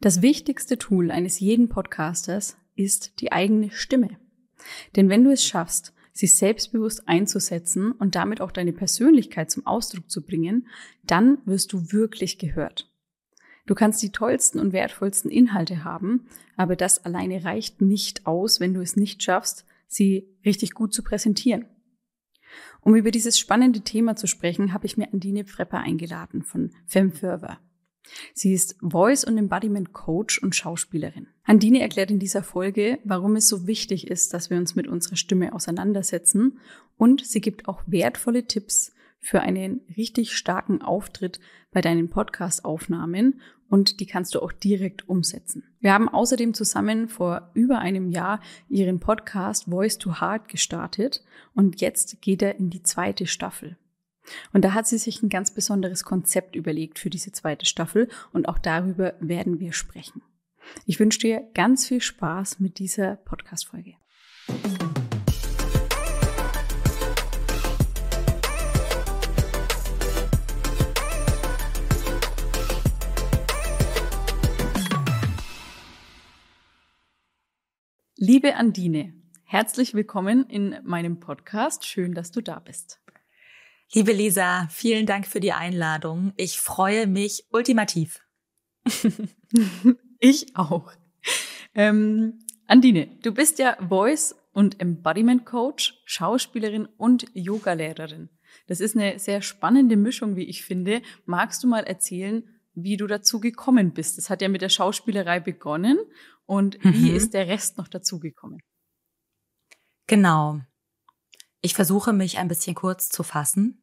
Das 0.00 0.22
wichtigste 0.22 0.78
Tool 0.78 1.10
eines 1.10 1.40
jeden 1.40 1.68
Podcasters 1.68 2.56
ist 2.76 3.20
die 3.20 3.32
eigene 3.32 3.72
Stimme. 3.72 4.16
Denn 4.94 5.08
wenn 5.08 5.24
du 5.24 5.32
es 5.32 5.44
schaffst, 5.44 5.92
sie 6.12 6.28
selbstbewusst 6.28 7.08
einzusetzen 7.08 7.90
und 7.90 8.14
damit 8.14 8.40
auch 8.40 8.52
deine 8.52 8.72
Persönlichkeit 8.72 9.50
zum 9.50 9.66
Ausdruck 9.66 10.08
zu 10.08 10.24
bringen, 10.24 10.68
dann 11.04 11.38
wirst 11.46 11.72
du 11.72 11.90
wirklich 11.90 12.38
gehört. 12.38 12.92
Du 13.66 13.74
kannst 13.74 14.00
die 14.00 14.12
tollsten 14.12 14.60
und 14.60 14.72
wertvollsten 14.72 15.32
Inhalte 15.32 15.82
haben, 15.82 16.28
aber 16.56 16.76
das 16.76 17.04
alleine 17.04 17.44
reicht 17.44 17.80
nicht 17.82 18.24
aus, 18.24 18.60
wenn 18.60 18.74
du 18.74 18.80
es 18.80 18.94
nicht 18.94 19.22
schaffst, 19.24 19.66
sie 19.88 20.28
richtig 20.44 20.74
gut 20.74 20.94
zu 20.94 21.02
präsentieren. 21.02 21.66
Um 22.80 22.94
über 22.94 23.10
dieses 23.10 23.36
spannende 23.36 23.80
Thema 23.80 24.14
zu 24.14 24.28
sprechen, 24.28 24.72
habe 24.72 24.86
ich 24.86 24.96
mir 24.96 25.12
Andine 25.12 25.42
Prepper 25.42 25.80
eingeladen 25.80 26.42
von 26.42 26.70
FemFurther. 26.86 27.58
Sie 28.34 28.52
ist 28.52 28.76
Voice- 28.80 29.24
und 29.24 29.38
Embodiment 29.38 29.92
Coach 29.92 30.42
und 30.42 30.54
Schauspielerin. 30.54 31.28
Andine 31.44 31.80
erklärt 31.80 32.10
in 32.10 32.18
dieser 32.18 32.42
Folge, 32.42 32.98
warum 33.04 33.36
es 33.36 33.48
so 33.48 33.66
wichtig 33.66 34.06
ist, 34.08 34.34
dass 34.34 34.50
wir 34.50 34.58
uns 34.58 34.74
mit 34.74 34.86
unserer 34.86 35.16
Stimme 35.16 35.54
auseinandersetzen 35.54 36.58
und 36.96 37.24
sie 37.24 37.40
gibt 37.40 37.68
auch 37.68 37.82
wertvolle 37.86 38.46
Tipps 38.46 38.92
für 39.20 39.40
einen 39.40 39.80
richtig 39.96 40.36
starken 40.36 40.82
Auftritt 40.82 41.40
bei 41.72 41.80
deinen 41.80 42.08
Podcast-Aufnahmen 42.08 43.40
und 43.68 44.00
die 44.00 44.06
kannst 44.06 44.34
du 44.34 44.40
auch 44.40 44.52
direkt 44.52 45.08
umsetzen. 45.08 45.64
Wir 45.80 45.92
haben 45.92 46.08
außerdem 46.08 46.54
zusammen 46.54 47.08
vor 47.08 47.50
über 47.54 47.78
einem 47.78 48.08
Jahr 48.08 48.40
ihren 48.68 49.00
Podcast 49.00 49.64
Voice 49.64 49.98
to 49.98 50.20
Heart 50.20 50.48
gestartet 50.48 51.22
und 51.54 51.80
jetzt 51.80 52.20
geht 52.22 52.42
er 52.42 52.56
in 52.56 52.70
die 52.70 52.82
zweite 52.82 53.26
Staffel. 53.26 53.76
Und 54.52 54.64
da 54.64 54.74
hat 54.74 54.86
sie 54.86 54.98
sich 54.98 55.22
ein 55.22 55.28
ganz 55.28 55.52
besonderes 55.52 56.04
Konzept 56.04 56.56
überlegt 56.56 56.98
für 56.98 57.10
diese 57.10 57.32
zweite 57.32 57.66
Staffel 57.66 58.08
und 58.32 58.48
auch 58.48 58.58
darüber 58.58 59.14
werden 59.20 59.60
wir 59.60 59.72
sprechen. 59.72 60.22
Ich 60.86 61.00
wünsche 61.00 61.20
dir 61.20 61.48
ganz 61.54 61.86
viel 61.86 62.00
Spaß 62.00 62.60
mit 62.60 62.78
dieser 62.78 63.16
Podcast-Folge. 63.16 63.94
Liebe 78.20 78.56
Andine, 78.56 79.14
herzlich 79.44 79.94
willkommen 79.94 80.44
in 80.50 80.76
meinem 80.82 81.20
Podcast. 81.20 81.86
Schön, 81.86 82.14
dass 82.14 82.32
du 82.32 82.40
da 82.40 82.58
bist. 82.58 83.00
Liebe 83.94 84.12
Lisa, 84.12 84.68
vielen 84.70 85.06
Dank 85.06 85.26
für 85.26 85.40
die 85.40 85.52
Einladung. 85.52 86.34
Ich 86.36 86.60
freue 86.60 87.06
mich 87.06 87.46
ultimativ. 87.50 88.20
ich 90.18 90.54
auch. 90.56 90.92
Ähm, 91.74 92.40
Andine, 92.66 93.06
du 93.22 93.32
bist 93.32 93.58
ja 93.58 93.78
Voice- 93.88 94.34
und 94.52 94.78
Embodiment 94.78 95.46
Coach, 95.46 96.02
Schauspielerin 96.04 96.86
und 96.98 97.26
Yogalehrerin. 97.32 98.28
Das 98.66 98.80
ist 98.80 98.94
eine 98.94 99.18
sehr 99.18 99.40
spannende 99.40 99.96
Mischung, 99.96 100.36
wie 100.36 100.44
ich 100.44 100.64
finde. 100.64 101.00
Magst 101.24 101.64
du 101.64 101.68
mal 101.68 101.84
erzählen, 101.84 102.42
wie 102.74 102.98
du 102.98 103.06
dazu 103.06 103.40
gekommen 103.40 103.94
bist? 103.94 104.18
Das 104.18 104.28
hat 104.28 104.42
ja 104.42 104.50
mit 104.50 104.60
der 104.60 104.68
Schauspielerei 104.68 105.40
begonnen 105.40 105.98
und 106.44 106.84
mhm. 106.84 106.92
wie 106.92 107.10
ist 107.10 107.32
der 107.32 107.48
Rest 107.48 107.78
noch 107.78 107.88
dazugekommen? 107.88 108.60
Genau. 110.06 110.60
Ich 111.60 111.74
versuche 111.74 112.12
mich 112.12 112.38
ein 112.38 112.48
bisschen 112.48 112.74
kurz 112.74 113.08
zu 113.08 113.22
fassen. 113.22 113.82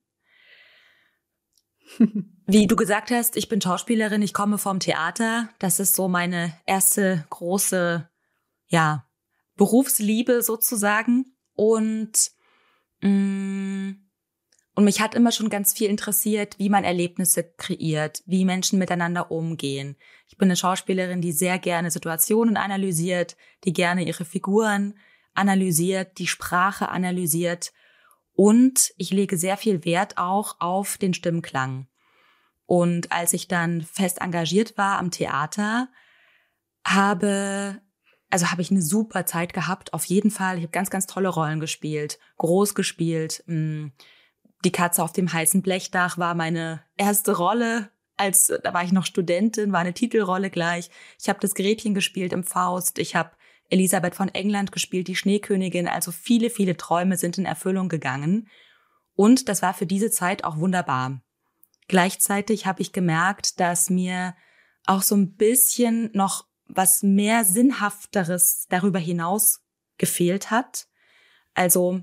Wie 2.48 2.68
du 2.68 2.76
gesagt 2.76 3.12
hast, 3.12 3.38
ich 3.38 3.50
bin 3.50 3.62
Schauspielerin, 3.62 4.22
ich 4.22 4.34
komme 4.34 4.58
vom 4.58 4.80
Theater. 4.80 5.50
Das 5.60 5.80
ist 5.80 5.96
so 5.96 6.08
meine 6.08 6.56
erste 6.66 7.26
große, 7.30 8.10
ja, 8.68 9.08
Berufsliebe 9.56 10.42
sozusagen. 10.42 11.36
Und, 11.54 12.32
mm, 13.02 13.92
und 14.76 14.84
mich 14.84 15.00
hat 15.00 15.16
immer 15.16 15.32
schon 15.32 15.50
ganz 15.50 15.74
viel 15.74 15.90
interessiert, 15.90 16.60
wie 16.60 16.70
man 16.70 16.84
Erlebnisse 16.84 17.44
kreiert, 17.44 18.22
wie 18.26 18.44
Menschen 18.44 18.78
miteinander 18.78 19.32
umgehen. 19.32 19.96
Ich 20.28 20.38
bin 20.38 20.48
eine 20.50 20.58
Schauspielerin, 20.58 21.22
die 21.22 21.32
sehr 21.32 21.60
gerne 21.60 21.92
Situationen 21.92 22.58
analysiert, 22.58 23.38
die 23.64 23.74
gerne 23.74 24.06
ihre 24.06 24.26
Figuren 24.26 24.96
analysiert, 25.36 26.18
die 26.18 26.28
Sprache 26.28 26.90
analysiert 26.90 27.74
und 28.34 28.94
ich 28.98 29.12
lege 29.12 29.38
sehr 29.38 29.58
viel 29.58 29.86
Wert 29.86 30.18
auch 30.18 30.58
auf 30.60 30.98
den 30.98 31.14
Stimmklang. 31.14 31.88
Und 32.66 33.12
als 33.12 33.34
ich 33.34 33.48
dann 33.48 33.82
fest 33.82 34.22
engagiert 34.22 34.78
war 34.78 34.98
am 34.98 35.12
Theater, 35.12 35.90
habe 36.86 37.82
also 38.30 38.52
habe 38.52 38.62
ich 38.62 38.72
eine 38.72 38.82
super 38.82 39.26
Zeit 39.26 39.54
gehabt, 39.54 39.94
auf 39.94 40.04
jeden 40.06 40.32
Fall. 40.32 40.58
Ich 40.58 40.64
habe 40.64 40.72
ganz, 40.72 40.90
ganz 40.90 41.06
tolle 41.06 41.30
Rollen 41.30 41.60
gespielt, 41.60 42.20
groß 42.38 42.76
gespielt. 42.76 43.44
Mm, 43.48 43.88
die 44.66 44.72
Katze 44.72 45.04
auf 45.04 45.14
dem 45.14 45.32
heißen 45.32 45.62
Blechdach 45.62 46.18
war 46.18 46.36
meine 46.36 46.82
erste 46.98 47.38
Rolle. 47.38 47.92
Als 48.18 48.52
da 48.64 48.74
war 48.74 48.84
ich 48.84 48.92
noch 48.92 49.06
Studentin, 49.06 49.72
war 49.72 49.82
eine 49.82 49.94
Titelrolle 49.94 50.50
gleich. 50.50 50.90
Ich 51.20 51.30
habe 51.30 51.40
das 51.40 51.54
Gretchen 51.54 51.94
gespielt 51.94 52.34
im 52.34 52.44
Faust. 52.44 52.98
Ich 53.00 53.16
habe 53.16 53.32
Elisabeth 53.70 54.16
von 54.16 54.30
England 54.30 54.72
gespielt, 54.72 55.08
die 55.08 55.16
Schneekönigin. 55.16 55.88
Also 55.88 56.12
viele, 56.12 56.50
viele 56.50 56.78
Träume 56.78 57.18
sind 57.18 57.38
in 57.38 57.46
Erfüllung 57.46 57.90
gegangen. 57.90 58.48
Und 59.16 59.50
das 59.50 59.62
war 59.62 59.74
für 59.74 59.86
diese 59.86 60.12
Zeit 60.12 60.44
auch 60.44 60.58
wunderbar. 60.58 61.22
Gleichzeitig 61.88 62.66
habe 62.66 62.82
ich 62.82 62.92
gemerkt, 62.92 63.60
dass 63.60 63.90
mir 63.90 64.36
auch 64.86 65.02
so 65.02 65.16
ein 65.16 65.36
bisschen 65.36 66.10
noch 66.14 66.46
was 66.68 67.04
mehr 67.04 67.44
Sinnhafteres 67.44 68.66
darüber 68.70 69.00
hinaus 69.00 69.62
gefehlt 69.98 70.52
hat. 70.52 70.88
Also 71.54 72.02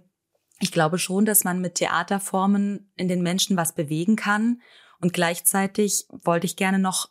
ich 0.61 0.73
glaube 0.73 0.99
schon, 0.99 1.25
dass 1.25 1.45
man 1.45 1.61
mit 1.61 1.77
Theaterformen 1.77 2.91
in 2.97 3.09
den 3.09 3.23
Menschen 3.23 3.57
was 3.57 3.75
bewegen 3.75 4.17
kann. 4.17 4.63
Und 5.01 5.13
gleichzeitig 5.13 6.07
wollte 6.11 6.47
ich 6.47 6.57
gerne 6.57 6.79
noch 6.79 7.11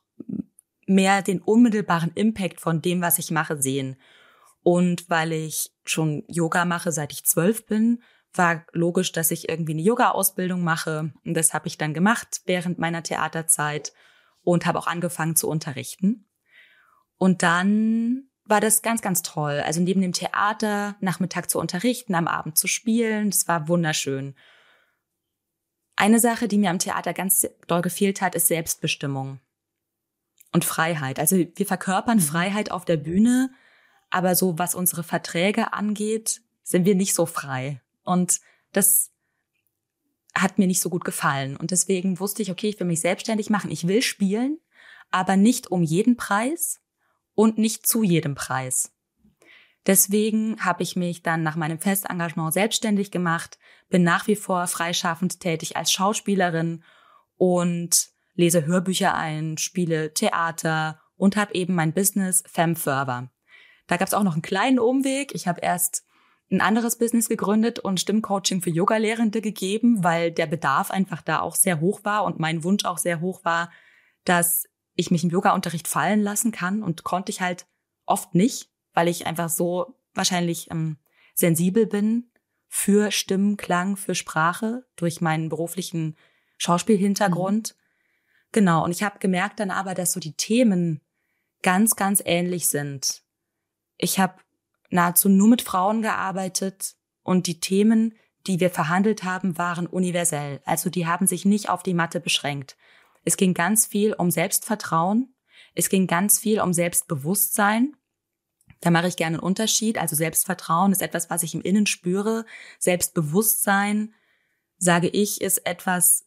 mehr 0.88 1.22
den 1.22 1.42
unmittelbaren 1.42 2.12
Impact 2.16 2.62
von 2.62 2.82
dem, 2.82 3.02
was 3.02 3.20
ich 3.20 3.32
mache, 3.32 3.62
sehen. 3.62 3.98
Und 4.64 5.10
weil 5.10 5.32
ich 5.32 5.72
schon 5.86 6.24
Yoga 6.28 6.66
mache, 6.66 6.92
seit 6.92 7.12
ich 7.12 7.26
zwölf 7.26 7.66
bin, 7.66 8.02
war 8.34 8.66
logisch, 8.72 9.12
dass 9.12 9.32
ich 9.32 9.50
irgendwie 9.50 9.74
eine 9.74 9.82
Yoga-Ausbildung 9.82 10.64
mache. 10.64 11.12
Und 11.26 11.34
das 11.34 11.54
habe 11.54 11.68
ich 11.68 11.78
dann 11.78 11.94
gemacht 11.94 12.42
während 12.46 12.80
meiner 12.80 13.04
Theaterzeit 13.04 13.94
und 14.44 14.66
habe 14.66 14.80
auch 14.80 14.88
angefangen 14.88 15.36
zu 15.36 15.50
unterrichten. 15.50 16.26
Und 17.18 17.44
dann 17.44 18.30
war 18.46 18.62
das 18.62 18.82
ganz, 18.82 19.02
ganz 19.02 19.22
toll. 19.22 19.62
Also 19.66 19.82
neben 19.82 20.02
dem 20.02 20.14
Theater 20.14 20.96
Nachmittag 21.00 21.50
zu 21.50 21.60
unterrichten, 21.60 22.16
am 22.16 22.28
Abend 22.28 22.58
zu 22.58 22.68
spielen, 22.68 23.32
das 23.32 23.48
war 23.48 23.68
wunderschön. 23.68 24.36
Eine 25.96 26.20
Sache, 26.20 26.48
die 26.48 26.58
mir 26.58 26.70
am 26.70 26.80
Theater 26.80 27.14
ganz 27.14 27.48
doll 27.68 27.82
gefehlt 27.82 28.22
hat, 28.22 28.34
ist 28.34 28.48
Selbstbestimmung 28.48 29.40
und 30.52 30.66
Freiheit. 30.66 31.20
Also 31.20 31.38
wir 31.38 31.66
verkörpern 31.66 32.18
mhm. 32.18 32.24
Freiheit 32.24 32.72
auf 32.72 32.86
der 32.86 32.98
Bühne, 32.98 33.52
aber 34.12 34.36
so 34.36 34.60
was 34.60 34.76
unsere 34.76 35.04
Verträge 35.04 35.74
angeht, 35.74 36.42
sind 36.64 36.86
wir 36.86 36.96
nicht 36.96 37.16
so 37.16 37.26
frei. 37.26 37.82
Und 38.04 38.40
das 38.72 39.12
hat 40.36 40.58
mir 40.58 40.68
nicht 40.68 40.82
so 40.82 40.90
gut 40.90 41.04
gefallen. 41.04 41.58
Und 41.58 41.72
deswegen 41.72 42.20
wusste 42.20 42.42
ich, 42.42 42.52
okay, 42.52 42.70
ich 42.70 42.80
will 42.80 42.88
mich 42.88 43.02
selbstständig 43.02 43.50
machen. 43.50 43.72
Ich 43.72 43.88
will 43.88 44.02
spielen, 44.02 44.60
aber 45.10 45.36
nicht 45.36 45.72
um 45.72 45.84
jeden 45.84 46.16
Preis 46.16 46.82
und 47.34 47.58
nicht 47.58 47.88
zu 47.88 48.04
jedem 48.04 48.36
Preis. 48.36 48.92
Deswegen 49.88 50.64
habe 50.64 50.84
ich 50.84 50.96
mich 50.96 51.24
dann 51.24 51.42
nach 51.42 51.56
meinem 51.56 51.80
Festengagement 51.80 52.54
selbstständig 52.54 53.10
gemacht, 53.10 53.58
bin 53.90 54.04
nach 54.04 54.28
wie 54.28 54.36
vor 54.36 54.68
freischaffend 54.68 55.40
tätig 55.40 55.76
als 55.76 55.92
Schauspielerin 55.92 56.84
und 57.36 58.10
lese 58.36 58.66
Hörbücher 58.66 59.16
ein, 59.16 59.58
spiele 59.58 60.14
Theater 60.14 61.02
und 61.18 61.36
habe 61.36 61.56
eben 61.56 61.74
mein 61.74 61.94
Business 61.94 62.44
Femfurther. 62.46 63.32
Da 63.92 63.98
gab 63.98 64.08
es 64.08 64.14
auch 64.14 64.24
noch 64.24 64.36
einen 64.36 64.42
kleinen 64.42 64.80
Umweg. 64.80 65.36
Ich 65.36 65.50
habe 65.50 65.60
erst 65.60 66.06
ein 66.50 66.62
anderes 66.62 66.98
Business 66.98 67.28
gegründet 67.28 67.78
und 67.78 68.00
Stimmcoaching 68.00 68.62
für 68.62 68.70
Yoga-Lehrende 68.70 69.42
gegeben, 69.42 70.02
weil 70.02 70.32
der 70.32 70.46
Bedarf 70.46 70.92
einfach 70.92 71.22
da 71.22 71.42
auch 71.42 71.56
sehr 71.56 71.82
hoch 71.82 72.06
war 72.06 72.24
und 72.24 72.40
mein 72.40 72.64
Wunsch 72.64 72.86
auch 72.86 72.98
sehr 72.98 73.20
hoch 73.20 73.44
war, 73.44 73.70
dass 74.24 74.64
ich 74.96 75.12
mich 75.12 75.26
im 75.26 75.30
Yoga-Unterricht 75.30 75.90
fallen 75.90 76.22
lassen 76.22 76.54
kann 76.54 76.84
und 76.84 77.04
konnte 77.04 77.34
ich 77.34 77.42
halt 77.42 77.68
oft 78.06 78.34
nicht, 78.34 78.70
weil 78.94 79.10
ich 79.10 79.28
einfach 79.28 79.50
so 79.50 79.98
wahrscheinlich 80.14 80.72
ähm, 80.72 80.98
sensibel 81.34 81.86
bin 81.86 82.32
für 82.70 83.12
Stimmenklang, 83.12 83.98
für 83.98 84.16
Sprache 84.16 84.86
durch 84.96 85.20
meinen 85.20 85.50
beruflichen 85.50 86.16
Schauspielhintergrund. 86.60 87.76
Mhm. 87.76 87.82
Genau, 88.54 88.86
und 88.86 88.92
ich 88.92 89.04
habe 89.04 89.20
gemerkt 89.20 89.60
dann 89.60 89.70
aber, 89.70 89.96
dass 89.96 90.14
so 90.14 90.22
die 90.22 90.38
Themen 90.38 91.02
ganz, 91.62 91.98
ganz 91.98 92.24
ähnlich 92.26 92.70
sind. 92.70 93.26
Ich 94.02 94.20
habe 94.20 94.34
nahezu 94.90 95.30
nur 95.30 95.48
mit 95.48 95.62
Frauen 95.62 96.02
gearbeitet 96.02 96.96
und 97.24 97.48
die 97.48 97.60
Themen, 97.60 98.16
die 98.48 98.60
wir 98.60 98.72
verhandelt 98.72 99.24
haben, 99.24 99.58
waren 99.58 99.86
universell. 99.88 100.60
Also 100.66 100.90
die 100.90 101.06
haben 101.06 101.28
sich 101.28 101.46
nicht 101.46 101.70
auf 101.70 101.84
die 101.84 101.94
Matte 101.94 102.20
beschränkt. 102.20 102.76
Es 103.24 103.38
ging 103.38 103.54
ganz 103.54 103.86
viel 103.86 104.14
um 104.14 104.32
Selbstvertrauen. 104.32 105.34
Es 105.76 105.90
ging 105.90 106.08
ganz 106.08 106.40
viel 106.40 106.60
um 106.60 106.74
Selbstbewusstsein. 106.74 107.96
Da 108.82 108.90
mache 108.90 109.08
ich 109.08 109.16
gerne 109.16 109.38
einen 109.38 109.44
Unterschied. 109.44 110.00
Also 110.00 110.16
Selbstvertrauen 110.16 110.92
ist 110.92 111.04
etwas, 111.04 111.30
was 111.30 111.44
ich 111.44 111.54
im 111.54 111.62
Innen 111.62 111.86
spüre. 111.86 112.46
Selbstbewusstsein, 112.80 114.16
sage 114.80 115.08
ich, 115.10 115.42
ist 115.42 115.68
etwas, 115.68 116.26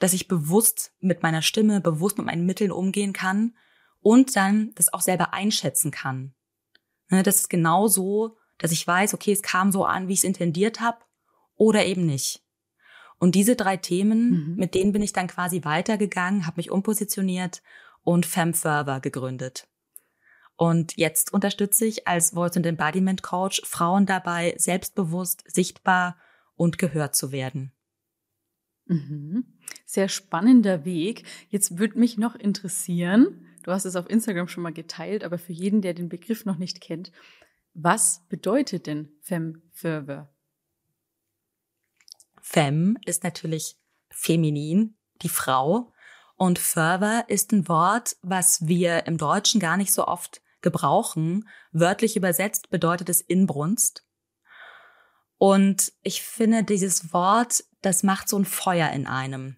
dass 0.00 0.12
ich 0.12 0.26
bewusst 0.26 0.92
mit 0.98 1.22
meiner 1.22 1.42
Stimme, 1.42 1.80
bewusst 1.80 2.18
mit 2.18 2.26
meinen 2.26 2.44
Mitteln 2.44 2.72
umgehen 2.72 3.12
kann 3.12 3.56
und 4.00 4.34
dann 4.34 4.72
das 4.74 4.92
auch 4.92 5.00
selber 5.00 5.32
einschätzen 5.32 5.92
kann. 5.92 6.34
Ne, 7.12 7.22
das 7.22 7.36
ist 7.40 7.50
genau 7.50 7.88
so, 7.88 8.38
dass 8.56 8.72
ich 8.72 8.86
weiß, 8.86 9.12
okay, 9.12 9.32
es 9.32 9.42
kam 9.42 9.70
so 9.70 9.84
an, 9.84 10.08
wie 10.08 10.14
ich 10.14 10.20
es 10.20 10.24
intendiert 10.24 10.80
habe 10.80 10.96
oder 11.56 11.84
eben 11.84 12.06
nicht. 12.06 12.42
Und 13.18 13.34
diese 13.34 13.54
drei 13.54 13.76
Themen, 13.76 14.30
mhm. 14.30 14.56
mit 14.56 14.74
denen 14.74 14.92
bin 14.92 15.02
ich 15.02 15.12
dann 15.12 15.26
quasi 15.28 15.62
weitergegangen, 15.62 16.46
habe 16.46 16.56
mich 16.56 16.70
umpositioniert 16.70 17.62
und 18.02 18.24
FemFurther 18.24 19.00
gegründet. 19.00 19.68
Und 20.56 20.96
jetzt 20.96 21.34
unterstütze 21.34 21.84
ich 21.84 22.08
als 22.08 22.30
Voice 22.30 22.56
and 22.56 22.64
Embodiment 22.64 23.22
Coach 23.22 23.60
Frauen 23.66 24.06
dabei, 24.06 24.54
selbstbewusst, 24.56 25.44
sichtbar 25.46 26.16
und 26.56 26.78
gehört 26.78 27.14
zu 27.14 27.30
werden. 27.30 27.72
Mhm. 28.86 29.44
Sehr 29.84 30.08
spannender 30.08 30.86
Weg. 30.86 31.24
Jetzt 31.50 31.78
würde 31.78 31.98
mich 31.98 32.16
noch 32.16 32.36
interessieren, 32.36 33.46
du 33.62 33.72
hast 33.72 33.84
es 33.84 33.96
auf 33.96 34.08
Instagram 34.08 34.48
schon 34.48 34.62
mal 34.62 34.72
geteilt, 34.72 35.24
aber 35.24 35.38
für 35.38 35.52
jeden, 35.52 35.82
der 35.82 35.94
den 35.94 36.08
Begriff 36.08 36.44
noch 36.44 36.58
nicht 36.58 36.80
kennt, 36.80 37.12
was 37.74 38.22
bedeutet 38.28 38.86
denn 38.86 39.12
Femme 39.20 39.62
Fervor? 39.72 40.28
Femme 42.40 42.96
ist 43.06 43.24
natürlich 43.24 43.76
feminin, 44.10 44.96
die 45.22 45.28
Frau. 45.28 45.92
Und 46.36 46.58
Fervor 46.58 47.24
ist 47.28 47.52
ein 47.52 47.68
Wort, 47.68 48.16
was 48.22 48.66
wir 48.66 49.06
im 49.06 49.16
Deutschen 49.16 49.60
gar 49.60 49.76
nicht 49.76 49.92
so 49.92 50.06
oft 50.06 50.42
gebrauchen. 50.60 51.48
Wörtlich 51.72 52.16
übersetzt 52.16 52.70
bedeutet 52.70 53.08
es 53.08 53.20
Inbrunst. 53.20 54.04
Und 55.38 55.92
ich 56.02 56.22
finde, 56.22 56.62
dieses 56.64 57.12
Wort, 57.12 57.64
das 57.80 58.02
macht 58.02 58.28
so 58.28 58.38
ein 58.38 58.44
Feuer 58.44 58.90
in 58.90 59.06
einem. 59.06 59.56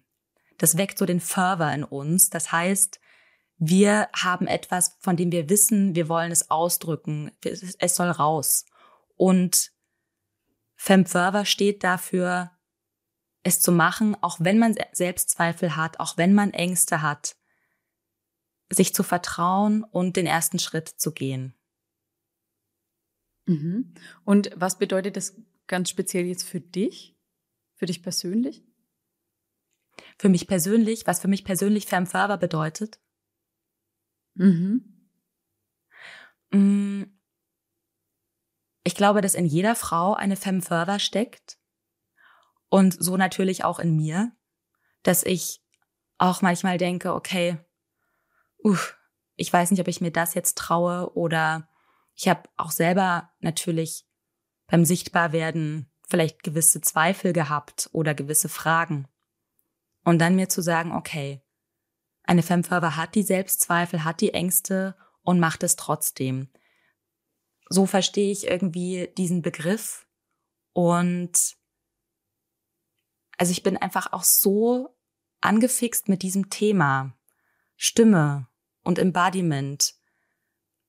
Das 0.57 0.77
weckt 0.77 0.97
so 0.97 1.05
den 1.05 1.19
Fervor 1.19 1.71
in 1.71 1.83
uns. 1.83 2.29
Das 2.29 2.51
heißt, 2.51 2.99
wir 3.57 4.09
haben 4.13 4.47
etwas, 4.47 4.97
von 4.99 5.15
dem 5.15 5.31
wir 5.31 5.49
wissen, 5.49 5.95
wir 5.95 6.09
wollen 6.09 6.31
es 6.31 6.49
ausdrücken. 6.49 7.31
Es 7.41 7.95
soll 7.95 8.09
raus. 8.09 8.65
Und 9.15 9.71
Femme 10.75 11.05
Fervor 11.05 11.45
steht 11.45 11.83
dafür, 11.83 12.51
es 13.43 13.61
zu 13.61 13.71
machen, 13.71 14.17
auch 14.21 14.37
wenn 14.39 14.59
man 14.59 14.75
Selbstzweifel 14.91 15.75
hat, 15.75 15.99
auch 15.99 16.17
wenn 16.17 16.33
man 16.33 16.51
Ängste 16.51 17.01
hat, 17.01 17.37
sich 18.69 18.93
zu 18.93 19.03
vertrauen 19.03 19.83
und 19.83 20.17
den 20.17 20.25
ersten 20.25 20.59
Schritt 20.59 20.89
zu 20.89 21.13
gehen. 21.13 21.55
Mhm. 23.45 23.93
Und 24.25 24.49
was 24.55 24.79
bedeutet 24.79 25.15
das 25.15 25.39
ganz 25.67 25.89
speziell 25.89 26.25
jetzt 26.25 26.43
für 26.43 26.59
dich? 26.59 27.15
Für 27.75 27.85
dich 27.85 28.01
persönlich? 28.01 28.63
Für 30.17 30.29
mich 30.29 30.47
persönlich, 30.47 31.05
was 31.07 31.19
für 31.19 31.27
mich 31.27 31.45
persönlich 31.45 31.85
Femme 31.85 32.07
Fervor 32.07 32.37
bedeutet? 32.37 32.99
Mhm. 34.35 35.09
Mm. 36.51 37.03
Ich 38.83 38.95
glaube, 38.95 39.21
dass 39.21 39.33
in 39.33 39.45
jeder 39.45 39.75
Frau 39.75 40.13
eine 40.13 40.35
Femme 40.35 40.61
Fervor 40.61 40.99
steckt. 40.99 41.57
Und 42.69 42.95
so 43.01 43.17
natürlich 43.17 43.63
auch 43.63 43.79
in 43.79 43.95
mir, 43.95 44.31
dass 45.01 45.23
ich 45.23 45.63
auch 46.17 46.41
manchmal 46.41 46.77
denke, 46.77 47.13
okay, 47.13 47.57
uff, 48.57 48.97
ich 49.35 49.51
weiß 49.51 49.71
nicht, 49.71 49.79
ob 49.79 49.87
ich 49.87 50.01
mir 50.01 50.11
das 50.11 50.33
jetzt 50.33 50.57
traue 50.57 51.13
oder 51.15 51.67
ich 52.15 52.27
habe 52.27 52.43
auch 52.57 52.71
selber 52.71 53.31
natürlich 53.39 54.07
beim 54.67 54.85
Sichtbarwerden 54.85 55.91
vielleicht 56.07 56.43
gewisse 56.43 56.81
Zweifel 56.81 57.33
gehabt 57.33 57.89
oder 57.91 58.13
gewisse 58.13 58.49
Fragen. 58.49 59.07
Und 60.03 60.19
dann 60.19 60.35
mir 60.35 60.49
zu 60.49 60.61
sagen, 60.61 60.91
okay, 60.91 61.41
eine 62.25 62.43
Femme 62.43 62.95
hat 62.95 63.15
die 63.15 63.23
Selbstzweifel, 63.23 64.03
hat 64.03 64.21
die 64.21 64.33
Ängste 64.33 64.95
und 65.21 65.39
macht 65.39 65.63
es 65.63 65.75
trotzdem. 65.75 66.49
So 67.69 67.85
verstehe 67.85 68.31
ich 68.31 68.47
irgendwie 68.47 69.09
diesen 69.17 69.41
Begriff 69.41 70.07
und 70.73 71.55
also 73.37 73.51
ich 73.51 73.63
bin 73.63 73.77
einfach 73.77 74.13
auch 74.13 74.23
so 74.23 74.95
angefixt 75.41 76.09
mit 76.09 76.21
diesem 76.21 76.49
Thema 76.49 77.15
Stimme 77.75 78.47
und 78.83 78.99
Embodiment 78.99 79.95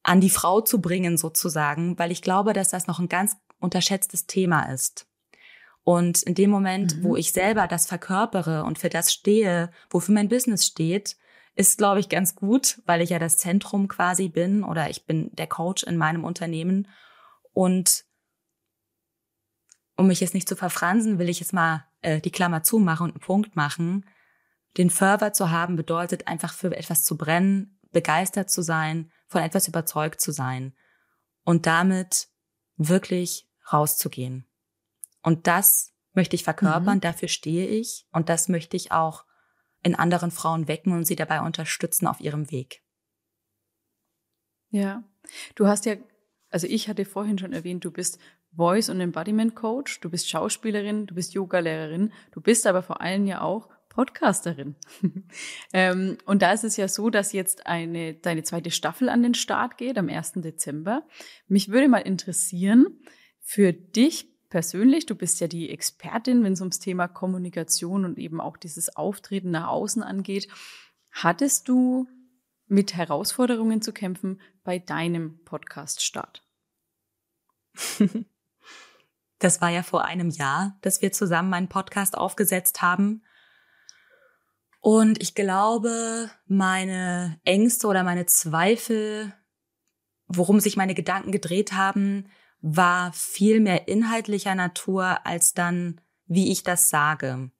an 0.03 0.21
die 0.21 0.31
Frau 0.31 0.61
zu 0.61 0.81
bringen 0.81 1.17
sozusagen, 1.17 1.99
weil 1.99 2.13
ich 2.13 2.23
glaube, 2.23 2.53
dass 2.53 2.69
das 2.69 2.87
noch 2.87 3.01
ein 3.01 3.09
ganz 3.09 3.37
unterschätztes 3.59 4.27
Thema 4.27 4.73
ist. 4.73 5.09
Und 5.83 6.23
in 6.23 6.35
dem 6.35 6.51
Moment, 6.51 6.97
mhm. 6.97 7.05
wo 7.05 7.17
ich 7.17 7.33
selber 7.33 7.67
das 7.67 7.87
verkörpere 7.87 8.65
und 8.65 8.79
für 8.79 8.89
das 8.89 9.13
stehe, 9.13 9.71
wofür 9.91 10.15
mein 10.15 10.29
Business 10.29 10.67
steht, 10.67 11.17
ist, 11.57 11.79
glaube 11.79 12.01
ich, 12.01 12.09
ganz 12.09 12.37
gut, 12.37 12.81
weil 12.85 13.01
ich 13.01 13.11
ja 13.11 13.19
das 13.19 13.39
Zentrum 13.39 13.89
quasi 13.89 14.29
bin 14.29 14.63
oder 14.63 14.91
ich 14.91 15.07
bin 15.07 15.35
der 15.35 15.47
Coach 15.47 15.83
in 15.83 15.97
meinem 15.97 16.23
Unternehmen. 16.23 16.87
Und 17.53 18.05
um 19.97 20.07
mich 20.07 20.21
jetzt 20.21 20.35
nicht 20.35 20.49
zu 20.49 20.55
verfransen, 20.55 21.19
will 21.19 21.31
ich 21.31 21.41
jetzt 21.41 21.55
mal 21.55 21.87
äh, 22.03 22.21
die 22.21 22.31
Klammer 22.31 22.63
zumachen 22.63 23.05
und 23.05 23.13
einen 23.13 23.21
Punkt 23.21 23.57
machen. 23.57 24.05
Den 24.77 24.91
Fervor 24.91 25.33
zu 25.33 25.51
haben 25.51 25.77
bedeutet 25.77 26.29
einfach 26.29 26.53
für 26.53 26.77
etwas 26.77 27.05
zu 27.05 27.17
brennen, 27.17 27.81
begeistert 27.91 28.51
zu 28.51 28.61
sein, 28.61 29.11
von 29.27 29.43
etwas 29.43 29.67
überzeugt 29.67 30.21
zu 30.21 30.33
sein 30.33 30.77
und 31.45 31.65
damit 31.65 32.29
wirklich 32.77 33.49
rauszugehen. 33.73 34.47
Und 35.23 35.47
das 35.47 35.95
möchte 36.13 36.37
ich 36.37 36.45
verkörpern, 36.45 36.97
mhm. 36.97 37.01
dafür 37.01 37.29
stehe 37.29 37.67
ich 37.67 38.07
und 38.13 38.29
das 38.29 38.49
möchte 38.49 38.77
ich 38.77 38.93
auch 38.93 39.25
in 39.87 39.95
anderen 39.95 40.33
Frauen 40.33 40.67
wecken 40.67 40.93
und 40.93 41.07
sie 41.07 41.15
dabei 41.15 41.41
unterstützen 41.41 42.09
auf 42.09 42.21
ihrem 42.21 42.51
Weg. 42.51 42.83
Ja, 44.71 45.05
du 45.55 45.69
hast 45.69 45.87
ja, 45.87 45.95
also 46.51 46.67
ich 46.67 46.89
hatte 46.89 47.05
vorhin 47.05 47.39
schon 47.39 47.53
erwähnt, 47.53 47.85
du 47.85 47.93
bist 47.93 48.19
Voice- 48.55 48.91
und 48.91 49.01
Embodiment 49.01 49.55
Coach, 49.55 50.01
du 50.01 50.11
bist 50.11 50.29
Schauspielerin, 50.29 51.07
du 51.07 51.15
bist 51.15 51.35
Yogalehrerin, 51.35 52.13
du 52.33 52.41
bist 52.41 52.67
aber 52.67 52.83
vor 52.83 53.01
allem 53.01 53.27
ja 53.27 53.43
auch 53.43 53.69
Podcasterin. 53.89 54.75
ähm, 55.73 56.19
und 56.27 56.43
da 56.43 56.53
ist 56.53 56.65
es 56.65 56.77
ja 56.77 56.89
so, 56.89 57.09
dass 57.09 57.33
jetzt 57.33 57.67
eine, 57.67 58.15
deine 58.15 58.43
zweite 58.43 58.73
Staffel 58.73 59.09
an 59.09 59.23
den 59.23 59.35
Start 59.35 59.79
geht 59.79 59.99
am 59.99 60.09
1. 60.09 60.33
Dezember. 60.37 61.07
Mich 61.47 61.69
würde 61.69 61.89
mal 61.89 61.99
interessieren, 61.99 62.99
für 63.41 63.73
dich 63.73 64.36
persönlich, 64.57 65.05
du 65.05 65.15
bist 65.15 65.39
ja 65.41 65.49
die 65.49 65.69
Expertin, 65.69 66.43
wenn 66.43 66.55
es 66.55 66.63
ums 66.63 66.79
Thema 66.79 67.09
Kommunikation 67.09 68.07
und 68.07 68.17
eben 68.17 68.41
auch 68.41 68.57
dieses 68.57 68.97
Auftreten 68.97 69.51
nach 69.51 69.69
außen 69.69 70.03
angeht. 70.03 70.49
Hattest 71.13 71.69
du 71.69 72.09
mit 72.67 72.95
Herausforderungen 72.97 73.83
zu 73.83 73.93
kämpfen 73.93 74.41
bei 74.65 74.79
deinem 74.79 75.45
Podcast-Start? 75.45 76.43
Das 79.39 79.61
war 79.61 79.69
ja 79.69 79.83
vor 79.83 80.07
einem 80.07 80.31
Jahr, 80.31 80.79
dass 80.81 81.03
wir 81.03 81.13
zusammen 81.13 81.53
einen 81.53 81.69
Podcast 81.69 82.17
aufgesetzt 82.17 82.81
haben. 82.81 83.23
Und 84.81 85.21
ich 85.21 85.35
glaube, 85.35 86.31
meine 86.47 87.39
Ängste 87.45 87.87
oder 87.87 88.03
meine 88.03 88.25
Zweifel, 88.25 89.35
worum 90.27 90.59
sich 90.59 90.79
meine 90.79 90.95
Gedanken 90.95 91.33
gedreht 91.33 91.75
haben, 91.75 92.31
war 92.69 93.13
viel 93.13 93.61
mehr 93.61 93.87
inhaltlicher 93.87 94.57
Natur 94.57 95.25
als 95.25 95.55
dann, 95.55 96.01
wie 96.27 96.51
ich 96.51 96.65
das 96.65 96.89
sage. 96.89 97.53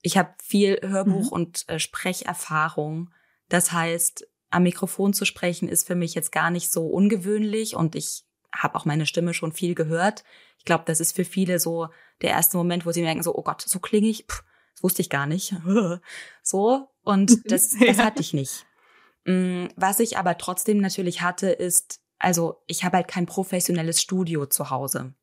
Ich 0.00 0.16
habe 0.16 0.32
viel 0.42 0.80
Hörbuch 0.82 1.26
mhm. 1.26 1.32
und 1.32 1.68
äh, 1.68 1.78
Sprecherfahrung. 1.78 3.10
Das 3.50 3.72
heißt, 3.72 4.26
am 4.48 4.62
Mikrofon 4.62 5.12
zu 5.12 5.26
sprechen 5.26 5.68
ist 5.68 5.86
für 5.86 5.94
mich 5.94 6.14
jetzt 6.14 6.32
gar 6.32 6.50
nicht 6.50 6.72
so 6.72 6.86
ungewöhnlich 6.86 7.76
und 7.76 7.94
ich 7.94 8.24
habe 8.50 8.76
auch 8.76 8.86
meine 8.86 9.04
Stimme 9.04 9.34
schon 9.34 9.52
viel 9.52 9.74
gehört. 9.74 10.24
Ich 10.56 10.64
glaube, 10.64 10.84
das 10.86 11.00
ist 11.00 11.14
für 11.14 11.26
viele 11.26 11.58
so 11.58 11.88
der 12.22 12.30
erste 12.30 12.56
Moment, 12.56 12.86
wo 12.86 12.92
sie 12.92 13.02
merken, 13.02 13.22
so, 13.22 13.34
oh 13.34 13.42
Gott, 13.42 13.60
so 13.60 13.78
klinge 13.78 14.08
ich, 14.08 14.24
Pff, 14.24 14.42
das 14.74 14.82
wusste 14.82 15.02
ich 15.02 15.10
gar 15.10 15.26
nicht. 15.26 15.54
so, 16.42 16.88
und 17.02 17.52
das, 17.52 17.76
das 17.86 17.98
hatte 17.98 18.22
ich 18.22 18.32
nicht. 18.32 18.64
Mm, 19.26 19.66
was 19.76 20.00
ich 20.00 20.16
aber 20.16 20.38
trotzdem 20.38 20.78
natürlich 20.78 21.20
hatte, 21.20 21.50
ist 21.50 22.00
also 22.20 22.62
ich 22.66 22.84
habe 22.84 22.98
halt 22.98 23.08
kein 23.08 23.26
professionelles 23.26 24.00
Studio 24.00 24.46
zu 24.46 24.70
Hause. 24.70 25.14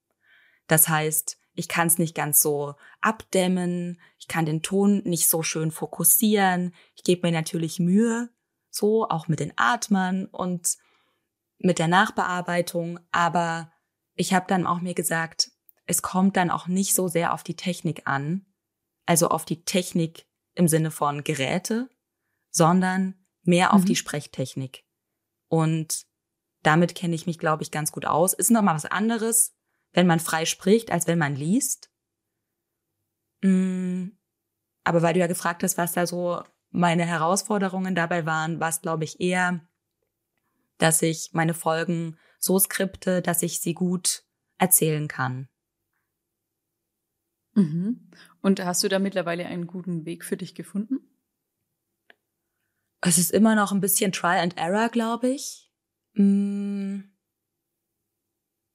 Das 0.67 0.89
heißt, 0.89 1.37
ich 1.53 1.69
kann 1.69 1.87
es 1.87 1.97
nicht 1.97 2.13
ganz 2.13 2.41
so 2.41 2.75
abdämmen, 3.01 4.01
ich 4.19 4.27
kann 4.27 4.45
den 4.45 4.61
Ton 4.61 5.01
nicht 5.05 5.29
so 5.29 5.41
schön 5.43 5.71
fokussieren. 5.71 6.73
Ich 6.95 7.03
gebe 7.03 7.25
mir 7.25 7.33
natürlich 7.33 7.79
Mühe, 7.79 8.29
so 8.69 9.07
auch 9.07 9.27
mit 9.27 9.39
den 9.39 9.53
Atmern 9.55 10.25
und 10.25 10.77
mit 11.59 11.79
der 11.79 11.87
Nachbearbeitung, 11.87 12.99
aber 13.11 13.71
ich 14.15 14.33
habe 14.33 14.45
dann 14.47 14.67
auch 14.67 14.81
mir 14.81 14.93
gesagt, 14.93 15.51
es 15.85 16.01
kommt 16.01 16.35
dann 16.35 16.51
auch 16.51 16.67
nicht 16.67 16.93
so 16.93 17.07
sehr 17.07 17.33
auf 17.33 17.43
die 17.43 17.55
Technik 17.55 18.03
an, 18.05 18.45
also 19.05 19.29
auf 19.29 19.45
die 19.45 19.63
Technik 19.63 20.25
im 20.53 20.67
Sinne 20.67 20.91
von 20.91 21.23
Geräte, 21.23 21.89
sondern 22.49 23.15
mehr 23.43 23.73
auf 23.73 23.81
mhm. 23.81 23.85
die 23.85 23.95
Sprechtechnik. 23.95 24.83
Und 25.47 26.06
damit 26.67 26.95
kenne 26.95 27.15
ich 27.15 27.25
mich, 27.25 27.39
glaube 27.39 27.63
ich, 27.63 27.71
ganz 27.71 27.93
gut 27.93 28.05
aus. 28.05 28.33
Ist 28.33 28.51
noch 28.51 28.61
mal 28.61 28.75
was 28.75 28.83
anderes, 28.83 29.55
wenn 29.93 30.05
man 30.05 30.19
frei 30.19 30.43
spricht, 30.45 30.91
als 30.91 31.07
wenn 31.07 31.17
man 31.17 31.33
liest. 31.33 31.89
Mm, 33.41 34.09
aber 34.83 35.01
weil 35.01 35.13
du 35.13 35.21
ja 35.21 35.27
gefragt 35.27 35.63
hast, 35.63 35.77
was 35.77 35.93
da 35.93 36.05
so 36.05 36.43
meine 36.69 37.05
Herausforderungen 37.05 37.95
dabei 37.95 38.25
waren, 38.25 38.59
war 38.59 38.67
es, 38.67 38.81
glaube 38.81 39.05
ich, 39.05 39.21
eher, 39.21 39.65
dass 40.77 41.01
ich 41.01 41.29
meine 41.31 41.53
Folgen 41.53 42.17
so 42.37 42.59
skripte, 42.59 43.21
dass 43.21 43.43
ich 43.43 43.61
sie 43.61 43.73
gut 43.73 44.25
erzählen 44.57 45.07
kann. 45.07 45.47
Mhm. 47.53 48.11
Und 48.41 48.63
hast 48.63 48.83
du 48.83 48.89
da 48.89 48.99
mittlerweile 48.99 49.45
einen 49.45 49.67
guten 49.67 50.05
Weg 50.05 50.25
für 50.25 50.35
dich 50.35 50.53
gefunden? 50.53 50.99
Es 52.99 53.17
ist 53.17 53.31
immer 53.31 53.55
noch 53.55 53.71
ein 53.71 53.79
bisschen 53.79 54.11
Trial 54.11 54.39
and 54.39 54.57
Error, 54.57 54.89
glaube 54.89 55.29
ich. 55.29 55.66
Mm. 56.17 57.03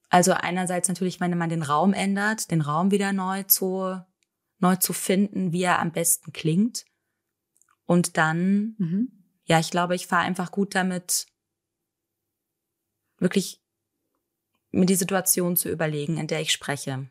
Also 0.09 0.33
einerseits 0.33 0.89
natürlich, 0.89 1.21
wenn 1.21 1.37
man 1.39 1.49
den 1.49 1.63
Raum 1.63 1.95
ändert, 1.95 2.51
den 2.51 2.61
Raum 2.61 2.91
wieder 2.91 3.13
neu 3.13 3.45
zu, 3.45 3.99
neu 4.59 4.77
zu 4.77 4.93
finden, 4.93 5.53
wie 5.53 5.63
er 5.63 5.79
am 5.79 5.91
besten 5.91 6.33
klingt. 6.33 6.85
Und 7.87 8.17
dann, 8.19 8.75
mhm. 8.79 9.25
ja, 9.45 9.59
ich 9.59 9.71
glaube, 9.71 9.95
ich 9.95 10.07
fahre 10.07 10.25
einfach 10.25 10.51
gut 10.51 10.75
damit, 10.75 11.27
wirklich 13.19 13.63
mir 14.71 14.87
die 14.87 14.95
Situation 14.95 15.57
zu 15.57 15.71
überlegen, 15.71 16.19
in 16.19 16.27
der 16.27 16.41
ich 16.41 16.53
spreche. 16.53 17.09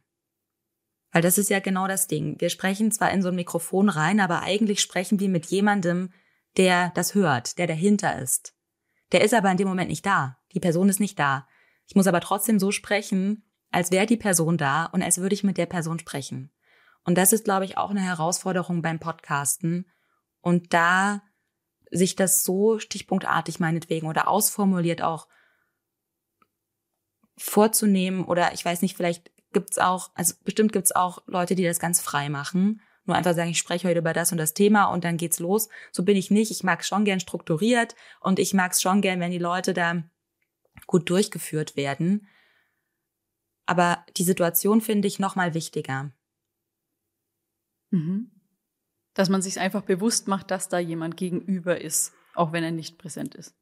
Weil 1.11 1.21
das 1.21 1.37
ist 1.37 1.49
ja 1.49 1.59
genau 1.59 1.87
das 1.87 2.07
Ding. 2.07 2.39
Wir 2.39 2.49
sprechen 2.49 2.91
zwar 2.91 3.11
in 3.11 3.21
so 3.21 3.29
ein 3.29 3.35
Mikrofon 3.35 3.89
rein, 3.89 4.19
aber 4.19 4.41
eigentlich 4.41 4.79
sprechen 4.79 5.19
wir 5.19 5.29
mit 5.29 5.47
jemandem, 5.47 6.13
der 6.57 6.91
das 6.95 7.15
hört, 7.15 7.57
der 7.57 7.67
dahinter 7.67 8.19
ist. 8.19 8.55
Der 9.11 9.23
ist 9.23 9.33
aber 9.33 9.51
in 9.51 9.57
dem 9.57 9.67
Moment 9.67 9.89
nicht 9.89 10.05
da. 10.05 10.37
Die 10.53 10.59
Person 10.59 10.89
ist 10.89 10.99
nicht 10.99 11.19
da. 11.19 11.47
Ich 11.87 11.95
muss 11.95 12.07
aber 12.07 12.21
trotzdem 12.21 12.59
so 12.59 12.71
sprechen, 12.71 13.43
als 13.71 13.91
wäre 13.91 14.05
die 14.05 14.17
Person 14.17 14.57
da 14.57 14.85
und 14.85 15.01
als 15.01 15.17
würde 15.17 15.33
ich 15.33 15.43
mit 15.43 15.57
der 15.57 15.65
Person 15.65 15.99
sprechen. 15.99 16.51
Und 17.03 17.17
das 17.17 17.33
ist, 17.33 17.45
glaube 17.45 17.65
ich, 17.65 17.77
auch 17.77 17.89
eine 17.89 18.01
Herausforderung 18.01 18.81
beim 18.81 18.99
Podcasten. 18.99 19.89
Und 20.39 20.73
da 20.73 21.21
sich 21.89 22.15
das 22.15 22.43
so 22.43 22.79
stichpunktartig 22.79 23.59
meinetwegen 23.59 24.07
oder 24.07 24.27
ausformuliert 24.27 25.01
auch 25.01 25.27
vorzunehmen 27.37 28.23
oder 28.23 28.53
ich 28.53 28.63
weiß 28.63 28.81
nicht, 28.81 28.95
vielleicht 28.95 29.31
gibt's 29.51 29.77
auch, 29.77 30.11
also 30.13 30.35
bestimmt 30.43 30.71
gibt's 30.71 30.91
auch 30.93 31.23
Leute, 31.27 31.55
die 31.55 31.63
das 31.63 31.79
ganz 31.79 31.99
frei 31.99 32.29
machen. 32.29 32.81
Nur 33.11 33.17
einfach 33.17 33.35
sagen, 33.35 33.51
ich 33.51 33.57
spreche 33.57 33.89
heute 33.89 33.99
über 33.99 34.13
das 34.13 34.31
und 34.31 34.37
das 34.37 34.53
Thema 34.53 34.85
und 34.85 35.03
dann 35.03 35.17
geht's 35.17 35.39
los. 35.39 35.67
So 35.91 36.03
bin 36.03 36.15
ich 36.15 36.31
nicht. 36.31 36.49
Ich 36.49 36.63
mag 36.63 36.85
schon 36.85 37.03
gern 37.03 37.19
strukturiert 37.19 37.93
und 38.21 38.39
ich 38.39 38.53
mag 38.53 38.71
es 38.71 38.81
schon 38.81 39.01
gern, 39.01 39.19
wenn 39.19 39.31
die 39.31 39.37
Leute 39.37 39.73
da 39.73 40.01
gut 40.87 41.09
durchgeführt 41.09 41.75
werden. 41.75 42.25
Aber 43.65 44.05
die 44.15 44.23
Situation 44.23 44.79
finde 44.79 45.09
ich 45.09 45.19
noch 45.19 45.35
mal 45.35 45.53
wichtiger. 45.53 46.13
Mhm. 47.89 48.31
Dass 49.13 49.27
man 49.27 49.41
sich 49.41 49.59
einfach 49.59 49.81
bewusst 49.81 50.29
macht, 50.29 50.49
dass 50.49 50.69
da 50.69 50.79
jemand 50.79 51.17
gegenüber 51.17 51.81
ist, 51.81 52.13
auch 52.33 52.53
wenn 52.53 52.63
er 52.63 52.71
nicht 52.71 52.97
präsent 52.97 53.35
ist. 53.35 53.53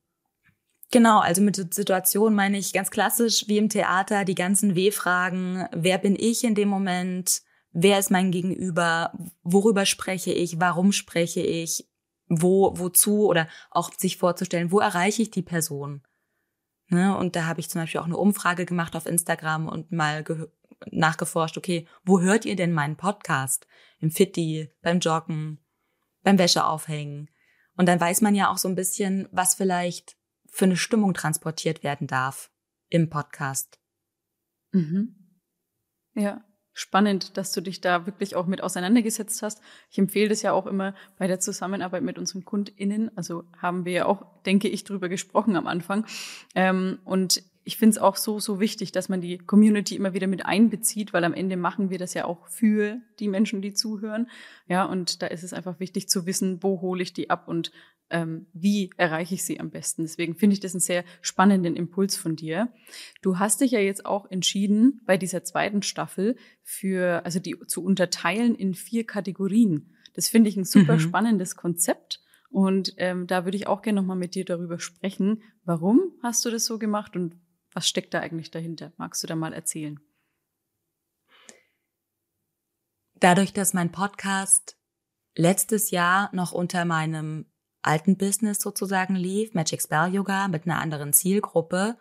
Genau, 0.91 1.21
also 1.21 1.41
mit 1.41 1.73
Situation 1.73 2.35
meine 2.35 2.59
ich 2.59 2.71
ganz 2.71 2.91
klassisch 2.91 3.47
wie 3.47 3.57
im 3.57 3.69
Theater 3.69 4.25
die 4.25 4.35
ganzen 4.35 4.75
W-Fragen. 4.75 5.67
Wer 5.71 5.97
bin 5.97 6.15
ich 6.15 6.43
in 6.43 6.53
dem 6.53 6.69
Moment? 6.69 7.41
Wer 7.71 7.99
ist 7.99 8.11
mein 8.11 8.31
Gegenüber? 8.31 9.13
Worüber 9.43 9.85
spreche 9.85 10.31
ich? 10.31 10.59
Warum 10.59 10.91
spreche 10.91 11.41
ich? 11.41 11.87
Wo, 12.27 12.77
wozu? 12.77 13.27
Oder 13.27 13.47
auch 13.71 13.91
sich 13.93 14.17
vorzustellen, 14.17 14.71
wo 14.71 14.79
erreiche 14.79 15.21
ich 15.21 15.31
die 15.31 15.41
Person? 15.41 16.03
Ne? 16.87 17.15
Und 17.15 17.35
da 17.35 17.45
habe 17.45 17.59
ich 17.59 17.69
zum 17.69 17.81
Beispiel 17.81 18.01
auch 18.01 18.05
eine 18.05 18.17
Umfrage 18.17 18.65
gemacht 18.65 18.95
auf 18.95 19.05
Instagram 19.05 19.67
und 19.67 19.91
mal 19.91 20.23
nachgeforscht, 20.91 21.57
okay, 21.57 21.87
wo 22.03 22.21
hört 22.21 22.45
ihr 22.45 22.55
denn 22.55 22.73
meinen 22.73 22.97
Podcast? 22.97 23.67
Im 23.99 24.11
Fitti, 24.11 24.71
beim 24.81 24.99
Joggen, 24.99 25.59
beim 26.23 26.37
Wäscheaufhängen. 26.37 27.29
Und 27.75 27.87
dann 27.87 27.99
weiß 27.99 28.21
man 28.21 28.33
ja 28.33 28.49
auch 28.49 28.57
so 28.57 28.67
ein 28.67 28.75
bisschen, 28.75 29.27
was 29.31 29.55
vielleicht 29.55 30.17
für 30.47 30.65
eine 30.65 30.77
Stimmung 30.77 31.13
transportiert 31.13 31.83
werden 31.83 32.07
darf 32.07 32.51
im 32.87 33.09
Podcast. 33.09 33.79
Mhm. 34.71 35.15
Ja, 36.15 36.43
spannend, 36.79 37.35
dass 37.37 37.51
du 37.51 37.61
dich 37.61 37.81
da 37.81 38.05
wirklich 38.05 38.35
auch 38.35 38.45
mit 38.45 38.63
auseinandergesetzt 38.63 39.41
hast. 39.43 39.61
Ich 39.91 39.97
empfehle 39.97 40.29
das 40.29 40.41
ja 40.41 40.53
auch 40.53 40.65
immer 40.65 40.95
bei 41.17 41.27
der 41.27 41.39
Zusammenarbeit 41.39 42.03
mit 42.03 42.17
unseren 42.17 42.45
KundInnen. 42.45 43.11
Also 43.17 43.43
haben 43.61 43.83
wir 43.83 43.91
ja 43.91 44.05
auch, 44.05 44.25
denke 44.45 44.69
ich, 44.69 44.85
drüber 44.85 45.09
gesprochen 45.09 45.57
am 45.57 45.67
Anfang. 45.67 46.05
Ähm, 46.55 46.99
und 47.03 47.43
ich 47.69 47.77
finde 47.77 47.91
es 47.91 47.97
auch 47.99 48.15
so, 48.15 48.39
so 48.39 48.59
wichtig, 48.59 48.91
dass 48.91 49.09
man 49.09 49.21
die 49.21 49.37
Community 49.37 49.95
immer 49.95 50.15
wieder 50.15 50.25
mit 50.25 50.43
einbezieht, 50.43 51.13
weil 51.13 51.23
am 51.23 51.35
Ende 51.35 51.55
machen 51.55 51.91
wir 51.91 51.99
das 51.99 52.15
ja 52.15 52.25
auch 52.25 52.47
für 52.47 52.97
die 53.19 53.27
Menschen, 53.27 53.61
die 53.61 53.73
zuhören. 53.73 54.27
Ja, 54.67 54.85
und 54.85 55.21
da 55.21 55.27
ist 55.27 55.43
es 55.43 55.53
einfach 55.53 55.79
wichtig 55.79 56.09
zu 56.09 56.25
wissen, 56.25 56.63
wo 56.63 56.81
hole 56.81 57.03
ich 57.03 57.13
die 57.13 57.29
ab 57.29 57.47
und 57.47 57.71
ähm, 58.09 58.47
wie 58.53 58.89
erreiche 58.97 59.35
ich 59.35 59.43
sie 59.43 59.59
am 59.59 59.69
besten. 59.69 60.01
Deswegen 60.01 60.33
finde 60.33 60.55
ich 60.55 60.61
das 60.61 60.73
einen 60.73 60.81
sehr 60.81 61.03
spannenden 61.21 61.75
Impuls 61.75 62.17
von 62.17 62.35
dir. 62.35 62.73
Du 63.21 63.37
hast 63.37 63.61
dich 63.61 63.69
ja 63.69 63.79
jetzt 63.79 64.03
auch 64.03 64.31
entschieden, 64.31 65.01
bei 65.05 65.17
dieser 65.17 65.43
zweiten 65.43 65.83
Staffel 65.83 66.37
für, 66.63 67.23
also 67.23 67.37
die 67.37 67.55
zu 67.67 67.83
unterteilen 67.83 68.55
in 68.55 68.73
vier 68.73 69.05
Kategorien. 69.05 69.93
Das 70.15 70.27
finde 70.27 70.49
ich 70.49 70.57
ein 70.57 70.65
super 70.65 70.95
mhm. 70.95 71.01
spannendes 71.01 71.55
Konzept. 71.55 72.19
Und 72.49 72.95
ähm, 72.97 73.27
da 73.27 73.45
würde 73.45 73.57
ich 73.57 73.67
auch 73.67 73.83
gerne 73.83 74.01
nochmal 74.01 74.17
mit 74.17 74.33
dir 74.33 74.43
darüber 74.43 74.79
sprechen. 74.79 75.43
Warum 75.65 76.13
hast 76.23 76.43
du 76.45 76.49
das 76.49 76.65
so 76.65 76.79
gemacht 76.79 77.15
und 77.15 77.35
was 77.73 77.87
steckt 77.87 78.13
da 78.13 78.19
eigentlich 78.19 78.51
dahinter? 78.51 78.91
Magst 78.97 79.23
du 79.23 79.27
da 79.27 79.35
mal 79.35 79.53
erzählen? 79.53 79.99
Dadurch, 83.15 83.53
dass 83.53 83.73
mein 83.73 83.91
Podcast 83.91 84.77
letztes 85.35 85.91
Jahr 85.91 86.29
noch 86.33 86.51
unter 86.51 86.85
meinem 86.85 87.45
alten 87.81 88.17
Business 88.17 88.59
sozusagen 88.59 89.15
lief, 89.15 89.53
Magic 89.53 89.81
Spell 89.81 90.13
Yoga 90.13 90.47
mit 90.47 90.65
einer 90.65 90.79
anderen 90.79 91.13
Zielgruppe, 91.13 91.97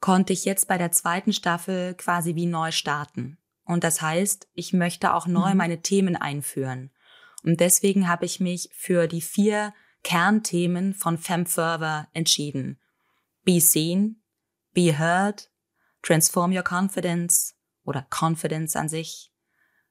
konnte 0.00 0.32
ich 0.32 0.44
jetzt 0.44 0.68
bei 0.68 0.78
der 0.78 0.92
zweiten 0.92 1.32
Staffel 1.32 1.94
quasi 1.94 2.34
wie 2.34 2.46
neu 2.46 2.70
starten. 2.70 3.38
Und 3.64 3.84
das 3.84 4.00
heißt, 4.00 4.48
ich 4.54 4.72
möchte 4.72 5.12
auch 5.12 5.26
neu 5.26 5.50
mhm. 5.50 5.56
meine 5.56 5.82
Themen 5.82 6.16
einführen. 6.16 6.90
Und 7.44 7.60
deswegen 7.60 8.08
habe 8.08 8.24
ich 8.24 8.40
mich 8.40 8.70
für 8.72 9.06
die 9.06 9.20
vier 9.20 9.74
Kernthemen 10.02 10.94
von 10.94 11.18
FemFurther 11.18 12.08
entschieden. 12.12 12.80
Be 13.44 13.60
seen, 13.60 14.17
be 14.78 14.96
heard, 14.96 15.50
transform 16.02 16.52
your 16.52 16.62
confidence 16.62 17.56
oder 17.84 18.06
Confidence 18.10 18.76
an 18.76 18.88
sich, 18.88 19.32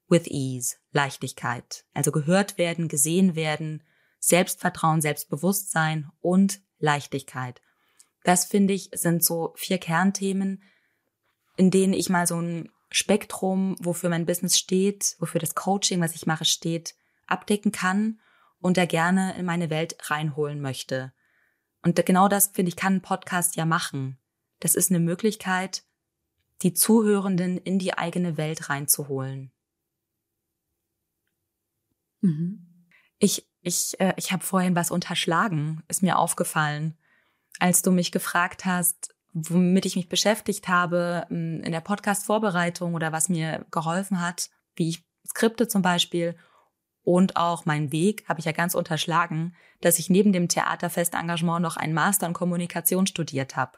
with 0.08 0.28
ease, 0.28 0.78
Leichtigkeit. 0.94 1.84
Also 1.94 2.14
gehört 2.14 2.58
werden, 2.58 2.88
gesehen 2.88 3.36
werden, 3.36 3.84
Selbstvertrauen, 4.20 5.02
Selbstbewusstsein 5.02 6.10
und 6.22 6.62
Leichtigkeit. 6.80 7.62
Das 8.24 8.46
finde 8.46 8.74
ich 8.74 8.90
sind 8.94 9.26
so 9.26 9.54
vier 9.58 9.78
Kernthemen, 9.78 10.64
in 11.58 11.70
denen 11.70 11.92
ich 11.92 12.10
mal 12.10 12.26
so 12.26 12.40
ein 12.40 12.70
Spektrum, 12.90 13.76
wofür 13.82 14.10
mein 14.10 14.26
Business 14.26 14.58
steht, 14.58 15.18
wofür 15.20 15.42
das 15.42 15.54
Coaching, 15.54 16.00
was 16.00 16.16
ich 16.16 16.26
mache, 16.26 16.46
steht, 16.46 16.96
abdecken 17.26 17.74
kann 17.74 18.22
und 18.62 18.78
da 18.78 18.86
gerne 18.86 19.36
in 19.38 19.44
meine 19.44 19.70
Welt 19.70 19.98
reinholen 20.10 20.62
möchte. 20.62 21.12
Und 21.82 22.02
genau 22.06 22.30
das, 22.30 22.48
finde 22.48 22.70
ich, 22.70 22.78
kann 22.78 22.96
ein 22.96 23.02
Podcast 23.02 23.58
ja 23.58 23.66
machen. 23.66 24.18
Das 24.60 24.76
ist 24.76 24.92
eine 24.92 25.00
Möglichkeit, 25.00 25.84
die 26.64 26.74
Zuhörenden 26.74 27.58
in 27.58 27.80
die 27.80 27.94
eigene 27.94 28.38
Welt 28.38 28.70
reinzuholen. 28.70 29.52
Mhm. 32.22 32.88
Ich 33.20 33.48
ich, 33.68 34.00
äh, 34.00 34.14
ich 34.16 34.32
habe 34.32 34.44
vorhin 34.44 34.76
was 34.76 34.92
unterschlagen, 34.92 35.84
ist 35.88 36.02
mir 36.02 36.18
aufgefallen, 36.18 36.98
als 37.60 37.82
du 37.82 37.92
mich 37.92 38.12
gefragt 38.12 38.66
hast, 38.66 39.14
womit 39.34 39.86
ich 39.86 39.96
mich 39.96 40.10
beschäftigt 40.10 40.68
habe 40.68 41.26
hm, 41.28 41.62
in 41.62 41.72
der 41.72 41.82
Podcast-Vorbereitung 41.82 42.96
oder 42.96 43.12
was 43.12 43.30
mir 43.30 43.66
geholfen 43.72 44.22
hat, 44.22 44.50
wie 44.76 44.90
ich 44.90 45.06
Skripte 45.28 45.68
zum 45.68 45.82
Beispiel 45.82 46.36
und 47.04 47.36
auch 47.36 47.66
meinen 47.66 47.92
Weg, 47.92 48.28
habe 48.30 48.40
ich 48.40 48.46
ja 48.46 48.54
ganz 48.54 48.74
unterschlagen, 48.74 49.54
dass 49.82 50.00
ich 50.00 50.10
neben 50.10 50.32
dem 50.32 50.48
Theaterfestengagement 50.48 51.62
noch 51.62 51.78
einen 51.78 51.94
Master 51.94 52.28
in 52.28 52.34
Kommunikation 52.34 53.06
studiert 53.06 53.56
habe. 53.56 53.78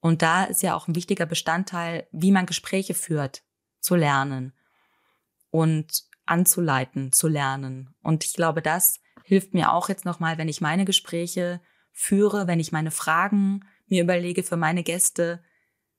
Und 0.00 0.22
da 0.22 0.44
ist 0.44 0.62
ja 0.62 0.74
auch 0.74 0.88
ein 0.88 0.94
wichtiger 0.94 1.26
Bestandteil, 1.26 2.06
wie 2.12 2.32
man 2.32 2.46
Gespräche 2.46 2.94
führt, 2.94 3.42
zu 3.80 3.96
lernen 3.96 4.52
und 5.50 6.04
anzuleiten, 6.26 7.12
zu 7.12 7.26
lernen. 7.26 7.94
Und 8.02 8.24
ich 8.24 8.34
glaube, 8.34 8.62
das 8.62 9.00
hilft 9.24 9.54
mir 9.54 9.72
auch 9.72 9.88
jetzt 9.88 10.04
nochmal, 10.04 10.38
wenn 10.38 10.48
ich 10.48 10.60
meine 10.60 10.84
Gespräche 10.84 11.60
führe, 11.92 12.46
wenn 12.46 12.60
ich 12.60 12.72
meine 12.72 12.90
Fragen 12.90 13.64
mir 13.86 14.02
überlege 14.02 14.42
für 14.42 14.56
meine 14.56 14.82
Gäste. 14.82 15.42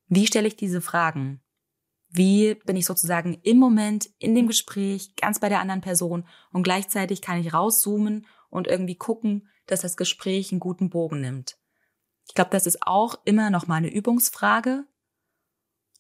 Wie 0.08 0.28
stelle 0.28 0.48
ich 0.48 0.56
diese 0.56 0.82
Fragen? 0.82 1.42
Wie 2.08 2.56
bin 2.56 2.76
ich 2.76 2.86
sozusagen 2.86 3.40
im 3.44 3.58
Moment 3.58 4.10
in 4.18 4.34
dem 4.34 4.48
Gespräch 4.48 5.16
ganz 5.16 5.40
bei 5.40 5.50
der 5.50 5.60
anderen 5.60 5.82
Person 5.82 6.28
und 6.52 6.64
gleichzeitig 6.64 7.22
kann 7.22 7.40
ich 7.40 7.54
rauszoomen 7.54 8.26
und 8.50 8.68
irgendwie 8.68 8.96
gucken, 8.96 9.48
dass 9.68 9.82
das 9.82 9.98
Gespräch 9.98 10.52
einen 10.52 10.60
guten 10.60 10.90
Bogen 10.90 11.22
nimmt. 11.22 11.58
Ich 12.30 12.36
glaube, 12.36 12.52
das 12.52 12.68
ist 12.68 12.86
auch 12.86 13.16
immer 13.26 13.50
noch 13.50 13.66
mal 13.66 13.78
eine 13.78 13.92
Übungsfrage 13.92 14.86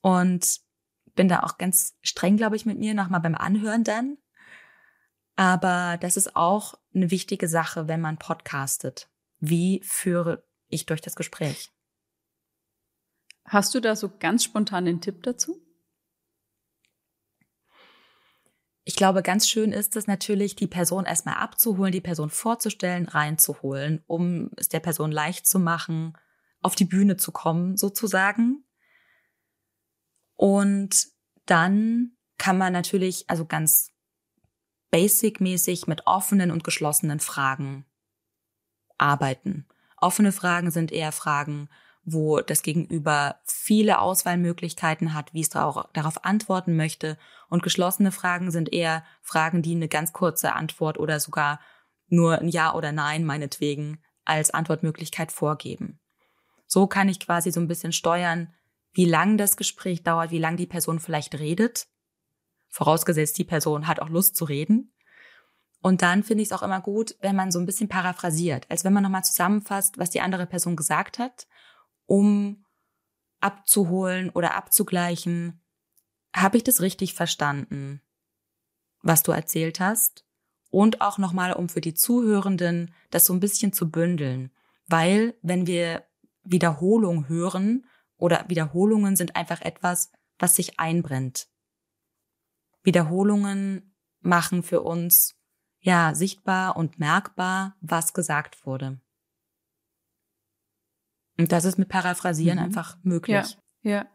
und 0.01 0.59
bin 1.15 1.27
da 1.27 1.41
auch 1.41 1.57
ganz 1.57 1.97
streng, 2.03 2.37
glaube 2.37 2.55
ich, 2.55 2.67
mit 2.67 2.77
mir 2.77 2.93
nochmal 2.93 3.19
beim 3.19 3.33
Anhören 3.33 3.83
dann. 3.83 4.19
Aber 5.35 5.97
das 5.99 6.17
ist 6.17 6.35
auch 6.35 6.75
eine 6.93 7.09
wichtige 7.09 7.47
Sache, 7.47 7.87
wenn 7.87 7.99
man 7.99 8.19
podcastet. 8.19 9.09
Wie 9.39 9.81
führe 9.83 10.43
ich 10.67 10.85
durch 10.85 11.01
das 11.01 11.15
Gespräch? 11.15 11.71
Hast 13.45 13.73
du 13.73 13.79
da 13.79 13.95
so 13.95 14.11
ganz 14.19 14.43
spontan 14.43 14.85
einen 14.85 15.01
Tipp 15.01 15.23
dazu? 15.23 15.59
Ich 18.89 18.95
glaube, 18.95 19.21
ganz 19.21 19.47
schön 19.47 19.71
ist 19.71 19.95
es 19.97 20.07
natürlich, 20.07 20.55
die 20.55 20.65
Person 20.65 21.05
erstmal 21.05 21.35
abzuholen, 21.35 21.91
die 21.91 22.01
Person 22.01 22.31
vorzustellen, 22.31 23.07
reinzuholen, 23.07 24.03
um 24.07 24.49
es 24.57 24.67
der 24.67 24.79
Person 24.79 25.11
leicht 25.11 25.45
zu 25.45 25.59
machen, 25.59 26.17
auf 26.63 26.73
die 26.73 26.85
Bühne 26.85 27.15
zu 27.15 27.31
kommen, 27.31 27.77
sozusagen. 27.77 28.63
Und 30.35 31.05
dann 31.45 32.17
kann 32.39 32.57
man 32.57 32.73
natürlich, 32.73 33.29
also 33.29 33.45
ganz 33.45 33.91
basic-mäßig 34.89 35.85
mit 35.85 36.07
offenen 36.07 36.49
und 36.49 36.63
geschlossenen 36.63 37.19
Fragen 37.19 37.85
arbeiten. 38.97 39.67
Offene 39.97 40.31
Fragen 40.31 40.71
sind 40.71 40.91
eher 40.91 41.11
Fragen, 41.11 41.69
wo 42.11 42.41
das 42.41 42.61
Gegenüber 42.61 43.39
viele 43.45 43.99
Auswahlmöglichkeiten 43.99 45.13
hat, 45.13 45.33
wie 45.33 45.41
es 45.41 45.49
darauf 45.49 46.25
antworten 46.25 46.75
möchte. 46.75 47.17
Und 47.49 47.63
geschlossene 47.63 48.11
Fragen 48.11 48.51
sind 48.51 48.71
eher 48.71 49.03
Fragen, 49.21 49.61
die 49.61 49.75
eine 49.75 49.87
ganz 49.87 50.13
kurze 50.13 50.53
Antwort 50.53 50.99
oder 50.99 51.19
sogar 51.19 51.59
nur 52.07 52.39
ein 52.39 52.47
Ja 52.47 52.73
oder 52.73 52.91
Nein 52.91 53.25
meinetwegen 53.25 53.99
als 54.25 54.51
Antwortmöglichkeit 54.51 55.31
vorgeben. 55.31 55.99
So 56.65 56.87
kann 56.87 57.09
ich 57.09 57.19
quasi 57.19 57.51
so 57.51 57.59
ein 57.59 57.67
bisschen 57.67 57.91
steuern, 57.91 58.53
wie 58.93 59.05
lang 59.05 59.37
das 59.37 59.57
Gespräch 59.57 60.03
dauert, 60.03 60.31
wie 60.31 60.39
lang 60.39 60.57
die 60.57 60.67
Person 60.67 60.99
vielleicht 60.99 61.39
redet. 61.39 61.87
Vorausgesetzt, 62.69 63.37
die 63.37 63.43
Person 63.43 63.87
hat 63.87 64.01
auch 64.01 64.09
Lust 64.09 64.35
zu 64.35 64.45
reden. 64.45 64.93
Und 65.81 66.01
dann 66.01 66.23
finde 66.23 66.43
ich 66.43 66.49
es 66.49 66.53
auch 66.53 66.61
immer 66.61 66.81
gut, 66.81 67.15
wenn 67.21 67.35
man 67.35 67.51
so 67.51 67.59
ein 67.59 67.65
bisschen 67.65 67.87
paraphrasiert, 67.87 68.65
als 68.69 68.83
wenn 68.83 68.93
man 68.93 69.03
nochmal 69.03 69.23
zusammenfasst, 69.23 69.97
was 69.97 70.09
die 70.09 70.21
andere 70.21 70.45
Person 70.45 70.75
gesagt 70.75 71.19
hat 71.19 71.47
um 72.09 72.65
abzuholen 73.39 74.31
oder 74.31 74.55
abzugleichen, 74.55 75.61
habe 76.35 76.57
ich 76.57 76.63
das 76.63 76.81
richtig 76.81 77.13
verstanden, 77.13 78.01
was 79.01 79.21
du 79.23 79.31
erzählt 79.31 79.79
hast? 79.79 80.25
Und 80.71 81.01
auch 81.01 81.17
nochmal, 81.17 81.53
um 81.53 81.69
für 81.69 81.81
die 81.81 81.93
Zuhörenden 81.93 82.93
das 83.11 83.25
so 83.25 83.33
ein 83.33 83.39
bisschen 83.39 83.73
zu 83.73 83.89
bündeln. 83.89 84.51
Weil, 84.87 85.35
wenn 85.41 85.67
wir 85.67 86.05
Wiederholung 86.43 87.27
hören 87.27 87.85
oder 88.17 88.45
Wiederholungen 88.49 89.15
sind 89.15 89.35
einfach 89.35 89.61
etwas, 89.61 90.11
was 90.37 90.55
sich 90.55 90.79
einbrennt. 90.79 91.47
Wiederholungen 92.83 93.95
machen 94.19 94.63
für 94.63 94.81
uns 94.81 95.35
ja 95.79 96.13
sichtbar 96.13 96.75
und 96.75 96.99
merkbar, 96.99 97.75
was 97.81 98.13
gesagt 98.13 98.65
wurde. 98.65 98.99
Und 101.39 101.53
das 101.53 101.63
ist 101.63 101.79
mit 101.79 101.87
Paraphrasieren 101.87 102.59
mhm. 102.59 102.65
einfach 102.65 102.97
möglich. 103.01 103.57
Ja, 103.81 103.91
ja. 103.91 104.07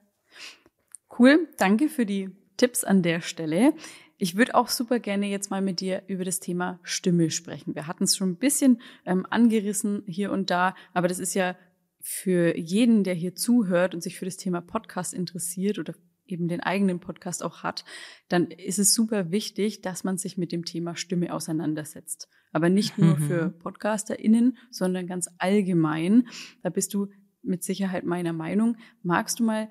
Cool, 1.18 1.48
danke 1.56 1.88
für 1.88 2.04
die 2.04 2.36
Tipps 2.58 2.84
an 2.84 3.02
der 3.02 3.22
Stelle. 3.22 3.72
Ich 4.18 4.36
würde 4.36 4.54
auch 4.54 4.68
super 4.68 4.98
gerne 4.98 5.26
jetzt 5.26 5.50
mal 5.50 5.62
mit 5.62 5.80
dir 5.80 6.02
über 6.06 6.24
das 6.24 6.38
Thema 6.38 6.78
Stimme 6.82 7.30
sprechen. 7.30 7.74
Wir 7.74 7.86
hatten 7.86 8.04
es 8.04 8.16
schon 8.16 8.30
ein 8.30 8.36
bisschen 8.36 8.80
ähm, 9.06 9.26
angerissen 9.30 10.02
hier 10.06 10.32
und 10.32 10.50
da, 10.50 10.74
aber 10.92 11.08
das 11.08 11.18
ist 11.18 11.34
ja 11.34 11.56
für 12.00 12.56
jeden, 12.58 13.04
der 13.04 13.14
hier 13.14 13.34
zuhört 13.34 13.94
und 13.94 14.02
sich 14.02 14.18
für 14.18 14.26
das 14.26 14.36
Thema 14.36 14.60
Podcast 14.60 15.14
interessiert 15.14 15.78
oder 15.78 15.94
eben 16.26 16.48
den 16.48 16.60
eigenen 16.60 17.00
Podcast 17.00 17.42
auch 17.42 17.62
hat, 17.62 17.84
dann 18.28 18.50
ist 18.50 18.78
es 18.78 18.94
super 18.94 19.30
wichtig, 19.30 19.82
dass 19.82 20.04
man 20.04 20.18
sich 20.18 20.38
mit 20.38 20.52
dem 20.52 20.64
Thema 20.64 20.96
Stimme 20.96 21.32
auseinandersetzt. 21.32 22.28
Aber 22.52 22.68
nicht 22.68 22.98
nur 22.98 23.16
mhm. 23.16 23.22
für 23.26 23.50
PodcasterInnen, 23.50 24.56
sondern 24.70 25.06
ganz 25.06 25.28
allgemein. 25.38 26.28
Da 26.62 26.70
bist 26.70 26.94
du 26.94 27.08
mit 27.42 27.62
Sicherheit 27.62 28.04
meiner 28.04 28.32
Meinung. 28.32 28.76
Magst 29.02 29.40
du 29.40 29.44
mal 29.44 29.70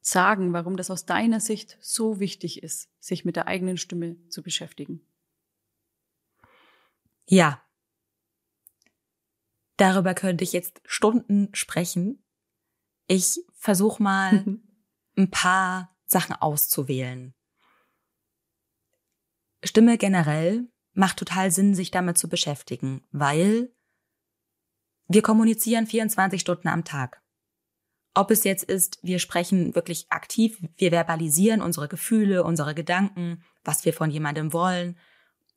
sagen, 0.00 0.52
warum 0.52 0.76
das 0.76 0.90
aus 0.90 1.06
deiner 1.06 1.40
Sicht 1.40 1.76
so 1.80 2.18
wichtig 2.18 2.62
ist, 2.62 2.88
sich 2.98 3.24
mit 3.24 3.36
der 3.36 3.46
eigenen 3.46 3.76
Stimme 3.76 4.16
zu 4.28 4.42
beschäftigen? 4.42 5.02
Ja. 7.26 7.62
Darüber 9.76 10.14
könnte 10.14 10.44
ich 10.44 10.52
jetzt 10.52 10.80
Stunden 10.86 11.50
sprechen. 11.52 12.22
Ich 13.06 13.40
versuche 13.54 14.02
mal 14.02 14.58
ein 15.18 15.30
paar 15.30 15.94
Sachen 16.06 16.34
auszuwählen. 16.34 17.34
Stimme 19.62 19.98
generell 19.98 20.68
macht 20.94 21.18
total 21.18 21.50
Sinn, 21.50 21.74
sich 21.74 21.90
damit 21.90 22.16
zu 22.16 22.28
beschäftigen, 22.28 23.06
weil 23.10 23.72
wir 25.08 25.22
kommunizieren 25.22 25.86
24 25.86 26.40
Stunden 26.40 26.68
am 26.68 26.84
Tag. 26.84 27.22
Ob 28.14 28.30
es 28.30 28.44
jetzt 28.44 28.64
ist, 28.64 28.98
wir 29.02 29.18
sprechen 29.18 29.74
wirklich 29.74 30.06
aktiv, 30.10 30.58
wir 30.76 30.90
verbalisieren 30.90 31.60
unsere 31.60 31.88
Gefühle, 31.88 32.44
unsere 32.44 32.74
Gedanken, 32.74 33.42
was 33.64 33.84
wir 33.84 33.92
von 33.92 34.10
jemandem 34.10 34.52
wollen 34.52 34.98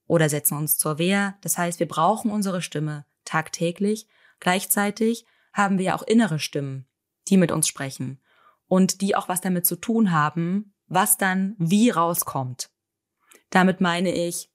oder 0.08 0.30
setzen 0.30 0.58
uns 0.58 0.78
zur 0.78 0.98
Wehr. 0.98 1.38
Das 1.42 1.58
heißt, 1.58 1.80
wir 1.80 1.88
brauchen 1.88 2.32
unsere 2.32 2.62
Stimme 2.62 3.06
tagtäglich. 3.26 4.08
Gleichzeitig 4.40 5.26
haben 5.54 5.78
wir 5.78 5.86
ja 5.86 5.96
auch 5.96 6.04
innere 6.04 6.40
Stimmen, 6.40 6.88
die 7.28 7.38
mit 7.38 7.52
uns 7.52 7.68
sprechen 7.68 8.20
und 8.72 9.02
die 9.02 9.18
auch 9.18 9.28
was 9.28 9.42
damit 9.42 9.66
zu 9.66 9.76
tun 9.76 10.14
haben, 10.14 10.74
was 10.88 11.18
dann 11.18 11.56
wie 11.58 11.90
rauskommt. 11.90 12.70
Damit 13.50 13.82
meine 13.82 14.14
ich, 14.14 14.50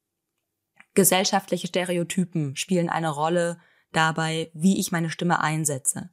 gesellschaftliche 0.95 1.67
Stereotypen 1.67 2.57
spielen 2.57 2.89
eine 2.89 3.11
Rolle 3.11 3.61
dabei, 3.93 4.51
wie 4.55 4.81
ich 4.81 4.91
meine 4.91 5.11
Stimme 5.11 5.41
einsetze. 5.41 6.09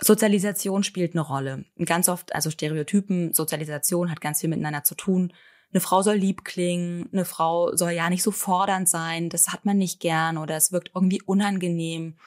Sozialisation 0.00 0.84
spielt 0.84 1.14
eine 1.14 1.22
Rolle. 1.22 1.64
Ganz 1.84 2.08
oft, 2.08 2.32
also 2.32 2.48
Stereotypen, 2.48 3.34
Sozialisation 3.34 4.08
hat 4.08 4.20
ganz 4.20 4.40
viel 4.40 4.50
miteinander 4.50 4.84
zu 4.84 4.94
tun. 4.94 5.32
Eine 5.72 5.80
Frau 5.80 6.02
soll 6.02 6.14
lieb 6.14 6.44
klingen, 6.44 7.08
eine 7.12 7.24
Frau 7.24 7.74
soll 7.74 7.90
ja 7.90 8.08
nicht 8.08 8.22
so 8.22 8.30
fordernd 8.30 8.88
sein, 8.88 9.30
das 9.30 9.48
hat 9.48 9.64
man 9.64 9.78
nicht 9.78 9.98
gern 9.98 10.38
oder 10.38 10.54
es 10.54 10.70
wirkt 10.70 10.92
irgendwie 10.94 11.22
unangenehm. 11.22 12.18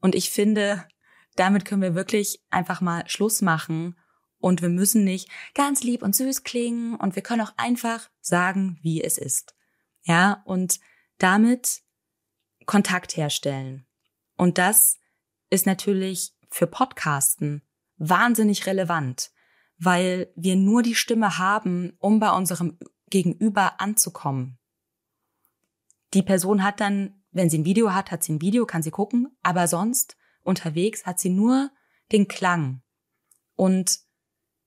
Und 0.00 0.14
ich 0.14 0.30
finde, 0.30 0.86
damit 1.36 1.64
können 1.64 1.82
wir 1.82 1.94
wirklich 1.94 2.44
einfach 2.50 2.80
mal 2.80 3.08
Schluss 3.08 3.42
machen 3.42 3.96
und 4.38 4.62
wir 4.62 4.68
müssen 4.68 5.04
nicht 5.04 5.28
ganz 5.54 5.82
lieb 5.82 6.02
und 6.02 6.16
süß 6.16 6.44
klingen 6.44 6.94
und 6.96 7.14
wir 7.14 7.22
können 7.22 7.42
auch 7.42 7.52
einfach 7.56 8.10
sagen, 8.20 8.78
wie 8.82 9.02
es 9.02 9.18
ist. 9.18 9.54
Ja, 10.02 10.42
und 10.44 10.80
damit 11.18 11.82
Kontakt 12.66 13.16
herstellen. 13.16 13.86
Und 14.36 14.58
das 14.58 14.98
ist 15.50 15.66
natürlich 15.66 16.32
für 16.50 16.66
Podcasten 16.66 17.62
wahnsinnig 17.96 18.66
relevant, 18.66 19.30
weil 19.78 20.32
wir 20.36 20.56
nur 20.56 20.82
die 20.82 20.94
Stimme 20.94 21.38
haben, 21.38 21.92
um 21.98 22.18
bei 22.18 22.30
unserem 22.30 22.78
Gegenüber 23.08 23.80
anzukommen. 23.80 24.58
Die 26.14 26.22
Person 26.22 26.64
hat 26.64 26.80
dann, 26.80 27.22
wenn 27.30 27.50
sie 27.50 27.58
ein 27.58 27.64
Video 27.64 27.92
hat, 27.92 28.10
hat 28.10 28.22
sie 28.22 28.32
ein 28.32 28.40
Video, 28.40 28.66
kann 28.66 28.82
sie 28.82 28.90
gucken, 28.90 29.36
aber 29.42 29.68
sonst 29.68 30.16
unterwegs 30.42 31.06
hat 31.06 31.18
sie 31.18 31.30
nur 31.30 31.70
den 32.12 32.28
Klang. 32.28 32.82
Und 33.56 34.00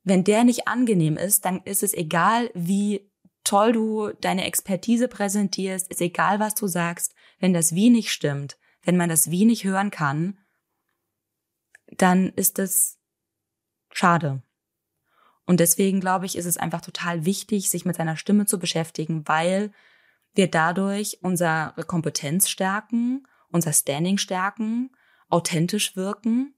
wenn 0.04 0.24
der 0.24 0.44
nicht 0.44 0.68
angenehm 0.68 1.18
ist, 1.18 1.46
dann 1.46 1.62
ist 1.64 1.84
es 1.84 1.94
egal, 1.94 2.52
wie 2.54 3.10
toll 3.44 3.74
du 3.74 4.12
deine 4.22 4.46
Expertise 4.46 5.08
präsentierst, 5.08 5.90
ist 5.90 6.02
egal, 6.02 6.40
was 6.40 6.56
du 6.56 6.68
sagst, 6.68 7.16
wenn 7.40 7.54
das 7.54 7.74
Wie 7.74 7.90
nicht 7.90 8.12
stimmt, 8.12 8.58
wenn 8.84 8.98
man 8.98 9.10
das 9.10 9.32
Wie 9.32 9.46
nicht 9.46 9.64
hören 9.64 9.92
kann, 9.92 10.38
dann 11.88 12.30
ist 12.30 12.60
es 12.60 13.00
schade. 13.92 14.42
Und 15.46 15.60
deswegen 15.60 16.00
glaube 16.00 16.26
ich, 16.26 16.38
ist 16.38 16.46
es 16.46 16.58
einfach 16.58 16.82
total 16.82 17.26
wichtig, 17.26 17.70
sich 17.70 17.86
mit 17.86 17.98
seiner 17.98 18.16
Stimme 18.16 18.46
zu 18.46 18.60
beschäftigen, 18.60 19.28
weil 19.28 19.72
wir 20.34 20.50
dadurch 20.50 21.20
unsere 21.22 21.74
Kompetenz 21.86 22.50
stärken, 22.50 23.28
unser 23.52 23.74
Standing 23.74 24.18
stärken 24.18 24.90
authentisch 25.34 25.96
wirken 25.96 26.54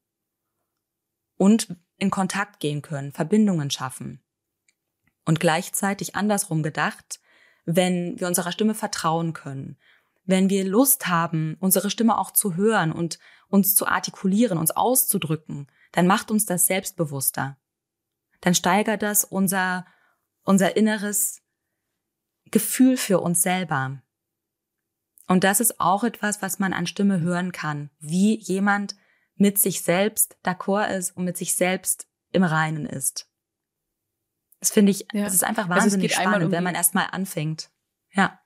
und 1.37 1.75
in 1.97 2.11
Kontakt 2.11 2.59
gehen 2.59 2.81
können, 2.81 3.13
Verbindungen 3.13 3.71
schaffen. 3.71 4.21
Und 5.23 5.39
gleichzeitig 5.39 6.15
andersrum 6.15 6.61
gedacht, 6.61 7.21
wenn 7.65 8.19
wir 8.19 8.27
unserer 8.27 8.51
Stimme 8.51 8.75
vertrauen 8.75 9.33
können, 9.33 9.77
wenn 10.25 10.49
wir 10.49 10.65
Lust 10.65 11.07
haben, 11.07 11.55
unsere 11.59 11.89
Stimme 11.89 12.17
auch 12.17 12.31
zu 12.31 12.55
hören 12.55 12.91
und 12.91 13.17
uns 13.47 13.75
zu 13.75 13.87
artikulieren, 13.87 14.57
uns 14.57 14.71
auszudrücken, 14.71 15.67
dann 15.93 16.05
macht 16.05 16.29
uns 16.29 16.45
das 16.45 16.65
selbstbewusster. 16.65 17.57
Dann 18.41 18.55
steigert 18.55 19.01
das 19.01 19.23
unser, 19.23 19.85
unser 20.43 20.75
inneres 20.75 21.41
Gefühl 22.51 22.97
für 22.97 23.21
uns 23.21 23.41
selber. 23.41 24.01
Und 25.27 25.43
das 25.43 25.59
ist 25.59 25.79
auch 25.79 26.03
etwas, 26.03 26.41
was 26.41 26.59
man 26.59 26.73
an 26.73 26.87
Stimme 26.87 27.19
hören 27.19 27.51
kann, 27.51 27.89
wie 27.99 28.37
jemand 28.39 28.95
mit 29.35 29.59
sich 29.59 29.81
selbst 29.81 30.37
d'accord 30.43 30.89
ist 30.95 31.11
und 31.17 31.25
mit 31.25 31.37
sich 31.37 31.55
selbst 31.55 32.07
im 32.31 32.43
Reinen 32.43 32.85
ist. 32.85 33.29
Das 34.59 34.71
finde 34.71 34.91
ich, 34.91 35.07
ja. 35.13 35.23
das 35.23 35.33
ist 35.33 35.43
einfach 35.43 35.69
wahnsinnig 35.69 36.17
also 36.17 36.21
spannend, 36.21 36.45
um 36.45 36.51
wenn 36.51 36.63
man 36.63 36.75
erstmal 36.75 37.07
anfängt. 37.11 37.69
Ja. 38.13 38.39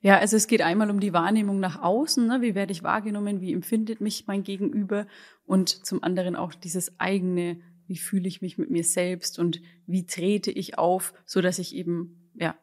Ja, 0.00 0.18
also 0.18 0.36
es 0.36 0.46
geht 0.46 0.62
einmal 0.62 0.90
um 0.90 1.00
die 1.00 1.12
Wahrnehmung 1.12 1.60
nach 1.60 1.80
außen, 1.80 2.26
ne? 2.26 2.42
wie 2.42 2.54
werde 2.54 2.72
ich 2.72 2.82
wahrgenommen, 2.82 3.40
wie 3.40 3.52
empfindet 3.52 4.00
mich 4.00 4.26
mein 4.26 4.42
Gegenüber 4.42 5.06
und 5.44 5.68
zum 5.86 6.02
anderen 6.02 6.36
auch 6.36 6.54
dieses 6.54 6.98
eigene, 6.98 7.60
wie 7.86 7.98
fühle 7.98 8.28
ich 8.28 8.42
mich 8.42 8.58
mit 8.58 8.70
mir 8.70 8.84
selbst 8.84 9.38
und 9.38 9.60
wie 9.86 10.06
trete 10.06 10.50
ich 10.50 10.78
auf, 10.78 11.14
so 11.26 11.40
dass 11.40 11.58
ich 11.58 11.74
eben 11.74 12.30
ja 12.34 12.56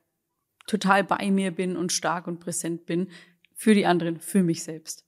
total 0.66 1.04
bei 1.04 1.30
mir 1.32 1.52
bin 1.52 1.78
und 1.78 1.92
stark 1.92 2.28
und 2.28 2.40
präsent 2.40 2.86
bin 2.86 3.10
für 3.54 3.74
die 3.74 3.86
anderen, 3.86 4.20
für 4.20 4.44
mich 4.44 4.64
selbst. 4.64 5.06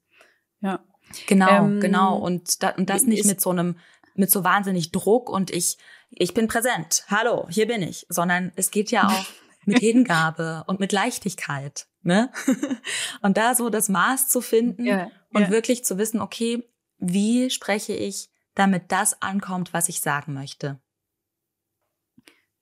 Ja. 0.61 0.83
Genau, 1.27 1.65
ähm, 1.65 1.79
genau 1.79 2.17
und, 2.17 2.63
da, 2.63 2.69
und 2.69 2.89
das 2.89 3.03
nicht 3.03 3.25
mit 3.25 3.39
so 3.39 3.49
einem 3.49 3.77
mit 4.15 4.31
so 4.31 4.43
wahnsinnig 4.43 4.91
Druck 4.91 5.29
und 5.29 5.51
ich 5.51 5.77
ich 6.09 6.33
bin 6.33 6.47
präsent. 6.47 7.05
Hallo, 7.07 7.47
hier 7.49 7.67
bin 7.67 7.81
ich, 7.81 8.05
sondern 8.09 8.51
es 8.55 8.71
geht 8.71 8.91
ja 8.91 9.07
auch 9.07 9.25
mit 9.65 9.79
Hingabe 9.79 10.63
und 10.67 10.79
mit 10.79 10.91
Leichtigkeit, 10.91 11.87
ne? 12.01 12.31
und 13.21 13.37
da 13.37 13.55
so 13.55 13.69
das 13.69 13.89
Maß 13.89 14.29
zu 14.29 14.41
finden 14.41 14.85
ja, 14.85 15.11
und 15.33 15.43
ja. 15.43 15.49
wirklich 15.49 15.85
zu 15.85 15.97
wissen, 15.97 16.21
okay, 16.21 16.67
wie 16.97 17.49
spreche 17.49 17.93
ich, 17.93 18.29
damit 18.55 18.91
das 18.91 19.21
ankommt, 19.21 19.73
was 19.73 19.89
ich 19.89 20.01
sagen 20.01 20.33
möchte. 20.33 20.79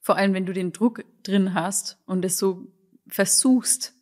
Vor 0.01 0.17
allem, 0.17 0.33
wenn 0.33 0.45
du 0.45 0.53
den 0.53 0.71
Druck 0.71 1.05
drin 1.23 1.53
hast 1.53 1.99
und 2.05 2.25
es 2.25 2.37
so 2.37 2.67
versuchst, 3.07 3.95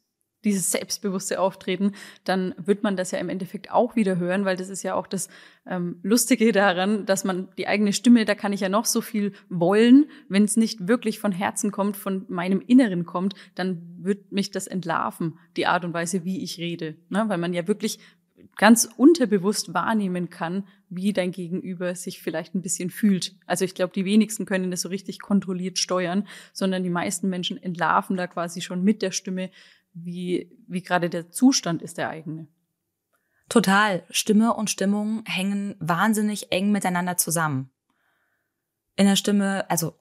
dieses 0.44 0.72
selbstbewusste 0.72 1.40
Auftreten, 1.40 1.94
dann 2.26 2.54
wird 2.58 2.84
man 2.84 2.98
das 2.98 3.12
ja 3.12 3.20
im 3.20 3.30
Endeffekt 3.30 3.72
auch 3.72 3.96
wieder 3.96 4.18
hören, 4.18 4.46
weil 4.46 4.58
das 4.58 4.70
ist 4.70 4.84
ja 4.84 4.96
auch 4.96 5.08
das 5.08 5.30
ähm, 5.66 6.00
Lustige 6.04 6.52
daran, 6.52 7.06
dass 7.06 7.24
man 7.24 7.48
die 7.58 7.68
eigene 7.68 7.94
Stimme, 7.94 8.26
da 8.26 8.36
kann 8.36 8.54
ich 8.54 8.60
ja 8.60 8.70
noch 8.70 8.86
so 8.86 9.02
viel 9.02 9.34
wollen, 9.50 10.06
wenn 10.28 10.44
es 10.44 10.58
nicht 10.58 10.88
wirklich 10.88 11.20
von 11.20 11.32
Herzen 11.32 11.72
kommt, 11.72 11.96
von 11.96 12.26
meinem 12.28 12.62
Inneren 12.62 13.06
kommt, 13.06 13.36
dann 13.56 13.82
wird 14.00 14.32
mich 14.32 14.52
das 14.52 14.68
entlarven, 14.68 15.40
die 15.56 15.66
Art 15.66 15.86
und 15.86 15.94
Weise, 15.94 16.26
wie 16.26 16.44
ich 16.44 16.58
rede, 16.58 16.98
ne? 17.10 17.24
weil 17.28 17.38
man 17.38 17.54
ja 17.54 17.68
wirklich 17.68 18.00
ganz 18.56 18.88
unterbewusst 18.98 19.74
wahrnehmen 19.74 20.30
kann, 20.30 20.68
wie 20.90 21.14
dein 21.14 21.32
Gegenüber 21.32 21.96
sich 21.96 22.22
vielleicht 22.22 22.54
ein 22.54 22.62
bisschen 22.62 22.90
fühlt. 22.90 23.36
Also 23.46 23.66
ich 23.66 23.74
glaube, 23.74 23.94
die 23.94 24.06
wenigsten 24.06 24.46
können 24.46 24.72
das 24.72 24.82
so 24.82 24.90
richtig 24.90 25.20
kontrolliert 25.20 25.80
steuern, 25.80 26.28
sondern 26.54 26.84
die 26.84 26.90
meisten 26.90 27.30
Menschen 27.30 27.62
entlarven 27.62 28.16
da 28.16 28.28
quasi 28.28 28.62
schon 28.62 28.84
mit 28.84 29.02
der 29.02 29.12
Stimme, 29.12 29.50
wie, 29.94 30.52
wie 30.68 30.82
gerade 30.82 31.10
der 31.10 31.30
Zustand 31.30 31.82
ist 31.82 31.98
der 31.98 32.10
eigene. 32.10 32.48
Total. 33.50 34.04
Stimme 34.10 34.54
und 34.54 34.70
Stimmung 34.70 35.24
hängen 35.26 35.76
wahnsinnig 35.80 36.52
eng 36.52 36.72
miteinander 36.72 37.18
zusammen. 37.18 37.70
In 38.96 39.06
der 39.06 39.16
Stimme, 39.16 39.70
also 39.70 39.96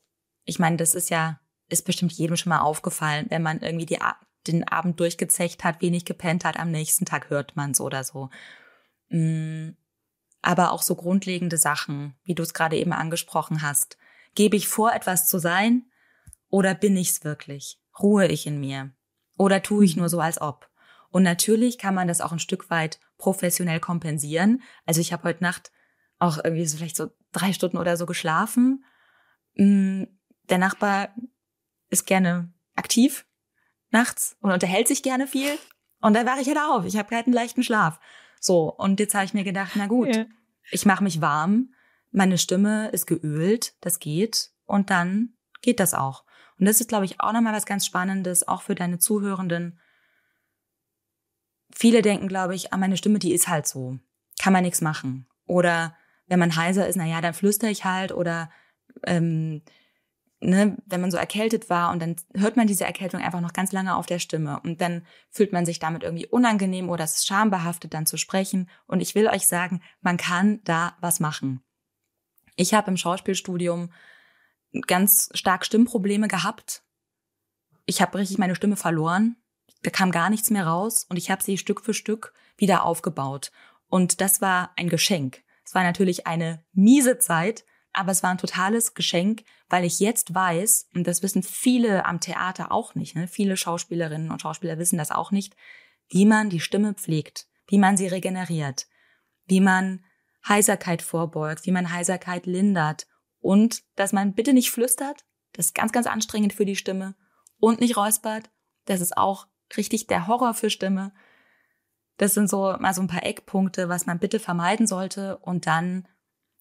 ich 0.45 0.59
meine, 0.59 0.77
das 0.77 0.95
ist 0.95 1.11
ja, 1.11 1.41
ist 1.69 1.87
bestimmt 1.87 2.13
jedem 2.13 2.37
schon 2.37 2.51
mal 2.51 2.61
aufgefallen, 2.61 3.27
wenn 3.31 3.43
man 3.43 3.61
irgendwie 3.61 3.87
die, 3.87 3.99
den 4.47 4.67
Abend 4.67 4.99
durchgezecht 5.01 5.65
hat, 5.65 5.81
wenig 5.81 6.05
gepennt 6.05 6.45
hat, 6.45 6.59
am 6.59 6.71
nächsten 6.71 7.05
Tag 7.05 7.31
hört 7.31 7.57
man 7.57 7.73
es 7.73 7.81
oder 7.81 8.05
so. 8.05 8.31
Mm, 9.09 9.71
aber 10.41 10.73
auch 10.73 10.83
so 10.83 10.97
grundlegende 10.97 11.57
Sachen, 11.57 12.15
wie 12.25 12.35
du 12.35 12.43
es 12.43 12.55
gerade 12.55 12.77
eben 12.77 12.93
angesprochen 12.93 13.63
hast. 13.63 13.97
Gebe 14.35 14.57
ich 14.57 14.69
vor, 14.69 14.93
etwas 14.93 15.29
zu 15.29 15.39
sein 15.39 15.85
oder 16.49 16.75
bin 16.75 16.97
ich's 16.97 17.25
wirklich? 17.25 17.79
Ruhe 18.01 18.27
ich 18.27 18.47
in 18.47 18.59
mir? 18.59 18.91
Oder 19.39 19.63
tue 19.63 19.85
ich 19.85 19.97
nur 19.97 20.09
so, 20.09 20.21
als 20.21 20.41
ob? 20.41 20.69
Und 21.11 21.23
natürlich 21.23 21.79
kann 21.79 21.95
man 21.95 22.09
das 22.09 22.21
auch 22.21 22.33
ein 22.33 22.39
Stück 22.39 22.71
weit 22.71 22.99
professionell 23.19 23.81
kompensieren. 23.81 24.63
Also 24.87 25.01
ich 25.01 25.13
habe 25.13 25.25
heute 25.25 25.43
Nacht 25.43 25.71
auch 26.19 26.39
irgendwie 26.43 26.67
so 26.67 26.79
vielleicht 26.79 26.97
so 26.97 27.11
drei 27.33 27.53
Stunden 27.53 27.77
oder 27.77 27.97
so 27.97 28.07
geschlafen. 28.07 28.85
Mm, 29.55 30.05
der 30.49 30.59
Nachbar 30.59 31.15
ist 31.91 32.07
gerne 32.07 32.53
aktiv 32.75 33.27
nachts 33.93 34.37
und 34.41 34.51
unterhält 34.51 34.89
sich 34.89 35.03
gerne 35.03 35.27
viel. 35.27 35.59
Und 36.01 36.15
dann 36.15 36.27
wache 36.27 36.41
ich 36.41 36.49
halt 36.49 36.59
auf. 36.59 36.85
Ich 36.85 36.97
habe 36.97 37.15
halt 37.15 37.27
einen 37.27 37.35
leichten 37.35 37.63
Schlaf. 37.63 38.01
So, 38.41 38.73
und 38.73 38.99
jetzt 38.99 39.15
habe 39.15 39.25
ich 39.25 39.35
mir 39.35 39.45
gedacht, 39.45 39.73
na 39.77 39.87
gut, 39.87 40.15
ja. 40.15 40.27
ich 40.71 40.85
mache 40.85 41.05
mich 41.05 41.21
warm, 41.21 41.73
meine 42.11 42.39
Stimme 42.39 42.89
ist 42.91 43.07
geölt, 43.07 43.75
das 43.81 44.01
geht. 44.01 44.51
Und 44.67 44.91
dann 44.91 45.35
geht 45.61 45.81
das 45.81 45.95
auch. 45.95 46.25
Und 46.59 46.67
das 46.67 46.81
ist, 46.81 46.89
glaube 46.89 47.05
ich, 47.05 47.21
auch 47.21 47.33
nochmal 47.33 47.55
was 47.55 47.67
ganz 47.67 47.87
Spannendes, 47.87 48.47
auch 48.47 48.63
für 48.63 48.75
deine 48.75 48.99
Zuhörenden. 48.99 49.81
Viele 51.73 52.03
denken, 52.03 52.29
glaube 52.29 52.55
ich, 52.55 52.73
ah, 52.73 52.77
meine 52.77 52.97
Stimme, 52.97 53.19
die 53.19 53.33
ist 53.33 53.49
halt 53.49 53.67
so. 53.67 53.99
Kann 54.41 54.53
man 54.53 54.63
nichts 54.63 54.81
machen. 54.81 55.27
Oder 55.47 55.97
wenn 56.27 56.39
man 56.39 56.57
heiser 56.57 56.87
ist, 56.87 56.97
na 56.97 57.07
ja, 57.07 57.21
dann 57.21 57.35
flüster 57.35 57.69
ich 57.69 57.85
halt. 57.85 58.13
Oder 58.13 58.51
ähm, 59.05 59.63
ne, 60.43 60.77
wenn 60.87 61.01
man 61.01 61.11
so 61.11 61.17
erkältet 61.17 61.71
war 61.71 61.93
und 61.93 62.01
dann 62.01 62.17
hört 62.35 62.57
man 62.57 62.67
diese 62.67 62.85
Erkältung 62.85 63.23
einfach 63.23 63.41
noch 63.41 63.53
ganz 63.53 63.73
lange 63.73 63.97
auf 63.97 64.07
der 64.07 64.19
Stimme 64.19 64.61
und 64.61 64.81
dann 64.81 65.07
fühlt 65.31 65.53
man 65.53 65.65
sich 65.65 65.79
damit 65.79 66.03
irgendwie 66.03 66.27
unangenehm 66.27 66.91
oder 66.91 67.05
es 67.05 67.17
ist 67.17 67.27
schambehaftet, 67.27 67.95
dann 67.95 68.07
zu 68.07 68.17
sprechen. 68.17 68.69
Und 68.87 69.01
ich 69.01 69.15
will 69.15 69.29
euch 69.29 69.47
sagen, 69.47 69.83
man 70.01 70.17
kann 70.17 70.61
da 70.65 70.97
was 71.01 71.21
machen. 71.21 71.63
Ich 72.57 72.75
habe 72.75 72.91
im 72.91 72.97
Schauspielstudium 72.97 73.93
ganz 74.87 75.31
stark 75.35 75.65
Stimmprobleme 75.65 76.29
gehabt. 76.29 76.83
Ich 77.87 78.03
habe 78.03 78.19
richtig 78.19 78.39
meine 78.39 78.55
Stimme 78.55 78.77
verloren. 78.77 79.37
Da 79.83 79.91
kam 79.91 80.11
gar 80.11 80.31
nichts 80.31 80.51
mehr 80.51 80.67
raus 80.67 81.07
und 81.09 81.17
ich 81.17 81.31
habe 81.31 81.43
sie 81.43 81.59
Stück 81.59 81.85
für 81.85 81.95
Stück 81.95 82.35
wieder 82.57 82.85
aufgebaut. 82.85 83.53
Und 83.89 84.21
das 84.21 84.41
war 84.41 84.73
ein 84.77 84.89
Geschenk. 84.89 85.43
Es 85.65 85.75
war 85.75 85.83
natürlich 85.83 86.27
eine 86.27 86.65
miese 86.73 87.19
Zeit, 87.19 87.65
aber 87.93 88.13
es 88.13 88.23
war 88.23 88.31
ein 88.31 88.39
totales 88.39 88.95
Geschenk, 88.95 89.45
weil 89.69 89.85
ich 89.85 90.01
jetzt 90.01 90.35
weiß, 90.35 90.89
und 90.95 91.07
das 91.07 91.23
wissen 91.23 91.43
viele 91.43 92.07
am 92.07 92.21
Theater 92.21 92.73
auch 92.73 92.95
nicht, 92.95 93.15
ne? 93.15 93.29
viele 93.29 93.57
Schauspielerinnen 93.57 94.31
und 94.31 94.43
Schauspieler 94.43 94.79
wissen 94.79 94.99
das 94.99 95.11
auch 95.11 95.31
nicht, 95.31 95.57
wie 96.09 96.27
man 96.27 96.51
die 96.51 96.61
Stimme 96.61 96.95
pflegt, 96.95 97.47
wie 97.67 97.79
man 97.79 97.97
sie 97.97 98.07
regeneriert, 98.07 98.87
wie 99.47 99.61
man 99.61 100.05
Heiserkeit 100.47 101.03
vorbeugt, 101.03 101.67
wie 101.67 101.73
man 101.73 101.93
Heiserkeit 101.93 102.47
lindert 102.47 103.07
und 103.41 103.83
dass 103.97 104.13
man 104.13 104.35
bitte 104.35 104.53
nicht 104.53 104.71
flüstert, 104.71 105.25
das 105.53 105.67
ist 105.67 105.75
ganz, 105.75 105.93
ganz 105.93 106.07
anstrengend 106.07 106.53
für 106.53 106.65
die 106.65 106.77
Stimme. 106.77 107.15
Und 107.59 107.81
nicht 107.81 107.97
räuspert, 107.97 108.51
das 108.87 109.01
ist 109.01 109.17
auch 109.17 109.47
richtig 109.77 110.07
der 110.07 110.27
Horror 110.27 110.55
für 110.55 110.71
Stimme. 110.71 111.13
Das 112.17 112.35
sind 112.35 112.49
so 112.49 112.75
mal 112.79 112.95
so 112.95 113.03
ein 113.03 113.09
paar 113.09 113.25
Eckpunkte, 113.25 113.89
was 113.89 114.07
man 114.07 114.19
bitte 114.19 114.39
vermeiden 114.39 114.87
sollte. 114.87 115.39
Und 115.39 115.67
dann 115.67 116.09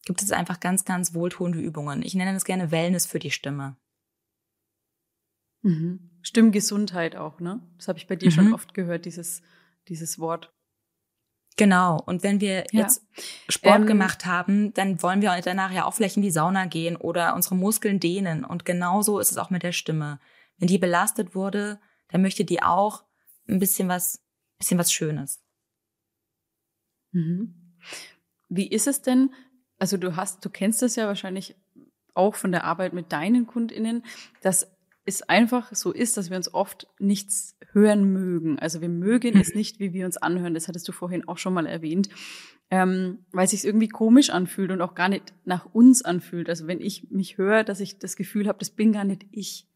gibt 0.06 0.22
es 0.22 0.32
einfach 0.32 0.60
ganz, 0.60 0.86
ganz 0.86 1.14
wohltuende 1.14 1.60
Übungen. 1.60 2.02
Ich 2.04 2.16
nenne 2.16 2.34
das 2.34 2.46
gerne 2.46 2.72
Wellness 2.72 3.06
für 3.06 3.20
die 3.20 3.32
Stimme. 3.32 3.78
Mhm. 5.62 6.12
Stimmgesundheit 6.22 7.16
auch, 7.16 7.40
ne? 7.40 7.62
Das 7.78 7.88
habe 7.88 8.00
ich 8.00 8.08
bei 8.08 8.16
dir 8.16 8.30
mhm. 8.30 8.32
schon 8.32 8.54
oft 8.54 8.74
gehört, 8.74 9.06
dieses, 9.06 9.42
dieses 9.88 10.20
Wort. 10.20 10.54
Genau. 11.58 12.02
Und 12.06 12.24
wenn 12.24 12.42
wir 12.42 12.66
ja. 12.72 12.82
jetzt 12.82 13.06
Sport 13.50 13.82
ähm, 13.82 13.88
gemacht 13.88 14.26
haben, 14.26 14.74
dann 14.74 15.02
wollen 15.04 15.22
wir 15.22 15.40
danach 15.44 15.72
ja 15.72 15.86
auch 15.86 15.94
vielleicht 15.94 16.16
in 16.16 16.24
die 16.24 16.32
Sauna 16.32 16.66
gehen 16.66 16.96
oder 16.96 17.36
unsere 17.36 17.56
Muskeln 17.56 18.00
dehnen. 18.00 18.44
Und 18.44 18.66
genauso 18.66 19.20
ist 19.20 19.32
es 19.32 19.38
auch 19.38 19.50
mit 19.50 19.64
der 19.64 19.72
Stimme. 19.72 20.20
Wenn 20.58 20.68
die 20.68 20.78
belastet 20.78 21.36
wurde, 21.36 21.80
dann 22.10 22.22
möchte 22.22 22.46
die 22.46 22.64
auch 22.64 23.04
ein 23.48 23.60
bisschen 23.60 23.90
was, 23.90 24.24
bisschen 24.58 24.80
was 24.80 24.92
Schönes. 24.92 25.44
Mhm. 27.12 27.76
Wie 28.50 28.68
ist 28.68 28.88
es 28.88 29.02
denn? 29.02 29.34
Also 29.82 29.98
du 29.98 30.15
hast, 30.15 30.46
du 30.46 30.52
kennst 30.52 30.84
das 30.84 30.96
ja 30.96 31.08
wahrscheinlich 31.08 31.56
auch 32.13 32.36
von 32.36 32.52
der 32.52 32.65
Arbeit 32.65 32.94
mit 32.94 33.12
deinen 33.12 33.48
KundInnen, 33.48 34.06
dass 34.39 34.72
es 35.06 35.24
einfach 35.24 35.74
so 35.74 35.91
ist, 35.91 36.17
dass 36.17 36.30
wir 36.30 36.38
uns 36.38 36.54
oft 36.54 36.88
nichts 37.00 37.58
hören 37.72 38.13
mögen. 38.13 38.60
Also 38.60 38.82
wir 38.82 38.89
mögen 38.89 39.39
es 39.39 39.56
nicht, 39.56 39.80
wie 39.80 39.91
wir 39.91 40.06
uns 40.06 40.17
anhören. 40.17 40.54
Das 40.54 40.67
hattest 40.67 40.88
du 40.88 40.91
vorhin 40.91 41.28
auch 41.28 41.39
schon 41.39 41.56
mal 41.56 41.65
erwähnt. 41.65 42.10
Ähm, 42.70 43.26
weil 43.32 43.46
es 43.46 43.52
sich 43.52 43.65
irgendwie 43.65 43.88
komisch 43.88 44.30
anfühlt 44.30 44.70
und 44.70 44.84
auch 44.84 44.94
gar 44.94 45.10
nicht 45.10 45.34
nach 45.46 45.65
uns 45.74 46.04
anfühlt. 46.04 46.48
Also 46.48 46.67
wenn 46.67 46.80
ich 46.80 47.10
mich 47.10 47.39
höre, 47.39 47.63
dass 47.63 47.80
ich 47.80 47.98
das 47.98 48.15
Gefühl 48.15 48.48
habe, 48.48 48.60
das 48.60 48.70
bin 48.70 48.94
gar 48.94 49.04
nicht 49.04 49.26
ich. 49.32 49.67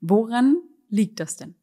Woran 0.00 0.62
liegt 0.88 1.20
das 1.20 1.36
denn? 1.36 1.56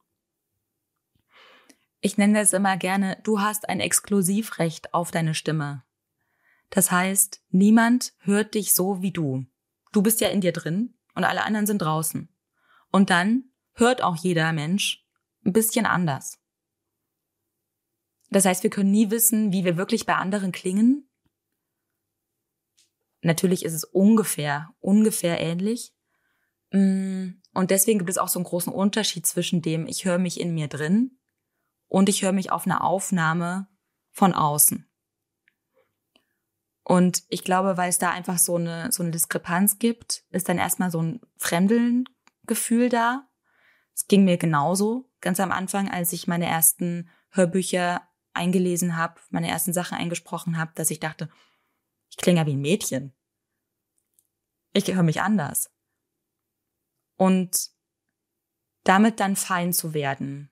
Ich 2.02 2.20
nenne 2.20 2.38
das 2.38 2.54
immer 2.54 2.78
gerne, 2.78 3.18
du 3.24 3.42
hast 3.42 3.68
ein 3.68 3.80
Exklusivrecht 3.80 4.94
auf 4.94 5.10
deine 5.10 5.34
Stimme. 5.34 5.84
Das 6.70 6.92
heißt, 6.92 7.42
niemand 7.50 8.14
hört 8.20 8.54
dich 8.54 8.74
so 8.74 9.02
wie 9.02 9.12
du. 9.12 9.46
Du 9.92 10.02
bist 10.02 10.22
ja 10.22 10.30
in 10.30 10.42
dir 10.42 10.52
drin 10.52 10.98
und 11.16 11.24
alle 11.24 11.44
anderen 11.44 11.66
sind 11.66 11.80
draußen. 11.80 12.30
Und 12.92 13.10
dann 13.10 13.52
hört 13.74 14.04
auch 14.04 14.16
jeder 14.16 14.54
Mensch 14.54 15.06
ein 15.46 15.54
bisschen 15.54 15.86
anders. 15.86 16.40
Das 18.30 18.46
heißt, 18.46 18.64
wir 18.64 18.70
können 18.70 18.92
nie 18.92 19.10
wissen, 19.10 19.52
wie 19.52 19.66
wir 19.66 19.78
wirklich 19.78 20.06
bei 20.06 20.16
anderen 20.16 20.52
klingen. 20.52 21.10
Natürlich 23.22 23.66
ist 23.66 23.74
es 23.74 23.84
ungefähr, 23.84 24.70
ungefähr 24.80 25.40
ähnlich. 25.40 25.94
Mm, 26.72 27.30
und 27.54 27.72
deswegen 27.72 28.00
gibt 28.00 28.12
es 28.12 28.18
auch 28.18 28.28
so 28.28 28.40
einen 28.40 28.46
großen 28.46 28.72
Unterschied 28.72 29.26
zwischen 29.26 29.62
dem, 29.62 29.88
ich 29.88 30.06
höre 30.06 30.20
mich 30.20 30.40
in 30.40 30.54
mir 30.54 30.68
drin 30.68 31.20
und 31.88 32.08
ich 32.08 32.22
höre 32.22 32.32
mich 32.32 32.52
auf 32.52 32.66
eine 32.66 32.82
Aufnahme 32.82 33.68
von 34.12 34.34
außen. 34.34 34.89
Und 36.90 37.22
ich 37.28 37.44
glaube, 37.44 37.78
weil 37.78 37.90
es 37.90 38.00
da 38.00 38.10
einfach 38.10 38.40
so 38.40 38.56
eine, 38.56 38.92
so 38.92 39.04
eine 39.04 39.12
Diskrepanz 39.12 39.78
gibt, 39.78 40.24
ist 40.32 40.50
dann 40.50 40.58
erstmal 40.58 40.90
so 40.90 41.00
ein 41.00 41.22
Fremdeln-Gefühl 41.38 42.90
da. 42.90 43.30
Es 43.94 44.08
ging 44.08 44.26
mir 44.26 44.38
genauso, 44.38 45.08
ganz 45.22 45.40
am 45.40 45.52
Anfang, 45.52 45.88
als 45.88 46.14
ich 46.14 46.26
meine 46.26 46.48
ersten 46.48 47.08
Hörbücher 47.30 48.02
eingelesen 48.34 48.98
habe, 48.98 49.22
meine 49.30 49.50
ersten 49.50 49.72
Sachen 49.72 50.00
eingesprochen 50.00 50.58
habe, 50.58 50.72
dass 50.74 50.90
ich 50.90 51.00
dachte, 51.00 51.30
ich 52.10 52.18
klinge 52.18 52.40
ja 52.40 52.48
wie 52.48 52.56
ein 52.56 52.62
Mädchen. 52.62 53.14
Ich 54.74 54.92
höre 54.92 55.04
mich 55.04 55.22
anders. 55.22 55.72
Und 57.18 57.70
damit 58.84 59.20
dann 59.20 59.36
fein 59.36 59.74
zu 59.74 59.94
werden 59.94 60.50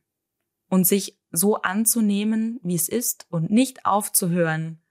und 0.69 0.85
sich 0.85 1.19
so 1.31 1.63
anzunehmen, 1.63 2.59
wie 2.61 2.75
es 2.75 2.89
ist 2.89 3.25
und 3.31 3.49
nicht 3.49 3.87
aufzuhören, 3.87 4.83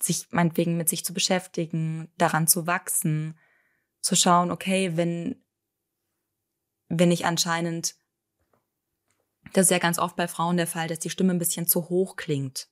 sich 0.00 0.26
meinetwegen 0.30 0.76
mit 0.76 0.88
sich 0.88 1.04
zu 1.04 1.14
beschäftigen, 1.14 2.10
daran 2.16 2.48
zu 2.48 2.66
wachsen, 2.66 3.38
zu 4.00 4.16
schauen, 4.16 4.50
okay, 4.50 4.96
wenn, 4.96 5.44
wenn 6.88 7.10
ich 7.10 7.26
anscheinend, 7.26 7.96
das 9.52 9.66
ist 9.66 9.70
ja 9.70 9.78
ganz 9.78 9.98
oft 9.98 10.16
bei 10.16 10.28
Frauen 10.28 10.56
der 10.56 10.66
Fall, 10.66 10.88
dass 10.88 10.98
die 10.98 11.10
Stimme 11.10 11.32
ein 11.32 11.38
bisschen 11.38 11.66
zu 11.66 11.88
hoch 11.88 12.16
klingt. 12.16 12.68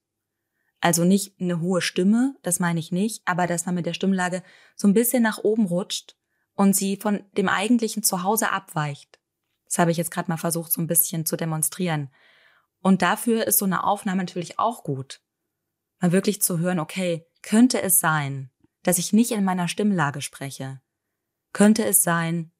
Also 0.80 1.04
nicht 1.04 1.40
eine 1.40 1.60
hohe 1.60 1.80
Stimme, 1.80 2.36
das 2.42 2.60
meine 2.60 2.80
ich 2.80 2.92
nicht, 2.92 3.22
aber 3.24 3.46
dass 3.46 3.66
man 3.66 3.74
mit 3.74 3.86
der 3.86 3.94
Stimmlage 3.94 4.42
so 4.74 4.86
ein 4.86 4.94
bisschen 4.94 5.22
nach 5.22 5.38
oben 5.38 5.66
rutscht 5.66 6.16
und 6.54 6.74
sie 6.74 6.96
von 6.96 7.24
dem 7.36 7.48
eigentlichen 7.48 8.02
Zuhause 8.02 8.50
abweicht. 8.50 9.18
Das 9.64 9.78
habe 9.78 9.90
ich 9.90 9.96
jetzt 9.96 10.10
gerade 10.10 10.30
mal 10.30 10.36
versucht, 10.36 10.72
so 10.72 10.80
ein 10.80 10.86
bisschen 10.86 11.26
zu 11.26 11.36
demonstrieren. 11.36 12.10
Und 12.82 13.02
dafür 13.02 13.46
ist 13.46 13.58
so 13.58 13.64
eine 13.64 13.84
Aufnahme 13.84 14.22
natürlich 14.22 14.58
auch 14.58 14.84
gut 14.84 15.25
mal 16.00 16.12
wirklich 16.12 16.42
zu 16.42 16.58
hören, 16.58 16.78
okay, 16.78 17.26
könnte 17.42 17.80
es 17.80 18.00
sein, 18.00 18.50
dass 18.82 18.98
ich 18.98 19.12
nicht 19.12 19.32
in 19.32 19.44
meiner 19.44 19.68
Stimmlage 19.68 20.20
spreche? 20.20 20.80
Könnte 21.52 21.84
es 21.84 22.02
sein, 22.02 22.52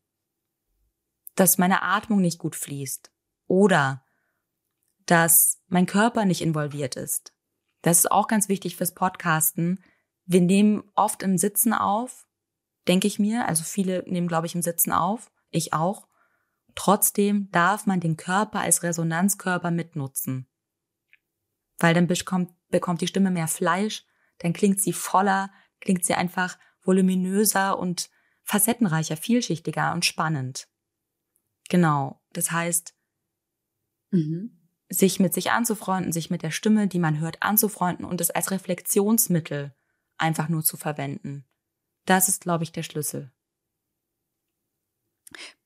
dass 1.35 1.59
meine 1.59 1.83
Atmung 1.83 2.21
nicht 2.21 2.39
gut 2.39 2.57
fließt? 2.57 3.13
Oder 3.47 4.05
dass 5.05 5.63
mein 5.69 5.87
Körper 5.87 6.25
nicht 6.25 6.41
involviert 6.41 6.97
ist? 6.97 7.33
Das 7.83 7.99
ist 7.99 8.11
auch 8.11 8.27
ganz 8.27 8.49
wichtig 8.49 8.75
fürs 8.77 8.95
Podcasten. 8.95 9.81
Wir 10.25 10.41
nehmen 10.41 10.83
oft 10.97 11.23
im 11.23 11.39
Sitzen 11.39 11.73
auf, 11.73 12.27
denke 12.89 13.07
ich 13.07 13.19
mir. 13.19 13.47
Also 13.47 13.63
viele 13.63 14.03
nehmen, 14.09 14.27
glaube 14.27 14.47
ich, 14.47 14.55
im 14.55 14.63
Sitzen 14.63 14.93
auf. 14.93 15.31
Ich 15.51 15.73
auch. 15.73 16.09
Trotzdem 16.75 17.49
darf 17.53 17.87
man 17.87 18.01
den 18.01 18.17
Körper 18.17 18.61
als 18.61 18.83
Resonanzkörper 18.83 19.71
mitnutzen. 19.71 20.49
Weil 21.79 21.95
dann 21.95 22.09
bekommt, 22.09 22.56
bekommt 22.69 23.01
die 23.01 23.07
Stimme 23.07 23.31
mehr 23.31 23.49
Fleisch, 23.49 24.05
dann 24.39 24.53
klingt 24.53 24.81
sie 24.81 24.93
voller, 24.93 25.51
klingt 25.81 26.05
sie 26.05 26.15
einfach 26.15 26.59
voluminöser 26.83 27.79
und 27.79 28.11
facettenreicher, 28.43 29.17
vielschichtiger 29.17 29.93
und 29.93 30.05
spannend. 30.05 30.69
Genau. 31.69 32.23
Das 32.33 32.53
heißt, 32.53 32.95
mhm. 34.11 34.69
sich 34.89 35.19
mit 35.19 35.35
sich 35.35 35.51
anzufreunden, 35.51 36.13
sich 36.13 36.31
mit 36.31 36.43
der 36.43 36.53
Stimme, 36.53 36.87
die 36.87 36.99
man 36.99 37.19
hört, 37.19 37.43
anzufreunden 37.43 38.05
und 38.05 38.21
es 38.21 38.31
als 38.31 38.51
Reflexionsmittel 38.51 39.75
einfach 40.17 40.49
nur 40.49 40.63
zu 40.63 40.77
verwenden. 40.77 41.45
Das 42.05 42.29
ist, 42.29 42.43
glaube 42.43 42.65
ich, 42.65 42.73
der 42.73 42.85
Schlüssel. 42.85 43.33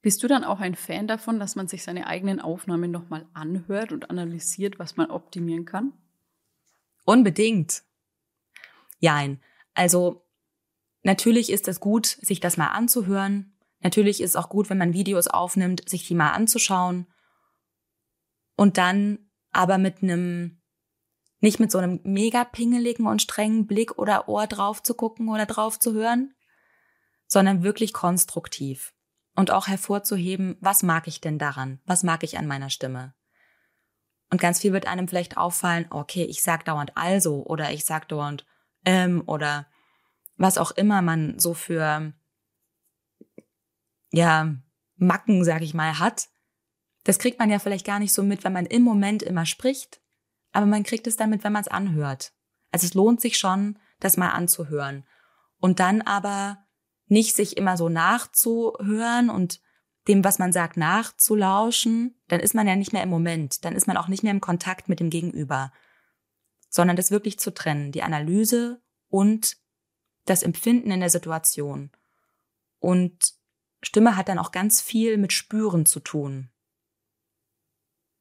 Bist 0.00 0.22
du 0.22 0.28
dann 0.28 0.44
auch 0.44 0.60
ein 0.60 0.74
Fan 0.74 1.06
davon, 1.06 1.38
dass 1.38 1.54
man 1.54 1.68
sich 1.68 1.82
seine 1.82 2.06
eigenen 2.06 2.40
Aufnahmen 2.40 2.90
nochmal 2.90 3.28
anhört 3.34 3.92
und 3.92 4.08
analysiert, 4.08 4.78
was 4.78 4.96
man 4.96 5.10
optimieren 5.10 5.66
kann? 5.66 5.92
Unbedingt. 7.10 7.82
Jein. 9.00 9.42
Also 9.74 10.24
natürlich 11.02 11.50
ist 11.50 11.66
es 11.66 11.80
gut, 11.80 12.06
sich 12.06 12.38
das 12.38 12.56
mal 12.56 12.68
anzuhören. 12.68 13.58
Natürlich 13.80 14.20
ist 14.20 14.30
es 14.30 14.36
auch 14.36 14.48
gut, 14.48 14.70
wenn 14.70 14.78
man 14.78 14.92
Videos 14.92 15.26
aufnimmt, 15.26 15.88
sich 15.88 16.06
die 16.06 16.14
mal 16.14 16.30
anzuschauen. 16.30 17.08
Und 18.54 18.78
dann 18.78 19.28
aber 19.50 19.76
mit 19.76 20.04
einem, 20.04 20.62
nicht 21.40 21.58
mit 21.58 21.72
so 21.72 21.78
einem 21.78 21.98
mega 22.04 22.44
pingeligen 22.44 23.08
und 23.08 23.22
strengen 23.22 23.66
Blick 23.66 23.98
oder 23.98 24.28
Ohr 24.28 24.46
drauf 24.46 24.80
zu 24.80 24.94
gucken 24.94 25.30
oder 25.30 25.46
drauf 25.46 25.80
zu 25.80 25.92
hören, 25.92 26.32
sondern 27.26 27.64
wirklich 27.64 27.92
konstruktiv 27.92 28.94
und 29.34 29.50
auch 29.50 29.66
hervorzuheben, 29.66 30.58
was 30.60 30.84
mag 30.84 31.08
ich 31.08 31.20
denn 31.20 31.40
daran? 31.40 31.80
Was 31.86 32.04
mag 32.04 32.22
ich 32.22 32.38
an 32.38 32.46
meiner 32.46 32.70
Stimme? 32.70 33.14
Und 34.30 34.40
ganz 34.40 34.60
viel 34.60 34.72
wird 34.72 34.86
einem 34.86 35.08
vielleicht 35.08 35.36
auffallen, 35.36 35.86
okay, 35.90 36.24
ich 36.24 36.42
sag 36.42 36.64
dauernd 36.64 36.96
also 36.96 37.44
oder 37.44 37.72
ich 37.72 37.84
sag 37.84 38.08
dauernd 38.08 38.46
ähm 38.84 39.22
oder 39.26 39.66
was 40.36 40.56
auch 40.56 40.70
immer 40.70 41.02
man 41.02 41.38
so 41.38 41.52
für 41.52 42.12
ja, 44.12 44.54
Macken, 44.96 45.44
sag 45.44 45.62
ich 45.62 45.74
mal, 45.74 45.98
hat. 45.98 46.28
Das 47.04 47.18
kriegt 47.18 47.38
man 47.38 47.50
ja 47.50 47.58
vielleicht 47.58 47.86
gar 47.86 47.98
nicht 47.98 48.12
so 48.12 48.22
mit, 48.22 48.44
wenn 48.44 48.52
man 48.52 48.66
im 48.66 48.82
Moment 48.82 49.22
immer 49.22 49.46
spricht, 49.46 50.00
aber 50.52 50.66
man 50.66 50.82
kriegt 50.82 51.06
es 51.06 51.16
damit, 51.16 51.44
wenn 51.44 51.52
man 51.52 51.62
es 51.62 51.68
anhört. 51.68 52.32
Also 52.72 52.86
es 52.86 52.94
lohnt 52.94 53.20
sich 53.20 53.38
schon, 53.38 53.78
das 53.98 54.16
mal 54.16 54.30
anzuhören. 54.30 55.04
Und 55.58 55.80
dann 55.80 56.02
aber 56.02 56.58
nicht 57.06 57.34
sich 57.34 57.56
immer 57.56 57.76
so 57.76 57.88
nachzuhören 57.88 59.30
und 59.30 59.60
dem, 60.10 60.24
was 60.24 60.40
man 60.40 60.52
sagt, 60.52 60.76
nachzulauschen, 60.76 62.16
dann 62.26 62.40
ist 62.40 62.52
man 62.52 62.66
ja 62.66 62.74
nicht 62.74 62.92
mehr 62.92 63.04
im 63.04 63.08
Moment, 63.08 63.64
dann 63.64 63.76
ist 63.76 63.86
man 63.86 63.96
auch 63.96 64.08
nicht 64.08 64.24
mehr 64.24 64.32
im 64.32 64.40
Kontakt 64.40 64.88
mit 64.88 64.98
dem 64.98 65.08
Gegenüber, 65.08 65.72
sondern 66.68 66.96
das 66.96 67.12
wirklich 67.12 67.38
zu 67.38 67.54
trennen, 67.54 67.92
die 67.92 68.02
Analyse 68.02 68.80
und 69.08 69.56
das 70.24 70.42
Empfinden 70.42 70.90
in 70.90 70.98
der 70.98 71.10
Situation. 71.10 71.90
Und 72.80 73.34
Stimme 73.82 74.16
hat 74.16 74.28
dann 74.28 74.40
auch 74.40 74.50
ganz 74.50 74.80
viel 74.80 75.16
mit 75.16 75.32
Spüren 75.32 75.86
zu 75.86 76.00
tun. 76.00 76.50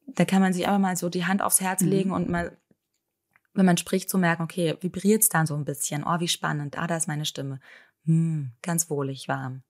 Da 0.06 0.26
kann 0.26 0.42
man 0.42 0.54
sich 0.54 0.68
aber 0.68 0.78
mal 0.78 0.96
so 0.96 1.10
die 1.10 1.26
Hand 1.26 1.42
aufs 1.42 1.60
Herz 1.60 1.82
mhm. 1.82 1.90
legen 1.90 2.12
und 2.12 2.30
mal, 2.30 2.56
wenn 3.54 3.66
man 3.66 3.78
spricht, 3.78 4.12
so 4.12 4.20
merken, 4.20 4.44
okay, 4.44 4.78
vibriert's 4.80 5.30
dann 5.30 5.48
so 5.48 5.56
ein 5.56 5.66
bisschen. 5.66 6.04
Oh, 6.04 6.20
wie 6.20 6.28
spannend. 6.28 6.78
Ah, 6.78 6.86
da 6.86 6.98
ist 6.98 7.08
meine 7.08 7.26
Stimme. 7.26 7.60
Hm, 8.06 8.52
ganz 8.62 8.92
wohlig 8.92 9.28
warm. 9.28 9.64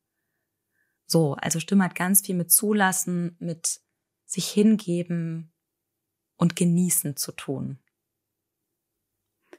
So, 1.11 1.33
also 1.33 1.59
Stimme 1.59 1.85
hat 1.85 1.95
ganz 1.95 2.21
viel 2.21 2.35
mit 2.35 2.51
Zulassen, 2.51 3.35
mit 3.39 3.79
sich 4.25 4.47
hingeben 4.47 5.51
und 6.37 6.55
genießen 6.55 7.17
zu 7.17 7.31
tun. 7.31 7.79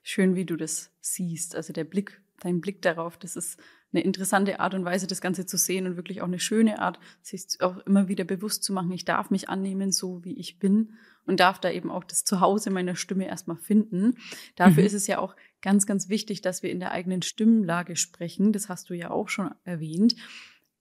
Schön, 0.04 0.36
wie 0.36 0.44
du 0.44 0.54
das 0.54 0.92
siehst. 1.00 1.56
Also 1.56 1.72
der 1.72 1.82
Blick, 1.82 2.22
dein 2.38 2.60
Blick 2.60 2.82
darauf, 2.82 3.18
das 3.18 3.34
ist 3.34 3.58
eine 3.92 4.04
interessante 4.04 4.60
Art 4.60 4.74
und 4.74 4.84
Weise, 4.84 5.08
das 5.08 5.20
Ganze 5.20 5.44
zu 5.44 5.58
sehen 5.58 5.88
und 5.88 5.96
wirklich 5.96 6.22
auch 6.22 6.28
eine 6.28 6.38
schöne 6.38 6.78
Art, 6.78 7.00
sich 7.20 7.44
auch 7.58 7.78
immer 7.78 8.06
wieder 8.06 8.22
bewusst 8.22 8.62
zu 8.62 8.72
machen, 8.72 8.92
ich 8.92 9.04
darf 9.04 9.30
mich 9.30 9.48
annehmen, 9.48 9.90
so 9.90 10.22
wie 10.24 10.38
ich 10.38 10.60
bin 10.60 10.92
und 11.26 11.40
darf 11.40 11.58
da 11.58 11.68
eben 11.72 11.90
auch 11.90 12.04
das 12.04 12.22
Zuhause 12.22 12.70
meiner 12.70 12.94
Stimme 12.94 13.26
erstmal 13.26 13.56
finden. 13.56 14.14
Dafür 14.54 14.84
mhm. 14.84 14.86
ist 14.86 14.94
es 14.94 15.08
ja 15.08 15.18
auch 15.18 15.34
ganz, 15.62 15.84
ganz 15.84 16.08
wichtig, 16.08 16.42
dass 16.42 16.62
wir 16.62 16.70
in 16.70 16.78
der 16.78 16.92
eigenen 16.92 17.22
Stimmlage 17.22 17.96
sprechen. 17.96 18.52
Das 18.52 18.68
hast 18.68 18.88
du 18.88 18.94
ja 18.94 19.10
auch 19.10 19.28
schon 19.28 19.52
erwähnt. 19.64 20.14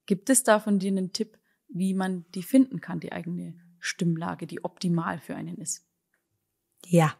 Gibt 0.09 0.31
es 0.31 0.41
da 0.41 0.59
von 0.59 0.79
dir 0.79 0.87
einen 0.87 1.13
Tipp, 1.13 1.37
wie 1.67 1.93
man 1.93 2.25
die 2.31 2.41
finden 2.41 2.81
kann, 2.81 2.99
die 2.99 3.11
eigene 3.11 3.53
Stimmlage, 3.77 4.47
die 4.47 4.63
optimal 4.63 5.19
für 5.19 5.35
einen 5.35 5.59
ist? 5.59 5.85
Ja. 6.83 7.15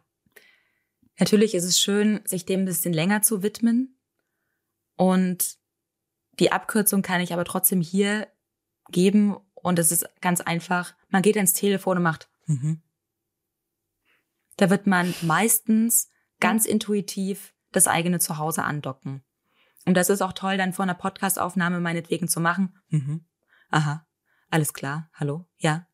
Natürlich 1.16 1.54
ist 1.54 1.62
es 1.62 1.78
schön, 1.78 2.20
sich 2.24 2.46
dem 2.46 2.62
ein 2.62 2.64
bisschen 2.64 2.92
länger 2.92 3.22
zu 3.22 3.44
widmen. 3.44 3.96
Und 4.96 5.56
die 6.40 6.50
Abkürzung 6.50 7.02
kann 7.02 7.20
ich 7.20 7.32
aber 7.32 7.44
trotzdem 7.44 7.80
hier 7.80 8.26
geben. 8.88 9.36
Und 9.54 9.78
es 9.78 9.92
ist 9.92 10.08
ganz 10.20 10.40
einfach. 10.40 10.96
Man 11.10 11.22
geht 11.22 11.36
ins 11.36 11.52
Telefon 11.52 11.98
und 11.98 12.02
macht, 12.02 12.28
mhm. 12.46 12.82
Da 14.56 14.68
wird 14.68 14.88
man 14.88 15.14
meistens 15.22 16.10
ganz 16.40 16.66
intuitiv 16.66 17.54
das 17.70 17.86
eigene 17.86 18.18
Zuhause 18.18 18.64
andocken. 18.64 19.22
Und 19.86 19.94
das 19.94 20.10
ist 20.10 20.22
auch 20.22 20.32
toll, 20.32 20.56
dann 20.56 20.72
vor 20.72 20.82
einer 20.82 20.94
Podcastaufnahme 20.94 21.80
meinetwegen 21.80 22.28
zu 22.28 22.40
machen. 22.40 22.78
Mhm. 22.88 23.24
Aha, 23.70 24.06
alles 24.50 24.72
klar, 24.74 25.08
hallo, 25.14 25.46
ja, 25.58 25.86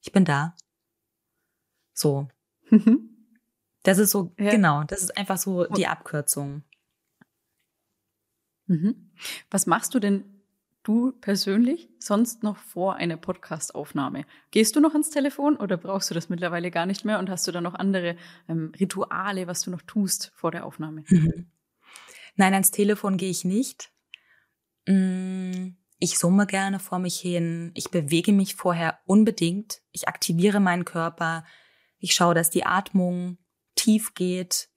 ich 0.00 0.12
bin 0.12 0.24
da. 0.24 0.54
So. 1.92 2.28
Mhm. 2.70 3.08
Das 3.82 3.98
ist 3.98 4.10
so, 4.10 4.34
ja. 4.38 4.50
genau, 4.50 4.84
das 4.84 5.02
ist 5.02 5.16
einfach 5.16 5.38
so 5.38 5.64
die 5.66 5.86
Abkürzung. 5.86 6.62
Mhm. 8.66 9.10
Was 9.50 9.66
machst 9.66 9.94
du 9.94 9.98
denn 9.98 10.24
du 10.82 11.12
persönlich 11.12 11.88
sonst 11.98 12.42
noch 12.42 12.56
vor 12.56 12.96
einer 12.96 13.16
Podcastaufnahme? 13.16 14.24
Gehst 14.50 14.76
du 14.76 14.80
noch 14.80 14.92
ans 14.92 15.10
Telefon 15.10 15.56
oder 15.56 15.76
brauchst 15.76 16.10
du 16.10 16.14
das 16.14 16.28
mittlerweile 16.28 16.70
gar 16.70 16.86
nicht 16.86 17.04
mehr 17.04 17.18
und 17.18 17.30
hast 17.30 17.46
du 17.46 17.52
da 17.52 17.60
noch 17.60 17.74
andere 17.74 18.16
ähm, 18.48 18.72
Rituale, 18.78 19.46
was 19.46 19.62
du 19.62 19.70
noch 19.70 19.82
tust 19.82 20.32
vor 20.34 20.50
der 20.50 20.64
Aufnahme? 20.64 21.04
Mhm. 21.08 21.46
Nein, 22.34 22.54
ans 22.54 22.70
Telefon 22.70 23.16
gehe 23.16 23.30
ich 23.30 23.44
nicht. 23.44 23.92
Mm, 24.86 25.76
ich 25.98 26.18
summe 26.18 26.46
gerne 26.46 26.78
vor 26.78 26.98
mich 26.98 27.20
hin. 27.20 27.70
Ich 27.74 27.90
bewege 27.90 28.32
mich 28.32 28.54
vorher 28.54 28.98
unbedingt. 29.06 29.82
Ich 29.92 30.08
aktiviere 30.08 30.60
meinen 30.60 30.84
Körper. 30.84 31.44
Ich 31.98 32.14
schaue, 32.14 32.34
dass 32.34 32.50
die 32.50 32.64
Atmung 32.64 33.38
tief 33.76 34.14
geht, 34.14 34.68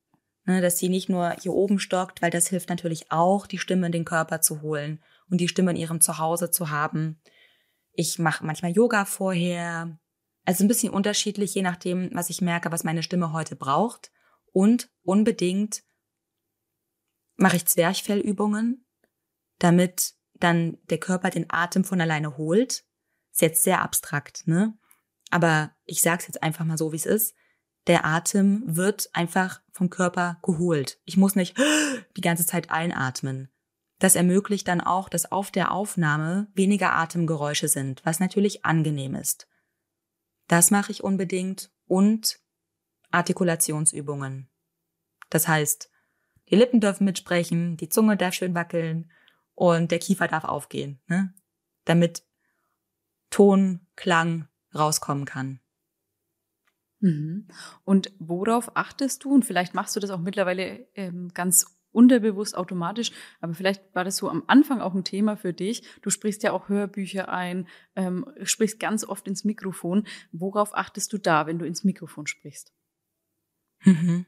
ne, 0.45 0.61
dass 0.61 0.77
sie 0.77 0.89
nicht 0.89 1.09
nur 1.09 1.35
hier 1.41 1.53
oben 1.53 1.79
stockt, 1.79 2.21
weil 2.21 2.29
das 2.29 2.47
hilft 2.47 2.69
natürlich 2.69 3.11
auch, 3.11 3.47
die 3.47 3.57
Stimme 3.57 3.87
in 3.87 3.91
den 3.91 4.05
Körper 4.05 4.41
zu 4.41 4.61
holen 4.61 5.03
und 5.29 5.41
die 5.41 5.47
Stimme 5.47 5.71
in 5.71 5.77
ihrem 5.77 6.01
Zuhause 6.01 6.51
zu 6.51 6.69
haben. 6.69 7.19
Ich 7.93 8.19
mache 8.19 8.45
manchmal 8.45 8.71
Yoga 8.71 9.05
vorher. 9.05 9.97
Also 10.43 10.63
ein 10.63 10.67
bisschen 10.67 10.93
unterschiedlich, 10.93 11.55
je 11.55 11.63
nachdem, 11.63 12.11
was 12.13 12.29
ich 12.29 12.41
merke, 12.41 12.71
was 12.71 12.83
meine 12.83 13.01
Stimme 13.01 13.33
heute 13.33 13.55
braucht. 13.55 14.11
Und 14.51 14.89
unbedingt 15.03 15.81
mache 17.37 17.57
ich 17.57 17.65
Zwerchfellübungen, 17.65 18.85
damit 19.59 20.15
dann 20.33 20.77
der 20.89 20.99
Körper 20.99 21.29
den 21.29 21.45
Atem 21.49 21.83
von 21.83 22.01
alleine 22.01 22.37
holt. 22.37 22.85
Ist 23.31 23.41
jetzt 23.41 23.63
sehr 23.63 23.81
abstrakt, 23.81 24.47
ne? 24.47 24.77
Aber 25.31 25.71
ich 25.85 26.01
sag's 26.01 26.27
jetzt 26.27 26.43
einfach 26.43 26.65
mal 26.65 26.77
so, 26.77 26.91
wie 26.91 26.97
es 26.97 27.05
ist. 27.05 27.35
Der 27.87 28.05
Atem 28.05 28.63
wird 28.65 29.09
einfach 29.13 29.61
vom 29.71 29.89
Körper 29.89 30.39
geholt. 30.41 30.99
Ich 31.05 31.17
muss 31.17 31.35
nicht 31.35 31.57
die 32.17 32.21
ganze 32.21 32.45
Zeit 32.45 32.71
einatmen. 32.71 33.49
Das 33.99 34.15
ermöglicht 34.15 34.67
dann 34.67 34.81
auch, 34.81 35.09
dass 35.09 35.31
auf 35.31 35.51
der 35.51 35.71
Aufnahme 35.71 36.47
weniger 36.53 36.93
Atemgeräusche 36.93 37.67
sind, 37.67 38.05
was 38.05 38.19
natürlich 38.19 38.65
angenehm 38.65 39.15
ist. 39.15 39.47
Das 40.47 40.69
mache 40.69 40.91
ich 40.91 41.03
unbedingt 41.03 41.71
und 41.87 42.39
Artikulationsübungen. 43.11 44.49
Das 45.29 45.47
heißt, 45.47 45.89
die 46.49 46.55
Lippen 46.55 46.79
dürfen 46.79 47.05
mitsprechen, 47.05 47.77
die 47.77 47.89
Zunge 47.89 48.17
darf 48.17 48.33
schön 48.33 48.55
wackeln 48.55 49.11
und 49.55 49.91
der 49.91 49.99
Kiefer 49.99 50.27
darf 50.27 50.43
aufgehen, 50.43 50.99
ne? 51.07 51.33
damit 51.85 52.23
Ton, 53.29 53.81
Klang 53.95 54.47
rauskommen 54.73 55.25
kann. 55.25 55.59
Mhm. 56.99 57.47
Und 57.83 58.11
worauf 58.19 58.75
achtest 58.75 59.23
du? 59.23 59.33
Und 59.33 59.45
vielleicht 59.45 59.73
machst 59.73 59.95
du 59.95 59.99
das 59.99 60.09
auch 60.09 60.19
mittlerweile 60.19 60.87
ähm, 60.95 61.31
ganz 61.33 61.65
unterbewusst 61.91 62.57
automatisch, 62.57 63.11
aber 63.39 63.53
vielleicht 63.53 63.95
war 63.95 64.03
das 64.03 64.17
so 64.17 64.29
am 64.29 64.43
Anfang 64.47 64.81
auch 64.81 64.93
ein 64.93 65.05
Thema 65.05 65.37
für 65.37 65.53
dich. 65.53 65.83
Du 66.01 66.09
sprichst 66.09 66.43
ja 66.43 66.51
auch 66.51 66.67
Hörbücher 66.67 67.29
ein, 67.29 67.67
ähm, 67.95 68.25
sprichst 68.43 68.79
ganz 68.79 69.05
oft 69.05 69.27
ins 69.27 69.45
Mikrofon. 69.45 70.05
Worauf 70.33 70.75
achtest 70.75 71.13
du 71.13 71.17
da, 71.17 71.47
wenn 71.47 71.57
du 71.57 71.65
ins 71.65 71.85
Mikrofon 71.85 72.27
sprichst? 72.27 72.73
Mhm. 73.83 74.25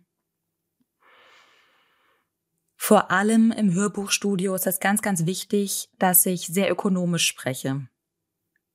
Vor 2.87 3.11
allem 3.11 3.51
im 3.51 3.73
Hörbuchstudio 3.73 4.55
ist 4.55 4.65
das 4.65 4.79
ganz, 4.79 5.01
ganz 5.01 5.25
wichtig, 5.25 5.89
dass 5.99 6.25
ich 6.25 6.47
sehr 6.47 6.71
ökonomisch 6.71 7.27
spreche. 7.27 7.89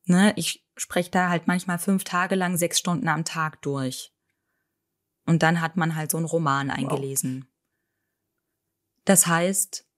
Ne, 0.05 0.35
ich 0.37 0.67
spreche 0.77 1.11
da 1.11 1.31
halt 1.31 1.47
manchmal 1.47 1.79
fünf 1.79 2.05
Tage 2.05 2.35
lang 2.35 2.59
sechs 2.59 2.79
Stunden 2.79 3.09
am 3.09 3.25
Tag 3.25 3.63
durch. 3.63 4.13
Und 5.25 5.43
dann 5.43 5.63
hat 5.63 5.79
man 5.79 5.97
halt 5.97 6.11
so 6.11 6.19
einen 6.19 6.27
Roman 6.27 6.71
eingelesen. 6.71 7.41
Wow. 7.41 7.49
Das 9.07 9.27
heißt, 9.29 9.89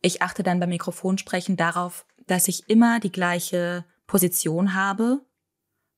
ich 0.00 0.22
achte 0.22 0.44
dann 0.44 0.60
beim 0.60 0.68
Mikrofonsprechen 0.68 1.56
darauf, 1.56 2.06
dass 2.28 2.46
ich 2.46 2.70
immer 2.70 3.00
die 3.00 3.10
gleiche 3.10 3.84
Position 4.06 4.74
habe, 4.74 5.26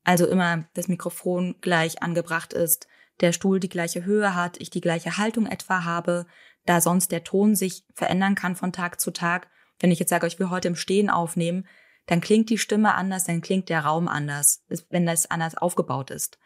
also 0.03 0.25
immer 0.25 0.67
das 0.73 0.87
Mikrofon 0.87 1.55
gleich 1.61 2.01
angebracht 2.01 2.53
ist, 2.53 2.87
der 3.21 3.31
Stuhl 3.31 3.59
die 3.59 3.69
gleiche 3.69 4.05
Höhe 4.05 4.35
hat, 4.35 4.59
ich 4.59 4.69
die 4.69 4.81
gleiche 4.81 5.17
Haltung 5.17 5.47
etwa 5.47 5.83
habe, 5.83 6.25
da 6.65 6.81
sonst 6.81 7.11
der 7.11 7.23
Ton 7.23 7.55
sich 7.55 7.85
verändern 7.93 8.35
kann 8.35 8.55
von 8.55 8.73
Tag 8.73 8.99
zu 8.99 9.11
Tag. 9.11 9.49
Wenn 9.79 9.91
ich 9.91 9.99
jetzt 9.99 10.09
sage, 10.09 10.27
ich 10.27 10.39
will 10.39 10.49
heute 10.49 10.67
im 10.67 10.75
Stehen 10.75 11.09
aufnehmen, 11.09 11.65
dann 12.05 12.21
klingt 12.21 12.49
die 12.49 12.57
Stimme 12.57 12.95
anders, 12.95 13.25
dann 13.25 13.41
klingt 13.41 13.69
der 13.69 13.81
Raum 13.81 14.07
anders, 14.07 14.63
wenn 14.89 15.05
das 15.05 15.29
anders 15.29 15.55
aufgebaut 15.55 16.11
ist. 16.11 16.39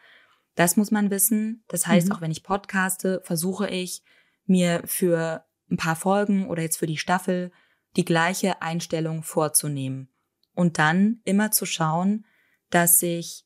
Das 0.55 0.75
muss 0.75 0.91
man 0.91 1.11
wissen. 1.11 1.63
Das 1.67 1.87
heißt, 1.87 2.07
mhm. 2.07 2.13
auch 2.13 2.21
wenn 2.21 2.31
ich 2.31 2.43
podcaste, 2.43 3.21
versuche 3.23 3.69
ich, 3.69 4.03
mir 4.45 4.81
für 4.85 5.45
ein 5.69 5.77
paar 5.77 5.95
Folgen 5.95 6.47
oder 6.47 6.61
jetzt 6.61 6.77
für 6.77 6.87
die 6.87 6.97
Staffel 6.97 7.51
die 7.95 8.05
gleiche 8.05 8.61
Einstellung 8.61 9.23
vorzunehmen. 9.23 10.09
Und 10.53 10.79
dann 10.79 11.21
immer 11.23 11.51
zu 11.51 11.65
schauen, 11.65 12.25
dass 12.69 13.01
ich 13.01 13.45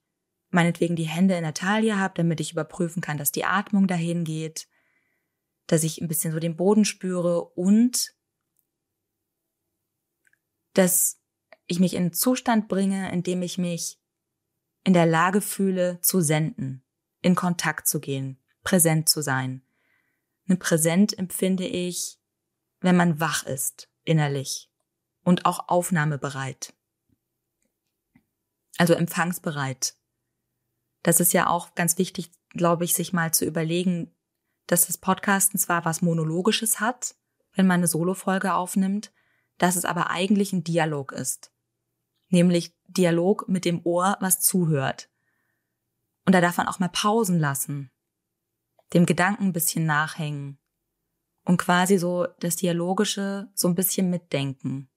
meinetwegen 0.55 0.95
die 0.95 1.03
Hände 1.03 1.35
in 1.35 1.43
der 1.43 1.53
Taille 1.53 1.99
habe, 1.99 2.13
damit 2.15 2.39
ich 2.39 2.53
überprüfen 2.53 3.01
kann, 3.01 3.17
dass 3.17 3.31
die 3.31 3.45
Atmung 3.45 3.87
dahin 3.87 4.23
geht, 4.23 4.67
dass 5.67 5.83
ich 5.83 5.99
ein 5.99 6.07
bisschen 6.07 6.31
so 6.31 6.39
den 6.39 6.55
Boden 6.55 6.85
spüre 6.85 7.43
und 7.43 8.15
dass 10.73 11.21
ich 11.67 11.79
mich 11.79 11.93
in 11.93 12.03
einen 12.03 12.13
Zustand 12.13 12.67
bringe, 12.67 13.11
in 13.11 13.21
dem 13.21 13.41
ich 13.41 13.57
mich 13.57 13.99
in 14.83 14.93
der 14.93 15.05
Lage 15.05 15.41
fühle, 15.41 15.99
zu 16.01 16.21
senden, 16.21 16.85
in 17.21 17.35
Kontakt 17.35 17.87
zu 17.87 17.99
gehen, 17.99 18.41
präsent 18.63 19.09
zu 19.09 19.21
sein. 19.21 19.61
Eine 20.47 20.57
Präsent 20.57 21.17
empfinde 21.17 21.65
ich, 21.65 22.17
wenn 22.79 22.95
man 22.95 23.19
wach 23.19 23.43
ist, 23.43 23.89
innerlich 24.03 24.71
und 25.23 25.45
auch 25.45 25.67
aufnahmebereit. 25.67 26.73
Also 28.77 28.93
empfangsbereit. 28.93 29.97
Das 31.05 31.19
ist 31.19 31.33
ja 31.33 31.45
auch 31.45 31.75
ganz 31.75 31.99
wichtig, 31.99 32.31
glaube 32.49 32.83
ich, 32.83 32.95
sich 32.95 33.13
mal 33.13 33.31
zu 33.31 33.45
überlegen, 33.45 34.11
dass 34.65 34.87
das 34.87 34.97
Podcasten 34.97 35.59
zwar 35.59 35.85
was 35.85 36.01
Monologisches 36.01 36.79
hat, 36.79 37.13
wenn 37.53 37.67
man 37.67 37.81
eine 37.81 37.87
Solofolge 37.87 38.55
aufnimmt, 38.55 39.13
dass 39.59 39.75
es 39.75 39.85
aber 39.85 40.09
eigentlich 40.09 40.51
ein 40.51 40.63
Dialog 40.63 41.11
ist. 41.11 41.51
Nämlich 42.29 42.75
Dialog 42.87 43.47
mit 43.47 43.65
dem 43.65 43.85
Ohr, 43.85 44.17
was 44.19 44.39
zuhört. 44.39 45.11
Und 46.25 46.33
da 46.33 46.41
darf 46.41 46.57
man 46.57 46.67
auch 46.67 46.79
mal 46.79 46.89
Pausen 46.89 47.39
lassen, 47.39 47.91
dem 48.95 49.05
Gedanken 49.05 49.43
ein 49.43 49.53
bisschen 49.53 49.85
nachhängen 49.85 50.57
und 51.43 51.57
quasi 51.57 51.99
so 51.99 52.25
das 52.39 52.55
Dialogische 52.55 53.47
so 53.53 53.67
ein 53.67 53.75
bisschen 53.75 54.09
mitdenken. 54.09 54.89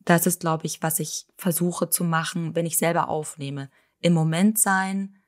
Das 0.00 0.26
ist, 0.26 0.40
glaube 0.40 0.66
ich, 0.66 0.82
was 0.82 0.98
ich 0.98 1.28
versuche 1.36 1.90
zu 1.90 2.02
machen, 2.02 2.56
wenn 2.56 2.66
ich 2.66 2.76
selber 2.76 3.08
aufnehme. 3.08 3.70
Im 4.00 4.12
Moment 4.12 4.58
sein, 4.58 5.18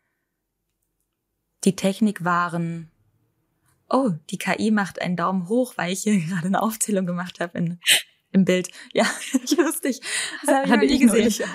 die 1.65 1.77
Technik 1.77 2.25
wahren. 2.25 2.91
Oh, 3.89 4.11
die 4.31 4.39
KI 4.39 4.71
macht 4.71 5.03
einen 5.03 5.17
Daumen 5.17 5.49
hoch, 5.49 5.75
weil 5.77 5.93
ich 5.93 6.03
hier 6.03 6.19
gerade 6.27 6.47
eine 6.47 6.63
Aufzählung 6.63 7.07
gemacht 7.07 7.41
habe 7.41 7.59
in, 7.59 7.81
im 8.33 8.45
Bild. 8.45 8.71
Ja, 8.93 9.05
lustig. 9.57 10.01
Das 10.45 10.55
habe 10.55 10.67
ich 10.67 10.73
Hatte 10.73 10.85
ich 10.85 11.01
gesehen. 11.01 11.49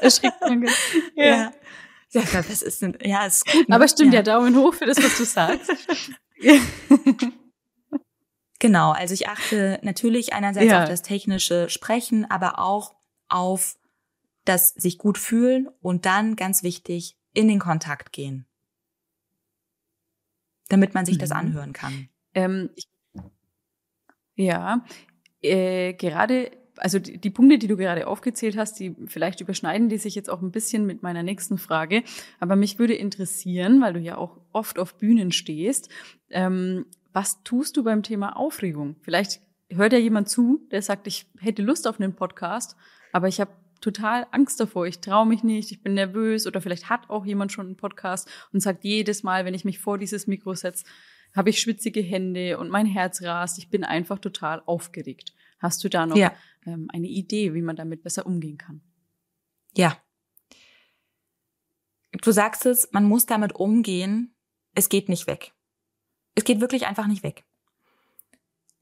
Erschreckt, 0.00 0.36
danke. 0.40 0.70
Ja. 1.16 1.24
ja. 1.24 1.52
Ja, 2.12 2.22
das 2.40 2.62
ist, 2.62 2.82
ja, 3.02 3.26
ist 3.26 3.44
gut. 3.44 3.68
Ne? 3.68 3.74
Aber 3.74 3.88
stimmt 3.88 4.14
ja. 4.14 4.20
ja, 4.20 4.22
Daumen 4.22 4.56
hoch 4.56 4.72
für 4.72 4.86
das, 4.86 4.96
was 4.96 5.18
du 5.18 5.24
sagst. 5.24 5.70
genau, 8.58 8.92
also 8.92 9.12
ich 9.12 9.28
achte 9.28 9.78
natürlich 9.82 10.32
einerseits 10.32 10.70
ja. 10.70 10.82
auf 10.82 10.88
das 10.88 11.02
technische 11.02 11.68
Sprechen, 11.68 12.24
aber 12.30 12.58
auch 12.58 12.94
auf 13.28 13.76
das 14.48 14.70
sich 14.70 14.98
gut 14.98 15.18
fühlen 15.18 15.68
und 15.80 16.06
dann 16.06 16.36
ganz 16.36 16.62
wichtig 16.62 17.18
in 17.32 17.48
den 17.48 17.58
Kontakt 17.58 18.12
gehen, 18.12 18.46
damit 20.68 20.94
man 20.94 21.04
sich 21.04 21.16
mhm. 21.16 21.20
das 21.20 21.32
anhören 21.32 21.72
kann. 21.72 22.08
Ähm, 22.34 22.70
ich, 22.74 22.88
ja, 24.36 24.84
äh, 25.42 25.94
gerade 25.94 26.50
also 26.78 26.98
die, 26.98 27.18
die, 27.18 27.30
Punkte, 27.30 27.58
die 27.58 27.68
du 27.68 27.76
gerade 27.76 28.06
aufgezählt 28.06 28.56
hast, 28.56 28.78
die 28.78 28.94
vielleicht 29.06 29.40
überschneiden 29.40 29.88
die 29.88 29.98
sich 29.98 30.14
jetzt 30.14 30.28
auch 30.28 30.42
ein 30.42 30.50
bisschen 30.50 30.86
mit 30.86 31.02
meiner 31.02 31.22
nächsten 31.22 31.58
Frage. 31.58 32.02
Aber 32.38 32.56
mich 32.56 32.78
würde 32.78 32.94
interessieren, 32.94 33.80
weil 33.80 33.94
du 33.94 34.00
ja 34.00 34.18
auch 34.18 34.38
oft 34.52 34.78
auf 34.78 34.96
Bühnen 34.96 35.32
stehst, 35.32 35.88
ähm, 36.30 36.86
was 37.12 37.42
tust 37.44 37.76
du 37.76 37.84
beim 37.84 38.02
Thema 38.02 38.36
Aufregung? 38.36 38.96
Vielleicht 39.00 39.40
hört 39.70 39.92
ja 39.94 39.98
jemand 39.98 40.28
zu, 40.28 40.66
der 40.70 40.82
sagt, 40.82 41.06
ich 41.06 41.26
hätte 41.38 41.62
Lust 41.62 41.88
auf 41.88 41.98
einen 41.98 42.14
Podcast, 42.14 42.76
aber 43.12 43.28
ich 43.28 43.40
habe 43.40 43.52
total 43.86 44.26
Angst 44.32 44.58
davor. 44.58 44.86
Ich 44.86 45.00
traue 45.00 45.26
mich 45.26 45.44
nicht, 45.44 45.70
ich 45.70 45.80
bin 45.80 45.94
nervös 45.94 46.46
oder 46.46 46.60
vielleicht 46.60 46.90
hat 46.90 47.08
auch 47.08 47.24
jemand 47.24 47.52
schon 47.52 47.66
einen 47.66 47.76
Podcast 47.76 48.28
und 48.52 48.60
sagt 48.60 48.82
jedes 48.82 49.22
Mal, 49.22 49.44
wenn 49.44 49.54
ich 49.54 49.64
mich 49.64 49.78
vor 49.78 49.96
dieses 49.96 50.26
Mikro 50.26 50.54
setze, 50.54 50.84
habe 51.34 51.50
ich 51.50 51.60
schwitzige 51.60 52.00
Hände 52.00 52.58
und 52.58 52.68
mein 52.68 52.86
Herz 52.86 53.22
rast. 53.22 53.58
Ich 53.58 53.70
bin 53.70 53.84
einfach 53.84 54.18
total 54.18 54.60
aufgeregt. 54.66 55.34
Hast 55.60 55.84
du 55.84 55.88
da 55.88 56.04
noch 56.04 56.16
ja. 56.16 56.34
ähm, 56.66 56.88
eine 56.92 57.06
Idee, 57.06 57.54
wie 57.54 57.62
man 57.62 57.76
damit 57.76 58.02
besser 58.02 58.26
umgehen 58.26 58.58
kann? 58.58 58.80
Ja. 59.76 59.96
Du 62.22 62.32
sagst 62.32 62.66
es, 62.66 62.88
man 62.92 63.04
muss 63.04 63.26
damit 63.26 63.54
umgehen. 63.54 64.34
Es 64.74 64.88
geht 64.88 65.08
nicht 65.08 65.28
weg. 65.28 65.52
Es 66.34 66.44
geht 66.44 66.60
wirklich 66.60 66.86
einfach 66.86 67.06
nicht 67.06 67.22
weg. 67.22 67.44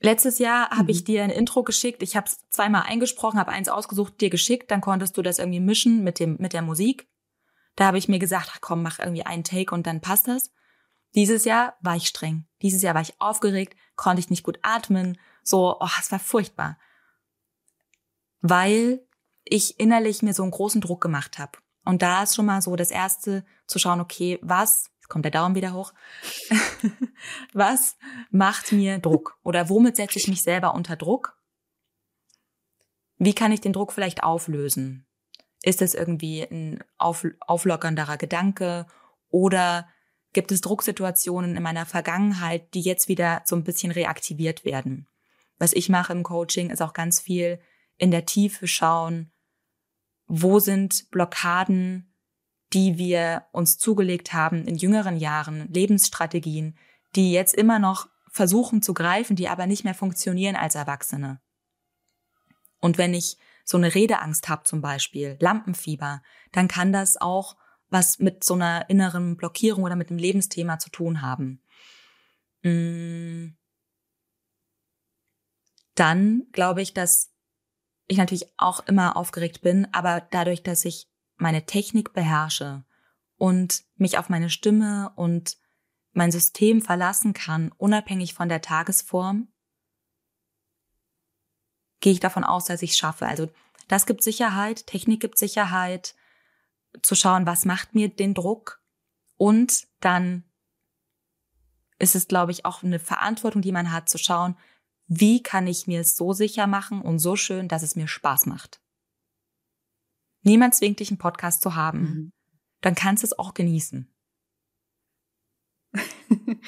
Letztes 0.01 0.38
Jahr 0.38 0.70
habe 0.70 0.84
mhm. 0.84 0.90
ich 0.90 1.05
dir 1.05 1.22
ein 1.22 1.30
Intro 1.30 1.62
geschickt. 1.62 2.03
Ich 2.03 2.16
habe 2.16 2.26
es 2.26 2.38
zweimal 2.51 2.82
eingesprochen, 2.82 3.38
habe 3.38 3.53
eins 3.53 3.68
ausgesucht, 3.68 4.20
dir 4.20 4.30
geschickt. 4.30 4.70
Dann 4.70 4.80
konntest 4.80 5.16
du 5.16 5.22
das 5.22 5.38
irgendwie 5.38 5.61
mischen 5.61 6.05
mit 6.05 6.18
dem 6.18 6.36
mit 6.38 6.53
der 6.53 6.62
Musik. 6.62 7.09
Da 7.76 7.86
habe 7.86 7.99
ich 7.99 8.09
mir 8.09 8.18
gesagt, 8.18 8.51
ach 8.53 8.61
komm, 8.61 8.82
mach 8.82 8.99
irgendwie 8.99 9.24
einen 9.24 9.45
Take 9.45 9.74
und 9.74 9.86
dann 9.86 10.01
passt 10.01 10.28
das. 10.28 10.51
Dieses 11.14 11.45
Jahr 11.45 11.76
war 11.80 11.97
ich 11.97 12.07
streng. 12.07 12.47
Dieses 12.62 12.82
Jahr 12.82 12.95
war 12.95 13.03
ich 13.03 13.20
aufgeregt, 13.20 13.76
konnte 13.97 14.20
ich 14.20 14.30
nicht 14.30 14.42
gut 14.42 14.59
atmen, 14.62 15.18
so, 15.42 15.76
oh, 15.78 15.88
es 16.01 16.11
war 16.11 16.18
furchtbar. 16.18 16.78
Weil 18.40 19.01
ich 19.45 19.78
innerlich 19.78 20.22
mir 20.22 20.34
so 20.34 20.42
einen 20.42 20.53
großen 20.53 20.80
Druck 20.80 21.01
gemacht 21.01 21.38
habe. 21.38 21.59
Und 21.84 22.03
da 22.03 22.22
ist 22.22 22.34
schon 22.34 22.47
mal 22.47 22.62
so 22.62 22.76
das 22.76 22.90
erste 22.90 23.45
zu 23.66 23.78
schauen, 23.78 24.01
okay, 24.01 24.38
was 24.42 24.90
Jetzt 25.05 25.11
kommt 25.11 25.27
der 25.27 25.33
Daumen 25.33 25.55
wieder 25.55 25.75
hoch. 25.75 25.93
Was 27.53 27.99
macht 28.31 28.73
mir 28.73 28.99
Druck? 29.01 29.39
Oder 29.43 29.69
womit 29.69 29.97
setze 29.97 30.19
ich 30.19 30.29
mich 30.29 30.41
selber 30.41 30.73
unter 30.73 30.97
Druck? 30.97 31.39
Wie 33.19 33.35
kann 33.35 33.53
ich 33.53 33.61
den 33.61 33.75
Druck 33.75 33.93
vielleicht 33.93 34.23
auflösen? 34.23 35.05
Ist 35.61 35.83
es 35.83 35.93
irgendwie 35.93 36.41
ein 36.41 36.83
auf, 36.97 37.27
auflockernderer 37.41 38.17
Gedanke 38.17 38.87
oder 39.29 39.87
gibt 40.33 40.51
es 40.51 40.63
Drucksituationen 40.63 41.55
in 41.55 41.63
meiner 41.63 41.85
Vergangenheit, 41.85 42.73
die 42.73 42.81
jetzt 42.81 43.07
wieder 43.07 43.43
so 43.45 43.57
ein 43.57 43.65
bisschen 43.65 43.93
reaktiviert 43.93 44.65
werden? 44.65 45.07
Was 45.59 45.75
ich 45.75 45.91
mache 45.91 46.15
im 46.15 46.23
Coaching 46.23 46.71
ist 46.71 46.81
auch 46.81 46.95
ganz 46.95 47.21
viel 47.21 47.61
in 47.99 48.11
der 48.11 48.25
Tiefe 48.25 48.67
schauen, 48.67 49.31
wo 50.27 50.61
sind 50.61 51.11
Blockaden, 51.11 52.14
die 52.75 52.99
wir 52.99 53.47
uns 53.53 53.79
zugelegt 53.79 54.33
haben 54.33 54.66
in 54.66 54.75
jüngeren 54.75 55.16
Jahren, 55.16 55.72
Lebensstrategien, 55.72 56.77
die 57.14 57.33
jetzt 57.33 57.55
immer 57.55 57.79
noch 57.79 58.09
versuchen 58.31 58.83
zu 58.83 58.95
greifen, 58.95 59.37
die 59.37 59.49
aber 59.49 59.66
nicht 59.66 59.85
mehr 59.85 59.95
funktionieren 59.95 60.57
als 60.57 60.75
Erwachsene. 60.75 61.41
Und 62.81 62.99
wenn 62.99 63.14
ich 63.14 63.39
so 63.64 63.79
eine 63.79 63.95
Redeangst 63.95 64.49
habe 64.49 64.64
zum 64.64 64.81
Beispiel, 64.81 65.37
Lampenfieber, 65.41 66.20
dann 66.53 66.68
kann 66.68 66.93
das 66.93 67.16
auch 67.16 67.57
was 67.91 68.18
mit 68.18 68.43
so 68.43 68.55
einer 68.55 68.91
inneren 68.91 69.37
Blockierung 69.37 69.85
oder 69.85 69.95
mit 69.97 70.11
einem 70.11 70.18
Lebensthema 70.18 70.79
zu 70.81 70.91
tun 70.91 71.22
haben. 71.22 71.62
Mm. 72.62 73.57
Dann 75.95 76.49
glaube 76.51 76.83
ich, 76.83 76.93
dass 76.93 77.31
ich 78.09 78.18
natürlich 78.18 78.47
auch 78.57 78.81
immer 78.87 79.16
aufgeregt 79.16 79.61
bin, 79.62 79.87
aber 79.93 80.27
dadurch, 80.33 80.64
dass 80.64 80.85
ich 80.85 81.09
meine 81.45 81.66
Technik 81.66 82.14
beherrsche 82.14 82.84
und 83.36 83.84
mich 83.97 84.16
auf 84.16 84.30
meine 84.30 84.49
Stimme 84.49 85.12
und 85.14 85.59
mein 86.12 86.32
System 86.32 86.80
verlassen 86.80 87.34
kann, 87.34 87.70
unabhängig 87.76 88.32
von 88.32 88.49
der 88.49 88.62
Tagesform, 88.62 89.49
gehe 92.01 92.14
ich 92.14 92.20
davon 92.20 92.45
aus, 92.45 92.64
dass 92.64 92.80
ich 92.80 92.92
es 92.92 92.97
schaffe. 92.97 93.26
Also 93.26 93.51
das 93.88 94.07
gibt 94.07 94.22
Sicherheit, 94.22 94.86
Technik 94.86 95.20
gibt 95.20 95.36
Sicherheit, 95.36 96.14
zu 97.03 97.14
schauen, 97.14 97.45
was 97.45 97.66
macht 97.66 97.95
mir 97.95 98.09
den 98.09 98.32
Druck 98.32 98.82
und 99.36 99.86
dann 100.01 100.45
ist 101.99 102.14
es, 102.14 102.26
glaube 102.26 102.53
ich, 102.53 102.64
auch 102.64 102.82
eine 102.82 102.99
Verantwortung, 102.99 103.61
die 103.61 103.72
man 103.72 103.92
hat, 103.92 104.09
zu 104.09 104.16
schauen, 104.16 104.57
wie 105.09 105.42
kann 105.42 105.66
ich 105.66 105.86
mir 105.86 106.01
es 106.01 106.16
so 106.16 106.32
sicher 106.32 106.66
machen 106.66 107.03
und 107.03 107.18
so 107.18 107.36
schön, 107.36 107.68
dass 107.68 107.82
es 107.82 107.97
mir 107.97 108.09
Spaß 108.09 108.47
macht. 108.47 108.80
Niemand 110.45 110.74
zwingt 110.74 111.01
dich, 111.01 111.11
einen 111.11 111.18
Podcast 111.18 111.62
zu 111.62 111.74
haben. 111.74 112.01
Mhm. 112.01 112.32
Dann 112.80 112.95
kannst 112.95 113.22
du 113.22 113.26
es 113.26 113.38
auch 113.38 113.55
genießen. 113.55 114.09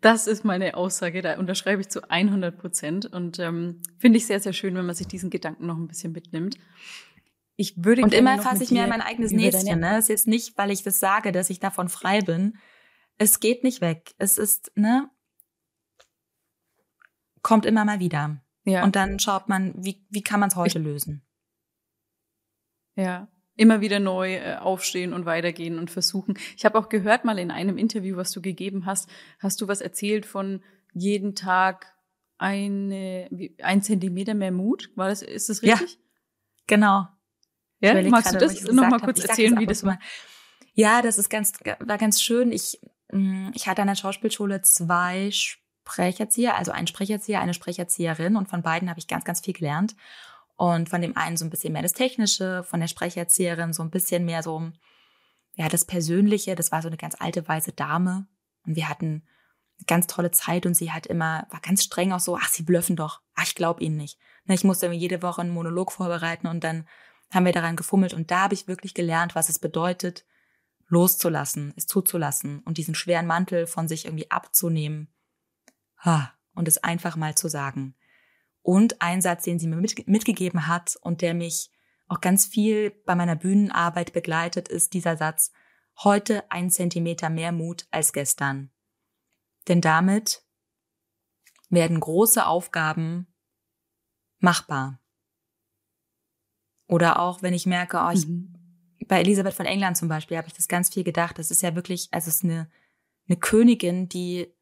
Das 0.00 0.26
ist 0.26 0.44
meine 0.44 0.74
Aussage, 0.76 1.22
da 1.22 1.38
unterschreibe 1.38 1.80
ich 1.80 1.88
zu 1.88 2.10
100 2.10 2.58
Prozent 2.58 3.06
und 3.06 3.38
ähm, 3.38 3.80
finde 3.98 4.18
ich 4.18 4.26
sehr, 4.26 4.38
sehr 4.38 4.52
schön, 4.52 4.74
wenn 4.74 4.84
man 4.84 4.94
sich 4.94 5.06
diesen 5.06 5.30
Gedanken 5.30 5.64
noch 5.64 5.78
ein 5.78 5.88
bisschen 5.88 6.12
mitnimmt. 6.12 6.58
Ich 7.56 7.82
würde 7.82 8.02
und 8.02 8.12
immer 8.12 8.38
fasse 8.42 8.64
ich 8.64 8.70
mir 8.70 8.86
mein 8.86 9.00
eigenes 9.00 9.32
Näschen. 9.32 9.80
Ne? 9.80 9.92
Es 9.92 10.04
ist 10.04 10.08
jetzt 10.08 10.26
nicht, 10.26 10.58
weil 10.58 10.70
ich 10.70 10.82
das 10.82 11.00
sage, 11.00 11.32
dass 11.32 11.48
ich 11.48 11.58
davon 11.58 11.88
frei 11.88 12.20
bin. 12.20 12.58
Es 13.16 13.40
geht 13.40 13.64
nicht 13.64 13.80
weg. 13.80 14.14
Es 14.18 14.36
ist 14.36 14.72
ne, 14.74 15.08
kommt 17.40 17.64
immer 17.64 17.86
mal 17.86 17.98
wieder. 17.98 18.42
Ja. 18.64 18.84
Und 18.84 18.96
dann 18.96 19.18
schaut 19.18 19.48
man, 19.48 19.72
wie, 19.76 20.04
wie 20.10 20.22
kann 20.22 20.40
man 20.40 20.50
es 20.50 20.56
heute 20.56 20.78
ich, 20.78 20.84
lösen. 20.84 21.22
Ja, 22.96 23.28
immer 23.56 23.80
wieder 23.80 24.00
neu 24.00 24.34
äh, 24.34 24.56
aufstehen 24.56 25.12
und 25.12 25.26
weitergehen 25.26 25.78
und 25.78 25.90
versuchen. 25.90 26.38
Ich 26.56 26.64
habe 26.64 26.78
auch 26.78 26.88
gehört 26.88 27.24
mal 27.24 27.38
in 27.38 27.50
einem 27.50 27.78
Interview, 27.78 28.16
was 28.16 28.32
du 28.32 28.40
gegeben 28.40 28.86
hast, 28.86 29.08
hast 29.38 29.60
du 29.60 29.68
was 29.68 29.80
erzählt 29.80 30.26
von 30.26 30.62
jeden 30.92 31.34
Tag 31.34 31.94
eine, 32.38 33.28
ein 33.62 33.82
Zentimeter 33.82 34.34
mehr 34.34 34.52
Mut. 34.52 34.90
War 34.96 35.08
das, 35.08 35.22
ist 35.22 35.48
das 35.48 35.62
richtig? 35.62 35.92
Ja, 35.92 35.98
genau. 36.66 37.06
Ja, 37.80 38.00
magst 38.08 38.32
gerade, 38.32 38.46
du 38.46 38.52
das 38.52 38.72
nochmal 38.72 39.00
kurz 39.00 39.20
erzählen, 39.24 39.58
wie 39.58 39.66
das 39.66 39.84
war? 39.84 39.98
Ja, 40.72 41.02
das 41.02 41.18
ist 41.18 41.28
ganz, 41.28 41.52
war 41.80 41.98
ganz 41.98 42.22
schön. 42.22 42.50
Ich, 42.50 42.80
mm, 43.12 43.50
ich 43.54 43.68
hatte 43.68 43.82
an 43.82 43.88
der 43.88 43.94
Schauspielschule 43.94 44.62
zwei 44.62 45.30
Sprecherzieher, 45.30 46.56
also 46.56 46.72
einen 46.72 46.86
Sprecherzieher, 46.86 47.40
eine 47.40 47.54
Sprecherzieherin 47.54 48.36
und 48.36 48.48
von 48.48 48.62
beiden 48.62 48.88
habe 48.88 48.98
ich 48.98 49.06
ganz, 49.06 49.24
ganz 49.24 49.40
viel 49.40 49.54
gelernt. 49.54 49.94
Und 50.56 50.88
von 50.88 51.00
dem 51.00 51.16
einen 51.16 51.36
so 51.36 51.44
ein 51.44 51.50
bisschen 51.50 51.72
mehr 51.72 51.82
das 51.82 51.92
Technische, 51.92 52.62
von 52.64 52.80
der 52.80 52.86
Sprecherzieherin 52.86 53.72
so 53.72 53.82
ein 53.82 53.90
bisschen 53.90 54.24
mehr 54.24 54.42
so, 54.42 54.70
ja, 55.56 55.68
das 55.68 55.84
Persönliche. 55.84 56.54
Das 56.54 56.72
war 56.72 56.82
so 56.82 56.88
eine 56.88 56.96
ganz 56.96 57.16
alte, 57.18 57.48
weise 57.48 57.72
Dame. 57.72 58.26
Und 58.64 58.76
wir 58.76 58.88
hatten 58.88 59.26
eine 59.78 59.86
ganz 59.86 60.06
tolle 60.06 60.30
Zeit 60.30 60.66
und 60.66 60.74
sie 60.74 60.92
hat 60.92 61.06
immer, 61.06 61.46
war 61.50 61.60
ganz 61.60 61.82
streng 61.82 62.12
auch 62.12 62.20
so, 62.20 62.36
ach, 62.36 62.48
sie 62.48 62.62
blöffen 62.62 62.96
doch. 62.96 63.20
Ach, 63.34 63.44
ich 63.46 63.54
glaube 63.54 63.82
ihnen 63.82 63.96
nicht. 63.96 64.18
Ne, 64.44 64.54
ich 64.54 64.64
musste 64.64 64.90
jede 64.92 65.22
Woche 65.22 65.40
einen 65.40 65.50
Monolog 65.50 65.90
vorbereiten 65.92 66.46
und 66.46 66.62
dann 66.62 66.86
haben 67.32 67.46
wir 67.46 67.52
daran 67.52 67.76
gefummelt. 67.76 68.14
Und 68.14 68.30
da 68.30 68.42
habe 68.42 68.54
ich 68.54 68.68
wirklich 68.68 68.94
gelernt, 68.94 69.34
was 69.34 69.48
es 69.48 69.58
bedeutet, 69.58 70.24
loszulassen, 70.86 71.72
es 71.76 71.86
zuzulassen 71.86 72.60
und 72.60 72.78
diesen 72.78 72.94
schweren 72.94 73.26
Mantel 73.26 73.66
von 73.66 73.88
sich 73.88 74.04
irgendwie 74.04 74.30
abzunehmen 74.30 75.12
und 76.54 76.68
es 76.68 76.78
einfach 76.78 77.16
mal 77.16 77.34
zu 77.34 77.48
sagen. 77.48 77.94
Und 78.64 79.02
ein 79.02 79.20
Satz, 79.20 79.44
den 79.44 79.58
sie 79.58 79.66
mir 79.66 79.76
mitgegeben 79.76 80.66
hat 80.66 80.96
und 81.02 81.20
der 81.20 81.34
mich 81.34 81.70
auch 82.08 82.22
ganz 82.22 82.46
viel 82.46 82.92
bei 83.04 83.14
meiner 83.14 83.36
Bühnenarbeit 83.36 84.14
begleitet, 84.14 84.68
ist 84.68 84.94
dieser 84.94 85.18
Satz, 85.18 85.52
heute 86.02 86.50
ein 86.50 86.70
Zentimeter 86.70 87.28
mehr 87.28 87.52
Mut 87.52 87.86
als 87.90 88.14
gestern. 88.14 88.70
Denn 89.68 89.82
damit 89.82 90.46
werden 91.68 92.00
große 92.00 92.46
Aufgaben 92.46 93.26
machbar. 94.38 94.98
Oder 96.86 97.18
auch, 97.18 97.42
wenn 97.42 97.52
ich 97.52 97.66
merke, 97.66 97.98
oh, 97.98 98.10
ich, 98.14 98.26
mhm. 98.26 98.54
bei 99.08 99.20
Elisabeth 99.20 99.52
von 99.52 99.66
England 99.66 99.98
zum 99.98 100.08
Beispiel 100.08 100.38
habe 100.38 100.48
ich 100.48 100.54
das 100.54 100.68
ganz 100.68 100.88
viel 100.88 101.04
gedacht. 101.04 101.38
Das 101.38 101.50
ist 101.50 101.60
ja 101.60 101.74
wirklich, 101.74 102.08
also 102.12 102.30
es 102.30 102.36
ist 102.36 102.44
eine, 102.44 102.70
eine 103.28 103.36
Königin, 103.36 104.08
die 104.08 104.54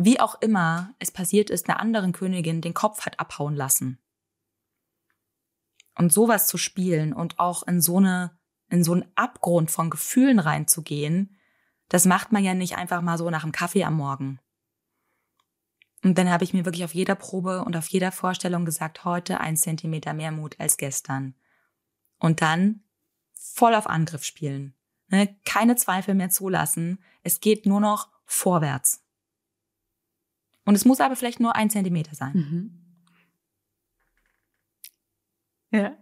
wie 0.00 0.20
auch 0.20 0.40
immer 0.40 0.94
es 1.00 1.10
passiert 1.10 1.50
ist, 1.50 1.68
einer 1.68 1.80
anderen 1.80 2.12
Königin 2.12 2.60
den 2.60 2.72
Kopf 2.72 3.04
hat 3.04 3.18
abhauen 3.18 3.56
lassen. 3.56 3.98
Und 5.96 6.12
sowas 6.12 6.46
zu 6.46 6.56
spielen 6.56 7.12
und 7.12 7.40
auch 7.40 7.64
in 7.64 7.80
so 7.80 7.96
eine, 7.96 8.38
in 8.70 8.84
so 8.84 8.92
einen 8.92 9.10
Abgrund 9.16 9.72
von 9.72 9.90
Gefühlen 9.90 10.38
reinzugehen, 10.38 11.36
das 11.88 12.04
macht 12.04 12.30
man 12.30 12.44
ja 12.44 12.54
nicht 12.54 12.76
einfach 12.76 13.02
mal 13.02 13.18
so 13.18 13.28
nach 13.28 13.42
dem 13.42 13.50
Kaffee 13.50 13.82
am 13.82 13.96
Morgen. 13.96 14.38
Und 16.04 16.16
dann 16.16 16.30
habe 16.30 16.44
ich 16.44 16.54
mir 16.54 16.64
wirklich 16.64 16.84
auf 16.84 16.94
jeder 16.94 17.16
Probe 17.16 17.64
und 17.64 17.76
auf 17.76 17.88
jeder 17.88 18.12
Vorstellung 18.12 18.64
gesagt, 18.64 19.04
heute 19.04 19.40
ein 19.40 19.56
Zentimeter 19.56 20.14
mehr 20.14 20.30
Mut 20.30 20.60
als 20.60 20.76
gestern. 20.76 21.34
Und 22.20 22.40
dann 22.40 22.84
voll 23.34 23.74
auf 23.74 23.88
Angriff 23.88 24.22
spielen. 24.22 24.74
Ne? 25.08 25.36
Keine 25.44 25.74
Zweifel 25.74 26.14
mehr 26.14 26.30
zulassen. 26.30 27.02
Es 27.24 27.40
geht 27.40 27.66
nur 27.66 27.80
noch 27.80 28.10
vorwärts. 28.26 29.02
Und 30.68 30.74
es 30.74 30.84
muss 30.84 31.00
aber 31.00 31.16
vielleicht 31.16 31.40
nur 31.40 31.56
ein 31.56 31.70
Zentimeter 31.70 32.14
sein. 32.14 32.32
Mhm. 32.34 32.70
Ja. 35.70 35.96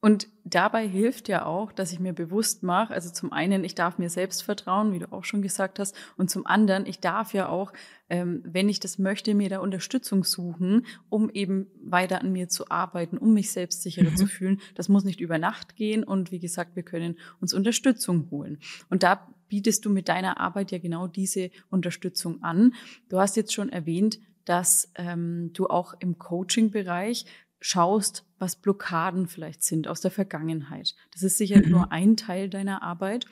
Und 0.00 0.28
dabei 0.44 0.88
hilft 0.88 1.28
ja 1.28 1.44
auch, 1.44 1.70
dass 1.70 1.92
ich 1.92 2.00
mir 2.00 2.14
bewusst 2.14 2.62
mache, 2.62 2.94
also 2.94 3.10
zum 3.10 3.34
einen, 3.34 3.62
ich 3.64 3.74
darf 3.74 3.98
mir 3.98 4.08
selbst 4.08 4.44
vertrauen, 4.44 4.94
wie 4.94 4.98
du 5.00 5.12
auch 5.12 5.24
schon 5.24 5.42
gesagt 5.42 5.78
hast, 5.78 5.94
und 6.16 6.30
zum 6.30 6.46
anderen, 6.46 6.86
ich 6.86 7.00
darf 7.00 7.34
ja 7.34 7.50
auch, 7.50 7.74
ähm, 8.08 8.40
wenn 8.46 8.70
ich 8.70 8.80
das 8.80 8.98
möchte, 8.98 9.34
mir 9.34 9.50
da 9.50 9.58
Unterstützung 9.58 10.24
suchen, 10.24 10.86
um 11.10 11.28
eben 11.28 11.66
weiter 11.84 12.22
an 12.22 12.32
mir 12.32 12.48
zu 12.48 12.70
arbeiten, 12.70 13.18
um 13.18 13.34
mich 13.34 13.52
selbstsicherer 13.52 14.12
mhm. 14.12 14.16
zu 14.16 14.26
fühlen. 14.26 14.62
Das 14.74 14.88
muss 14.88 15.04
nicht 15.04 15.20
über 15.20 15.36
Nacht 15.36 15.76
gehen 15.76 16.02
und 16.02 16.30
wie 16.30 16.40
gesagt, 16.40 16.76
wir 16.76 16.82
können 16.82 17.18
uns 17.42 17.52
Unterstützung 17.52 18.30
holen. 18.30 18.58
Und 18.88 19.02
da 19.02 19.28
bietest 19.50 19.84
du 19.84 19.90
mit 19.90 20.08
deiner 20.08 20.40
Arbeit 20.40 20.70
ja 20.70 20.78
genau 20.78 21.06
diese 21.06 21.50
Unterstützung 21.68 22.42
an. 22.42 22.74
Du 23.10 23.18
hast 23.18 23.36
jetzt 23.36 23.52
schon 23.52 23.68
erwähnt, 23.68 24.18
dass 24.46 24.90
ähm, 24.94 25.50
du 25.52 25.66
auch 25.66 25.92
im 26.00 26.18
Coaching-Bereich 26.18 27.26
schaust, 27.60 28.24
was 28.38 28.56
Blockaden 28.56 29.26
vielleicht 29.26 29.62
sind 29.62 29.86
aus 29.86 30.00
der 30.00 30.10
Vergangenheit. 30.10 30.94
Das 31.12 31.22
ist 31.22 31.36
sicher 31.36 31.58
mhm. 31.58 31.70
nur 31.70 31.92
ein 31.92 32.16
Teil 32.16 32.48
deiner 32.48 32.82
Arbeit. 32.82 33.26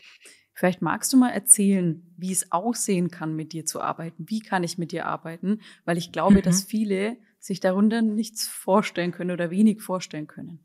Vielleicht 0.52 0.82
magst 0.82 1.12
du 1.12 1.16
mal 1.16 1.30
erzählen, 1.30 2.02
wie 2.16 2.32
es 2.32 2.52
aussehen 2.52 3.10
kann, 3.10 3.34
mit 3.34 3.52
dir 3.52 3.64
zu 3.64 3.80
arbeiten. 3.80 4.26
Wie 4.28 4.40
kann 4.40 4.64
ich 4.64 4.76
mit 4.76 4.92
dir 4.92 5.06
arbeiten? 5.06 5.60
Weil 5.84 5.96
ich 5.96 6.12
glaube, 6.12 6.34
mhm. 6.34 6.42
dass 6.42 6.64
viele 6.64 7.16
sich 7.38 7.60
darunter 7.60 8.02
nichts 8.02 8.46
vorstellen 8.46 9.12
können 9.12 9.30
oder 9.30 9.50
wenig 9.50 9.80
vorstellen 9.80 10.26
können. 10.26 10.60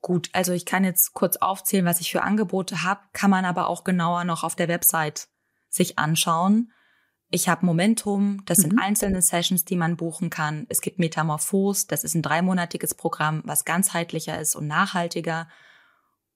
Gut, 0.00 0.30
also 0.32 0.52
ich 0.52 0.66
kann 0.66 0.84
jetzt 0.84 1.14
kurz 1.14 1.36
aufzählen, 1.36 1.84
was 1.84 2.00
ich 2.00 2.10
für 2.10 2.22
Angebote 2.22 2.82
habe, 2.82 3.00
kann 3.12 3.30
man 3.30 3.44
aber 3.44 3.68
auch 3.68 3.84
genauer 3.84 4.24
noch 4.24 4.42
auf 4.42 4.56
der 4.56 4.68
Website 4.68 5.28
sich 5.68 5.98
anschauen. 5.98 6.72
Ich 7.30 7.48
habe 7.48 7.64
Momentum, 7.64 8.42
das 8.44 8.58
mhm. 8.58 8.62
sind 8.62 8.78
einzelne 8.80 9.22
Sessions, 9.22 9.64
die 9.64 9.76
man 9.76 9.96
buchen 9.96 10.28
kann. 10.28 10.66
Es 10.68 10.80
gibt 10.80 10.98
Metamorphos, 10.98 11.86
das 11.86 12.04
ist 12.04 12.14
ein 12.14 12.22
dreimonatiges 12.22 12.94
Programm, 12.94 13.42
was 13.44 13.64
ganzheitlicher 13.64 14.38
ist 14.40 14.56
und 14.56 14.66
nachhaltiger. 14.66 15.48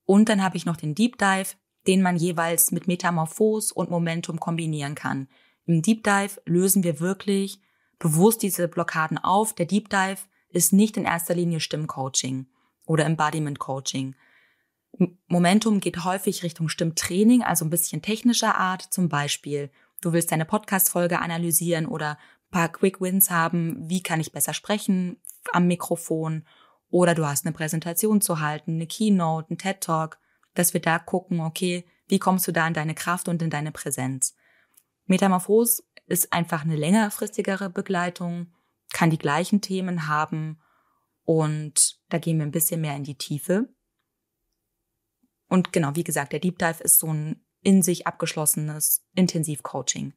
Und 0.04 0.28
dann 0.28 0.42
habe 0.42 0.56
ich 0.56 0.64
noch 0.64 0.76
den 0.76 0.94
Deep 0.94 1.18
Dive, 1.18 1.56
den 1.86 2.02
man 2.02 2.16
jeweils 2.16 2.70
mit 2.70 2.86
Metamorphos 2.86 3.72
und 3.72 3.90
Momentum 3.90 4.38
kombinieren 4.40 4.94
kann. 4.94 5.28
Im 5.66 5.82
Deep 5.82 6.04
Dive 6.04 6.40
lösen 6.44 6.84
wir 6.84 7.00
wirklich 7.00 7.60
bewusst 7.98 8.42
diese 8.42 8.68
Blockaden 8.68 9.18
auf. 9.18 9.54
Der 9.54 9.66
Deep 9.66 9.90
Dive 9.90 10.20
ist 10.50 10.72
nicht 10.72 10.96
in 10.96 11.04
erster 11.04 11.34
Linie 11.34 11.60
Stimmcoaching 11.60 12.46
oder 12.86 13.04
Embodiment 13.04 13.58
Coaching. 13.58 14.14
Momentum 15.26 15.80
geht 15.80 16.04
häufig 16.04 16.42
Richtung 16.42 16.68
Stimmtraining, 16.68 17.42
also 17.42 17.64
ein 17.64 17.70
bisschen 17.70 18.00
technischer 18.00 18.56
Art. 18.56 18.82
Zum 18.82 19.08
Beispiel, 19.08 19.70
du 20.00 20.12
willst 20.12 20.32
deine 20.32 20.46
Podcast-Folge 20.46 21.20
analysieren 21.20 21.86
oder 21.86 22.12
ein 22.12 22.50
paar 22.50 22.68
Quick 22.70 23.00
Wins 23.00 23.30
haben. 23.30 23.88
Wie 23.90 24.02
kann 24.02 24.20
ich 24.20 24.32
besser 24.32 24.54
sprechen 24.54 25.20
am 25.52 25.66
Mikrofon? 25.66 26.46
Oder 26.88 27.14
du 27.14 27.26
hast 27.26 27.44
eine 27.44 27.52
Präsentation 27.52 28.20
zu 28.20 28.40
halten, 28.40 28.76
eine 28.76 28.86
Keynote, 28.86 29.52
ein 29.52 29.58
TED 29.58 29.82
Talk, 29.82 30.18
dass 30.54 30.72
wir 30.72 30.80
da 30.80 30.98
gucken, 30.98 31.40
okay, 31.40 31.84
wie 32.08 32.18
kommst 32.18 32.46
du 32.46 32.52
da 32.52 32.66
in 32.66 32.74
deine 32.74 32.94
Kraft 32.94 33.28
und 33.28 33.42
in 33.42 33.50
deine 33.50 33.72
Präsenz? 33.72 34.34
Metamorphose 35.06 35.82
ist 36.06 36.32
einfach 36.32 36.62
eine 36.62 36.76
längerfristigere 36.76 37.68
Begleitung, 37.68 38.52
kann 38.92 39.10
die 39.10 39.18
gleichen 39.18 39.60
Themen 39.60 40.08
haben 40.08 40.58
und 41.26 41.98
da 42.08 42.18
gehen 42.18 42.38
wir 42.38 42.46
ein 42.46 42.52
bisschen 42.52 42.80
mehr 42.80 42.96
in 42.96 43.04
die 43.04 43.18
Tiefe. 43.18 43.68
Und 45.48 45.72
genau, 45.72 45.94
wie 45.94 46.04
gesagt, 46.04 46.32
der 46.32 46.40
Deep 46.40 46.58
Dive 46.58 46.82
ist 46.82 46.98
so 46.98 47.12
ein 47.12 47.44
in 47.62 47.82
sich 47.82 48.06
abgeschlossenes 48.06 49.04
Intensivcoaching. 49.16 50.14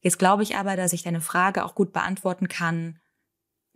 Jetzt 0.00 0.20
glaube 0.20 0.44
ich 0.44 0.56
aber, 0.56 0.76
dass 0.76 0.92
ich 0.92 1.02
deine 1.02 1.20
Frage 1.20 1.64
auch 1.64 1.74
gut 1.74 1.92
beantworten 1.92 2.46
kann, 2.46 3.00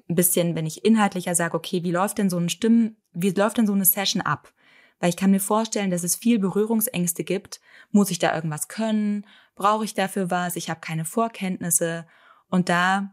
ein 0.08 0.14
bisschen, 0.14 0.54
wenn 0.54 0.64
ich 0.64 0.84
inhaltlicher 0.84 1.34
sage, 1.34 1.56
okay, 1.56 1.82
wie 1.82 1.90
läuft 1.90 2.18
denn 2.18 2.30
so 2.30 2.38
ein 2.38 2.48
Stimmen, 2.48 3.02
wie 3.12 3.30
läuft 3.30 3.58
denn 3.58 3.66
so 3.66 3.72
eine 3.72 3.84
Session 3.84 4.22
ab? 4.22 4.52
Weil 5.00 5.08
ich 5.08 5.16
kann 5.16 5.32
mir 5.32 5.40
vorstellen, 5.40 5.90
dass 5.90 6.04
es 6.04 6.14
viel 6.14 6.38
Berührungsängste 6.38 7.24
gibt. 7.24 7.60
Muss 7.90 8.12
ich 8.12 8.20
da 8.20 8.34
irgendwas 8.34 8.68
können? 8.68 9.26
Brauche 9.56 9.84
ich 9.84 9.94
dafür 9.94 10.30
was? 10.30 10.54
Ich 10.54 10.70
habe 10.70 10.80
keine 10.80 11.04
Vorkenntnisse. 11.04 12.06
Und 12.48 12.68
da 12.68 13.12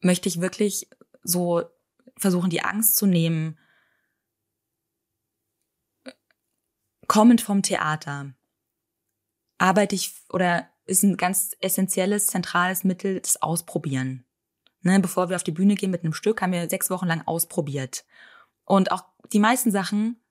möchte 0.00 0.28
ich 0.28 0.40
wirklich 0.40 0.90
so 1.22 1.62
versuchen, 2.20 2.50
die 2.50 2.62
Angst 2.62 2.96
zu 2.96 3.06
nehmen, 3.06 3.58
kommend 7.06 7.40
vom 7.40 7.62
Theater 7.62 8.34
arbeite 9.58 9.94
ich 9.94 10.14
oder 10.30 10.68
ist 10.86 11.02
ein 11.02 11.16
ganz 11.16 11.56
essentielles, 11.60 12.26
zentrales 12.26 12.84
Mittel 12.84 13.20
das 13.20 13.42
Ausprobieren. 13.42 14.24
Ne, 14.82 14.98
bevor 14.98 15.28
wir 15.28 15.36
auf 15.36 15.42
die 15.42 15.52
Bühne 15.52 15.74
gehen 15.74 15.90
mit 15.90 16.04
einem 16.04 16.14
Stück, 16.14 16.40
haben 16.40 16.52
wir 16.52 16.70
sechs 16.70 16.88
Wochen 16.88 17.06
lang 17.06 17.22
ausprobiert. 17.26 18.04
Und 18.64 18.92
auch 18.92 19.04
die 19.32 19.38
meisten 19.38 19.70
Sachen, 19.70 20.22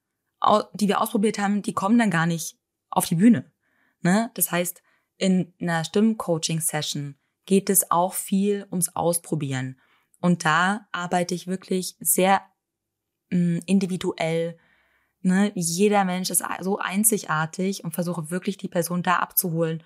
die 0.73 0.87
wir 0.87 1.01
ausprobiert 1.01 1.37
haben, 1.37 1.61
die 1.61 1.73
kommen 1.73 1.99
dann 1.99 2.09
gar 2.09 2.25
nicht 2.25 2.57
auf 2.89 3.05
die 3.05 3.15
Bühne. 3.15 3.51
Ne? 4.01 4.31
Das 4.33 4.51
heißt, 4.51 4.81
in 5.17 5.53
einer 5.61 5.83
Stimmcoaching-Session 5.83 7.15
geht 7.45 7.69
es 7.69 7.91
auch 7.91 8.13
viel 8.13 8.65
ums 8.71 8.95
Ausprobieren. 8.95 9.79
Und 10.21 10.45
da 10.45 10.87
arbeite 10.91 11.33
ich 11.33 11.47
wirklich 11.47 11.95
sehr 11.99 12.41
mh, 13.29 13.37
mm, 13.37 13.59
individuell. 13.65 14.57
Ne? 15.21 15.51
Jeder 15.55 16.05
Mensch 16.05 16.29
ist 16.29 16.43
so 16.61 16.77
einzigartig 16.77 17.83
und 17.83 17.93
versuche 17.93 18.29
wirklich 18.29 18.57
die 18.57 18.67
Person 18.67 19.03
da 19.03 19.17
abzuholen 19.17 19.83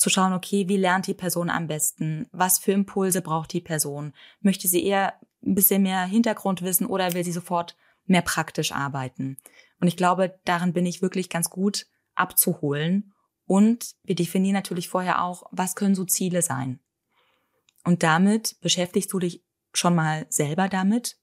zu 0.00 0.08
schauen, 0.08 0.32
okay, 0.32 0.66
wie 0.66 0.78
lernt 0.78 1.06
die 1.06 1.14
Person 1.14 1.50
am 1.50 1.66
besten? 1.66 2.26
Was 2.32 2.58
für 2.58 2.72
Impulse 2.72 3.20
braucht 3.20 3.52
die 3.52 3.60
Person? 3.60 4.14
Möchte 4.40 4.66
sie 4.66 4.82
eher 4.82 5.12
ein 5.44 5.54
bisschen 5.54 5.82
mehr 5.82 6.04
Hintergrund 6.04 6.62
wissen 6.62 6.86
oder 6.86 7.12
will 7.12 7.22
sie 7.22 7.32
sofort 7.32 7.76
mehr 8.06 8.22
praktisch 8.22 8.72
arbeiten? 8.72 9.36
Und 9.78 9.88
ich 9.88 9.98
glaube, 9.98 10.38
darin 10.46 10.72
bin 10.72 10.86
ich 10.86 11.02
wirklich 11.02 11.28
ganz 11.28 11.50
gut 11.50 11.86
abzuholen. 12.14 13.12
Und 13.44 13.94
wir 14.04 14.14
definieren 14.14 14.54
natürlich 14.54 14.88
vorher 14.88 15.22
auch, 15.22 15.42
was 15.50 15.74
können 15.74 15.94
so 15.94 16.06
Ziele 16.06 16.40
sein? 16.40 16.80
Und 17.84 18.02
damit 18.02 18.56
beschäftigst 18.60 19.12
du 19.12 19.18
dich 19.18 19.44
schon 19.72 19.94
mal 19.94 20.26
selber 20.28 20.68
damit, 20.68 21.18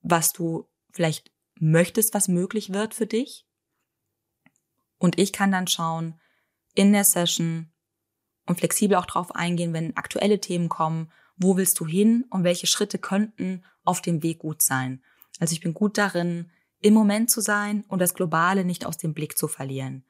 was 0.00 0.32
du 0.32 0.68
vielleicht 0.92 1.30
möchtest, 1.58 2.14
was 2.14 2.28
möglich 2.28 2.72
wird 2.72 2.94
für 2.94 3.06
dich. 3.06 3.46
Und 4.98 5.18
ich 5.18 5.32
kann 5.32 5.52
dann 5.52 5.66
schauen 5.66 6.20
in 6.74 6.92
der 6.92 7.04
Session, 7.04 7.72
und 8.46 8.58
flexibel 8.58 8.96
auch 8.96 9.06
drauf 9.06 9.34
eingehen, 9.34 9.72
wenn 9.72 9.96
aktuelle 9.96 10.40
Themen 10.40 10.68
kommen. 10.68 11.12
Wo 11.36 11.56
willst 11.56 11.78
du 11.80 11.86
hin 11.86 12.24
und 12.30 12.44
welche 12.44 12.66
Schritte 12.66 12.98
könnten 12.98 13.64
auf 13.84 14.02
dem 14.02 14.22
Weg 14.22 14.40
gut 14.40 14.62
sein? 14.62 15.02
Also 15.38 15.52
ich 15.52 15.60
bin 15.60 15.74
gut 15.74 15.98
darin, 15.98 16.50
im 16.80 16.94
Moment 16.94 17.30
zu 17.30 17.40
sein 17.40 17.84
und 17.88 18.00
das 18.00 18.14
Globale 18.14 18.64
nicht 18.64 18.84
aus 18.84 18.96
dem 18.96 19.14
Blick 19.14 19.38
zu 19.38 19.48
verlieren. 19.48 20.04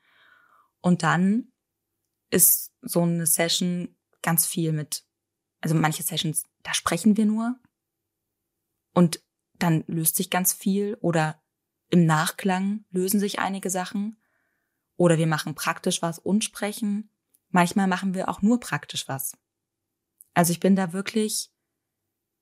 Und 0.81 1.03
dann 1.03 1.53
ist 2.31 2.73
so 2.81 3.03
eine 3.03 3.27
Session 3.27 3.95
ganz 4.23 4.47
viel 4.47 4.73
mit, 4.73 5.05
also 5.61 5.75
manche 5.75 6.03
Sessions, 6.03 6.45
da 6.63 6.73
sprechen 6.73 7.17
wir 7.17 7.27
nur 7.27 7.57
und 8.93 9.23
dann 9.55 9.85
löst 9.87 10.17
sich 10.17 10.31
ganz 10.31 10.53
viel 10.53 10.97
oder 11.01 11.41
im 11.89 12.07
Nachklang 12.07 12.85
lösen 12.91 13.21
sich 13.21 13.39
einige 13.39 13.71
Sachen 13.71 14.17
oder 14.97 15.19
wir 15.19 15.27
machen 15.27 15.55
praktisch 15.55 16.03
was 16.03 16.19
und 16.19 16.43
sprechen 16.45 17.13
Manchmal 17.53 17.87
machen 17.87 18.15
wir 18.15 18.31
auch 18.31 18.41
nur 18.41 18.59
praktisch 18.59 19.07
was. 19.09 19.37
Also 20.35 20.53
ich 20.53 20.61
bin 20.61 20.75
da 20.75 20.95
wirklich 20.95 21.53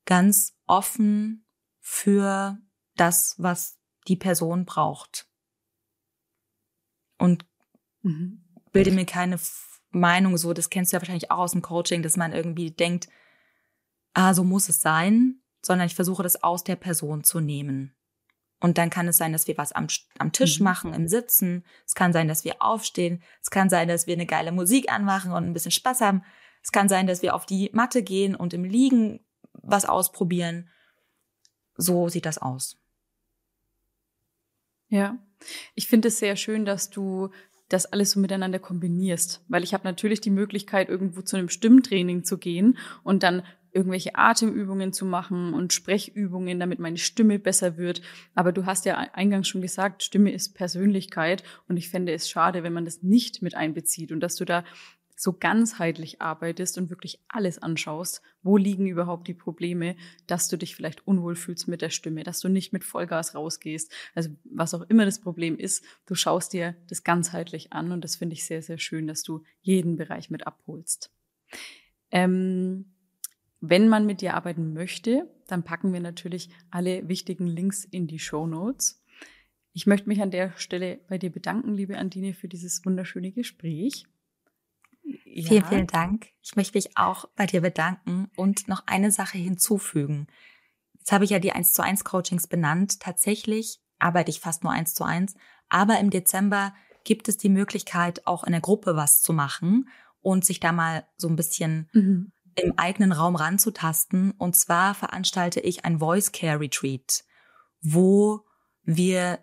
ganz 0.07 0.57
offen 0.67 1.45
für 1.81 2.59
das, 2.95 3.35
was 3.39 3.79
die 4.07 4.17
Person 4.17 4.65
braucht. 4.65 5.29
Und 7.19 7.45
mhm. 8.03 8.45
bilde 8.73 8.93
mir 8.93 9.05
keine 9.05 9.39
Meinung 9.91 10.39
so, 10.39 10.53
das 10.53 10.71
kennst 10.71 10.93
du 10.93 10.97
ja 10.97 11.01
wahrscheinlich 11.03 11.33
auch 11.33 11.39
aus 11.39 11.53
dem 11.53 11.63
Coaching, 11.63 12.03
dass 12.03 12.17
man 12.17 12.33
irgendwie 12.33 12.71
denkt, 12.71 13.09
ah, 14.15 14.33
so 14.33 14.45
muss 14.45 14.69
es 14.69 14.81
sein, 14.81 15.40
sondern 15.63 15.87
ich 15.87 15.95
versuche 15.95 16.23
das 16.23 16.43
aus 16.43 16.65
der 16.65 16.77
Person 16.77 17.25
zu 17.25 17.41
nehmen. 17.41 17.95
Und 18.61 18.77
dann 18.77 18.91
kann 18.91 19.09
es 19.09 19.17
sein, 19.17 19.33
dass 19.33 19.49
wir 19.49 19.57
was 19.57 19.73
am, 19.73 19.87
am 20.19 20.33
Tisch 20.33 20.61
mhm. 20.61 20.65
machen, 20.65 20.93
im 20.93 21.09
Sitzen. 21.09 21.65
Es 21.87 21.95
kann 21.95 22.13
sein, 22.13 22.29
dass 22.29 22.45
wir 22.45 22.61
aufstehen. 22.61 23.23
Es 23.43 23.51
kann 23.51 23.71
sein, 23.71 23.89
dass 23.89 24.07
wir 24.07 24.15
eine 24.15 24.27
geile 24.27 24.53
Musik 24.53 24.93
anmachen 24.93 25.33
und 25.33 25.45
ein 25.45 25.55
bisschen 25.55 25.71
Spaß 25.71 26.03
haben. 26.03 26.23
Es 26.63 26.71
kann 26.71 26.89
sein, 26.89 27.07
dass 27.07 27.23
wir 27.23 27.35
auf 27.35 27.47
die 27.47 27.71
Matte 27.73 28.03
gehen 28.03 28.35
und 28.35 28.53
im 28.53 28.65
Liegen 28.65 29.21
was 29.55 29.87
ausprobieren. 29.87 30.69
So 31.77 32.09
sieht 32.09 32.27
das 32.27 32.37
aus. 32.37 32.79
Ja, 34.89 35.19
ich 35.75 35.87
finde 35.87 36.09
es 36.09 36.19
sehr 36.19 36.37
schön, 36.37 36.67
dass 36.67 36.91
du 36.91 37.31
das 37.69 37.87
alles 37.87 38.11
so 38.11 38.21
miteinander 38.21 38.59
kombinierst, 38.59 39.45
weil 39.49 39.63
ich 39.63 39.73
habe 39.73 39.85
natürlich 39.85 40.21
die 40.21 40.31
Möglichkeit, 40.31 40.89
irgendwo 40.89 41.23
zu 41.23 41.37
einem 41.37 41.49
Stimmtraining 41.49 42.25
zu 42.25 42.37
gehen 42.37 42.77
und 43.05 43.23
dann 43.23 43.45
irgendwelche 43.73 44.15
Atemübungen 44.15 44.93
zu 44.93 45.05
machen 45.05 45.55
und 45.55 45.73
Sprechübungen, 45.73 46.61
damit 46.61 46.79
meine 46.79 46.99
Stimme 46.99 47.39
besser 47.39 47.77
wird. 47.77 48.03
Aber 48.35 48.53
du 48.53 48.67
hast 48.67 48.85
ja 48.85 48.97
eingangs 48.97 49.49
schon 49.49 49.63
gesagt, 49.63 50.03
Stimme 50.03 50.33
ist 50.33 50.55
Persönlichkeit 50.55 51.43
und 51.69 51.77
ich 51.77 51.89
fände 51.89 52.13
es 52.13 52.29
schade, 52.29 52.63
wenn 52.63 52.73
man 52.73 52.85
das 52.85 53.03
nicht 53.03 53.43
mit 53.43 53.55
einbezieht 53.55 54.13
und 54.13 54.21
dass 54.21 54.37
du 54.37 54.45
da 54.45 54.65
so 55.21 55.35
ganzheitlich 55.35 56.23
arbeitest 56.23 56.79
und 56.79 56.89
wirklich 56.89 57.21
alles 57.29 57.59
anschaust, 57.59 58.23
wo 58.43 58.57
liegen 58.57 58.87
überhaupt 58.87 59.29
die 59.29 59.35
Probleme, 59.35 59.97
dass 60.27 60.49
du 60.49 60.57
dich 60.57 60.75
vielleicht 60.75 61.07
unwohl 61.07 61.37
fühlst 61.37 61.69
mit 61.69 61.83
der 61.83 61.91
Stimme, 61.91 62.25
dass 62.25 62.41
du 62.41 62.49
nicht 62.49 62.73
mit 62.73 62.85
Vollgas 62.85 63.35
rausgehst. 63.35 63.93
Also 64.15 64.31
was 64.45 64.73
auch 64.73 64.83
immer 64.89 65.05
das 65.05 65.21
Problem 65.21 65.59
ist, 65.59 65.85
du 66.07 66.15
schaust 66.15 66.55
dir 66.55 66.75
das 66.89 67.05
ganzheitlich 67.05 67.73
an 67.73 67.93
und 67.93 68.03
das 68.03 68.17
finde 68.17 68.33
ich 68.33 68.47
sehr, 68.47 68.63
sehr 68.63 68.79
schön, 68.79 69.07
dass 69.07 69.23
du 69.23 69.43
jeden 69.61 69.97
Bereich 69.97 70.31
mit 70.31 70.47
abholst. 70.47 71.13
Ähm, 72.11 72.87
wenn 73.61 73.89
man 73.89 74.07
mit 74.07 74.23
dir 74.23 74.35
arbeiten 74.35 74.73
möchte, 74.73 75.29
dann 75.47 75.63
packen 75.63 75.93
wir 75.93 76.01
natürlich 76.01 76.51
alle 76.71 77.09
wichtigen 77.09 77.47
Links 77.47 77.85
in 77.85 78.07
die 78.07 78.19
Show 78.19 78.47
Notes. 78.47 79.03
Ich 79.73 79.87
möchte 79.87 80.09
mich 80.09 80.21
an 80.23 80.31
der 80.31 80.53
Stelle 80.57 81.01
bei 81.09 81.19
dir 81.19 81.31
bedanken, 81.31 81.75
liebe 81.75 81.99
Andine, 81.99 82.35
für 82.35 82.49
dieses 82.49 82.85
wunderschöne 82.85 83.33
Gespräch. 83.33 84.07
Ja. 85.25 85.49
Vielen, 85.49 85.65
vielen 85.65 85.87
Dank. 85.87 86.29
Ich 86.43 86.57
möchte 86.57 86.77
mich 86.77 86.97
auch 86.97 87.27
bei 87.37 87.47
dir 87.47 87.61
bedanken 87.61 88.31
und 88.37 88.67
noch 88.67 88.87
eine 88.87 89.11
Sache 89.11 89.39
hinzufügen. 89.39 90.27
Jetzt 90.99 91.13
habe 91.13 91.25
ich 91.25 91.31
ja 91.31 91.39
die 91.39 91.53
1 91.53 91.73
zu 91.73 91.83
1 91.83 92.05
Coachings 92.05 92.47
benannt. 92.47 93.01
Tatsächlich 93.01 93.81
arbeite 93.99 94.31
ich 94.31 94.41
fast 94.41 94.65
nur 94.65 94.73
1 94.73 94.95
zu 94.95 95.05
1, 95.05 95.35
aber 95.69 96.01
im 96.01 96.11
Dezember 96.11 96.75
gibt 97.05 97.29
es 97.29 97.37
die 97.37 97.49
Möglichkeit, 97.49 98.27
auch 98.27 98.45
in 98.45 98.53
der 98.53 98.61
Gruppe 98.61 98.97
was 98.97 99.23
zu 99.23 99.33
machen 99.33 99.89
und 100.21 100.45
sich 100.45 100.61
da 100.61 100.73
mal 100.73 101.07
so 101.17 101.29
ein 101.29 101.37
bisschen 101.37 101.89
mhm 101.93 102.33
im 102.57 102.79
eigenen 102.79 103.13
Raum 103.13 103.37
ranzutasten. 103.37 104.33
Und 104.33 104.57
zwar 104.57 104.95
veranstalte 104.95 105.61
ich 105.61 105.85
ein 105.85 105.99
Voice 105.99 106.33
Care 106.33 106.61
Retreat, 106.61 107.25
wo 107.81 108.45
wir 108.83 109.41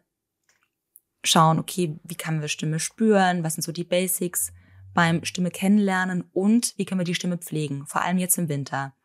schauen, 1.24 1.60
okay, 1.60 2.00
wie 2.04 2.16
können 2.16 2.42
wir 2.42 2.48
Stimme 2.48 2.80
spüren, 2.80 3.44
was 3.44 3.56
sind 3.56 3.64
so 3.64 3.72
die 3.72 3.84
Basics 3.84 4.54
beim 4.94 5.24
Stimme 5.26 5.52
kennenlernen 5.52 6.24
und 6.34 6.74
wie 6.78 6.86
können 6.86 7.00
wir 7.00 7.06
die 7.06 7.16
Stimme 7.16 7.38
pflegen, 7.38 7.86
vor 7.86 8.02
allem 8.02 8.18
jetzt 8.18 8.38
im 8.38 8.50
Winter. 8.50 8.96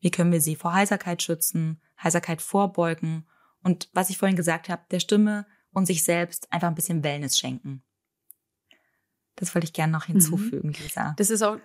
Wie 0.00 0.10
können 0.10 0.32
wir 0.32 0.40
sie 0.40 0.56
vor 0.56 0.72
Heiserkeit 0.72 1.22
schützen, 1.22 1.80
Heiserkeit 2.02 2.40
vorbeugen 2.40 3.26
und 3.62 3.90
was 3.92 4.08
ich 4.08 4.18
vorhin 4.18 4.36
gesagt 4.36 4.68
habe, 4.68 4.82
der 4.90 5.00
Stimme 5.00 5.46
und 5.72 5.86
sich 5.86 6.04
selbst 6.04 6.50
einfach 6.52 6.68
ein 6.68 6.74
bisschen 6.74 7.04
Wellness 7.04 7.38
schenken. 7.38 7.82
Das 9.36 9.54
wollte 9.54 9.66
ich 9.66 9.72
gerne 9.72 9.92
noch 9.92 10.08
mhm. 10.08 10.12
hinzufügen, 10.12 10.72
Lisa. 10.72 11.14
Das 11.16 11.30
ist 11.30 11.42
auch 11.42 11.58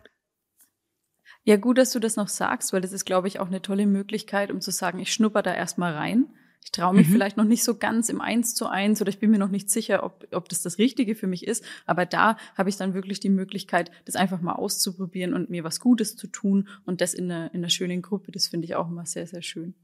ja 1.45 1.57
gut, 1.57 1.77
dass 1.77 1.91
du 1.91 1.99
das 1.99 2.15
noch 2.15 2.27
sagst, 2.27 2.73
weil 2.73 2.81
das 2.81 2.91
ist, 2.91 3.05
glaube 3.05 3.27
ich, 3.27 3.39
auch 3.39 3.47
eine 3.47 3.61
tolle 3.61 3.85
Möglichkeit, 3.85 4.51
um 4.51 4.61
zu 4.61 4.71
sagen, 4.71 4.99
ich 4.99 5.13
schnupper 5.13 5.43
da 5.43 5.53
erstmal 5.53 5.93
rein. 5.93 6.25
Ich 6.63 6.71
traue 6.71 6.95
mich 6.95 7.07
mhm. 7.07 7.11
vielleicht 7.11 7.37
noch 7.37 7.45
nicht 7.45 7.63
so 7.63 7.77
ganz 7.77 8.09
im 8.09 8.19
Eins 8.19 8.55
zu 8.55 8.65
eins 8.65 8.99
oder 8.99 9.09
ich 9.09 9.19
bin 9.19 9.29
mir 9.29 9.37
noch 9.37 9.51
nicht 9.51 9.69
sicher, 9.69 10.03
ob, 10.03 10.27
ob 10.31 10.49
das 10.49 10.63
das 10.63 10.79
Richtige 10.79 11.13
für 11.13 11.27
mich 11.27 11.45
ist. 11.45 11.63
Aber 11.85 12.07
da 12.07 12.37
habe 12.57 12.69
ich 12.69 12.77
dann 12.77 12.95
wirklich 12.95 13.19
die 13.19 13.29
Möglichkeit, 13.29 13.91
das 14.05 14.15
einfach 14.15 14.41
mal 14.41 14.53
auszuprobieren 14.53 15.35
und 15.35 15.51
mir 15.51 15.63
was 15.63 15.79
Gutes 15.79 16.15
zu 16.15 16.25
tun 16.25 16.67
und 16.83 17.01
das 17.01 17.13
in 17.13 17.31
einer, 17.31 17.53
in 17.53 17.59
einer 17.59 17.69
schönen 17.69 18.01
Gruppe. 18.01 18.31
Das 18.31 18.47
finde 18.47 18.65
ich 18.65 18.73
auch 18.73 18.89
immer 18.89 19.05
sehr, 19.05 19.27
sehr 19.27 19.43
schön. 19.43 19.75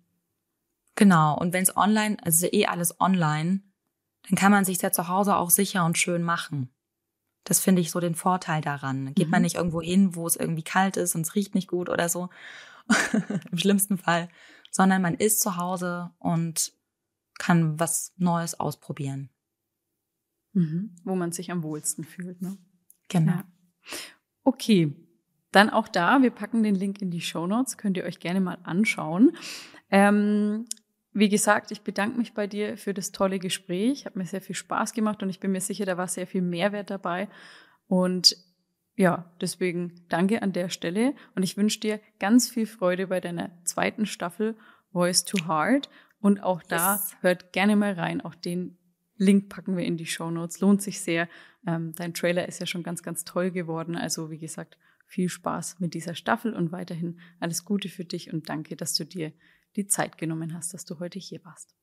Genau. 0.96 1.38
Und 1.38 1.54
wenn 1.54 1.64
es 1.64 1.78
online, 1.78 2.18
also 2.24 2.48
eh 2.52 2.66
alles 2.66 3.00
online, 3.00 3.62
dann 4.28 4.36
kann 4.36 4.52
man 4.52 4.66
sich 4.66 4.82
ja 4.82 4.92
zu 4.92 5.08
Hause 5.08 5.36
auch 5.36 5.52
sicher 5.52 5.86
und 5.86 6.00
schön 6.00 6.24
machen. 6.24 6.72
Das 7.44 7.60
finde 7.60 7.82
ich 7.82 7.92
so 7.92 8.00
den 8.00 8.16
Vorteil 8.16 8.62
daran. 8.62 9.14
Geht 9.16 9.28
mhm. 9.28 9.32
man 9.32 9.42
nicht 9.42 9.56
irgendwo 9.56 9.82
hin, 9.82 10.16
wo 10.16 10.28
es 10.28 10.36
irgendwie 10.36 10.64
kalt 10.64 10.98
ist 10.98 11.16
und 11.16 11.22
es 11.22 11.36
riecht 11.36 11.56
nicht 11.56 11.68
gut 11.68 11.90
oder 11.90 12.10
so, 12.10 12.30
im 13.52 13.58
schlimmsten 13.58 13.98
Fall, 13.98 14.30
sondern 14.70 15.02
man 15.02 15.16
ist 15.16 15.42
zu 15.42 15.58
Hause 15.58 16.12
und 16.20 16.74
kann 17.40 17.80
was 17.80 18.14
Neues 18.18 18.60
ausprobieren. 18.60 19.30
Mhm. 20.54 20.96
Wo 21.04 21.16
man 21.16 21.32
sich 21.32 21.52
am 21.52 21.64
wohlsten 21.64 22.04
fühlt, 22.04 22.42
ne? 22.42 22.58
Genau. 23.10 23.32
Ja. 23.32 23.44
Okay. 24.44 24.96
Dann 25.52 25.70
auch 25.70 25.88
da, 25.88 26.22
wir 26.22 26.32
packen 26.32 26.64
den 26.64 26.76
Link 26.76 27.02
in 27.02 27.12
die 27.12 27.22
Show 27.22 27.46
Notes, 27.46 27.78
könnt 27.78 27.98
ihr 27.98 28.06
euch 28.06 28.20
gerne 28.20 28.40
mal 28.40 28.58
anschauen. 28.64 29.36
Ähm, 29.90 30.66
wie 31.14 31.30
gesagt, 31.30 31.72
ich 31.72 31.82
bedanke 31.82 32.18
mich 32.18 32.34
bei 32.34 32.48
dir 32.48 32.78
für 32.78 32.94
das 32.94 33.12
tolle 33.12 33.40
Gespräch. 33.40 34.06
Hat 34.06 34.16
mir 34.16 34.26
sehr 34.26 34.42
viel 34.42 34.56
Spaß 34.56 34.94
gemacht 34.94 35.22
und 35.22 35.30
ich 35.30 35.40
bin 35.40 35.52
mir 35.52 35.62
sicher, 35.62 35.86
da 35.86 35.98
war 35.98 36.08
sehr 36.08 36.28
viel 36.28 36.42
Mehrwert 36.42 36.90
dabei. 36.90 37.28
Und 37.88 38.38
ja, 38.96 39.32
deswegen 39.42 40.06
danke 40.10 40.42
an 40.42 40.54
der 40.54 40.70
Stelle 40.70 41.14
und 41.36 41.44
ich 41.44 41.58
wünsche 41.58 41.80
dir 41.80 42.00
ganz 42.20 42.50
viel 42.50 42.66
Freude 42.66 43.08
bei 43.08 43.20
deiner 43.20 43.52
zweiten 43.64 44.06
Staffel 44.06 44.56
Voice 44.94 45.26
to 45.26 45.48
Heart. 45.48 45.90
Und 46.20 46.44
auch 46.44 46.62
da 46.64 46.96
yes. 46.96 47.16
hört 47.22 47.52
gerne 47.52 47.76
mal 47.76 47.94
rein. 47.94 48.22
Auch 48.22 48.36
den 48.36 48.78
Link 49.18 49.50
packen 49.50 49.76
wir 49.76 49.86
in 49.86 49.98
die 49.98 50.06
Show 50.06 50.32
Notes. 50.32 50.60
Lohnt 50.62 50.82
sich 50.82 51.02
sehr. 51.02 51.28
Ähm, 51.66 51.94
dein 51.96 52.14
Trailer 52.14 52.48
ist 52.48 52.60
ja 52.60 52.66
schon 52.66 52.84
ganz, 52.84 53.04
ganz 53.04 53.26
toll 53.26 53.52
geworden. 53.52 53.96
Also 53.96 54.30
wie 54.30 54.38
gesagt, 54.38 54.78
viel 55.08 55.30
Spaß 55.30 55.80
mit 55.80 55.94
dieser 55.94 56.16
Staffel 56.16 56.54
und 56.54 56.72
weiterhin 56.72 57.20
alles 57.40 57.66
Gute 57.66 57.90
für 57.90 58.06
dich 58.06 58.32
und 58.32 58.48
danke, 58.50 58.76
dass 58.76 58.94
du 58.94 59.04
dir 59.04 59.34
die 59.76 59.88
Zeit 59.88 60.18
genommen 60.18 60.54
hast, 60.54 60.74
dass 60.74 60.86
du 60.86 61.00
heute 61.00 61.20
hier 61.20 61.44
warst. 61.46 61.76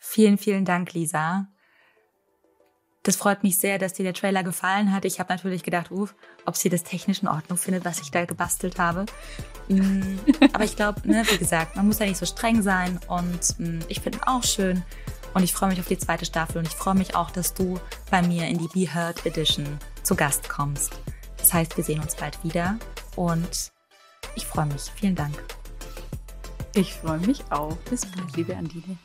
Vielen, 0.00 0.38
vielen 0.38 0.64
Dank, 0.64 0.92
Lisa. 0.94 1.48
Das 3.02 3.16
freut 3.16 3.42
mich 3.42 3.58
sehr, 3.58 3.78
dass 3.78 3.94
dir 3.94 4.02
der 4.02 4.12
Trailer 4.12 4.42
gefallen 4.42 4.92
hat. 4.92 5.04
Ich 5.04 5.18
habe 5.18 5.32
natürlich 5.32 5.62
gedacht, 5.62 5.90
uff, 5.90 6.14
ob 6.44 6.56
sie 6.56 6.68
das 6.68 6.82
technisch 6.82 7.22
in 7.22 7.28
Ordnung 7.28 7.56
findet, 7.56 7.84
was 7.84 8.00
ich 8.00 8.10
da 8.10 8.24
gebastelt 8.24 8.78
habe. 8.78 9.06
Mm, 9.68 10.18
aber 10.52 10.64
ich 10.64 10.76
glaube, 10.76 11.00
ne, 11.08 11.24
wie 11.30 11.38
gesagt, 11.38 11.76
man 11.76 11.86
muss 11.86 12.00
ja 12.00 12.06
nicht 12.06 12.18
so 12.18 12.26
streng 12.26 12.60
sein 12.62 12.98
und 13.08 13.58
mm, 13.58 13.80
ich 13.88 14.00
finde 14.00 14.20
auch 14.26 14.42
schön. 14.42 14.82
Und 15.34 15.42
ich 15.42 15.52
freue 15.52 15.70
mich 15.70 15.80
auf 15.80 15.88
die 15.88 15.98
zweite 15.98 16.24
Staffel 16.24 16.58
und 16.58 16.66
ich 16.66 16.74
freue 16.74 16.94
mich 16.94 17.14
auch, 17.14 17.30
dass 17.30 17.54
du 17.54 17.78
bei 18.10 18.22
mir 18.22 18.46
in 18.46 18.58
die 18.58 18.68
Be 18.68 18.92
Heard 18.92 19.24
Edition 19.24 19.78
zu 20.02 20.14
Gast 20.14 20.48
kommst. 20.48 20.98
Das 21.36 21.52
heißt, 21.52 21.76
wir 21.76 21.84
sehen 21.84 22.00
uns 22.00 22.16
bald 22.16 22.42
wieder 22.44 22.78
und 23.14 23.72
ich 24.34 24.46
freue 24.46 24.66
mich. 24.66 24.90
Vielen 24.96 25.14
Dank. 25.14 25.57
Ich 26.78 26.94
freue 26.94 27.18
mich 27.18 27.42
auch. 27.50 27.76
Bis 27.90 28.06
bald, 28.06 28.36
liebe 28.36 28.56
Andine. 28.56 28.96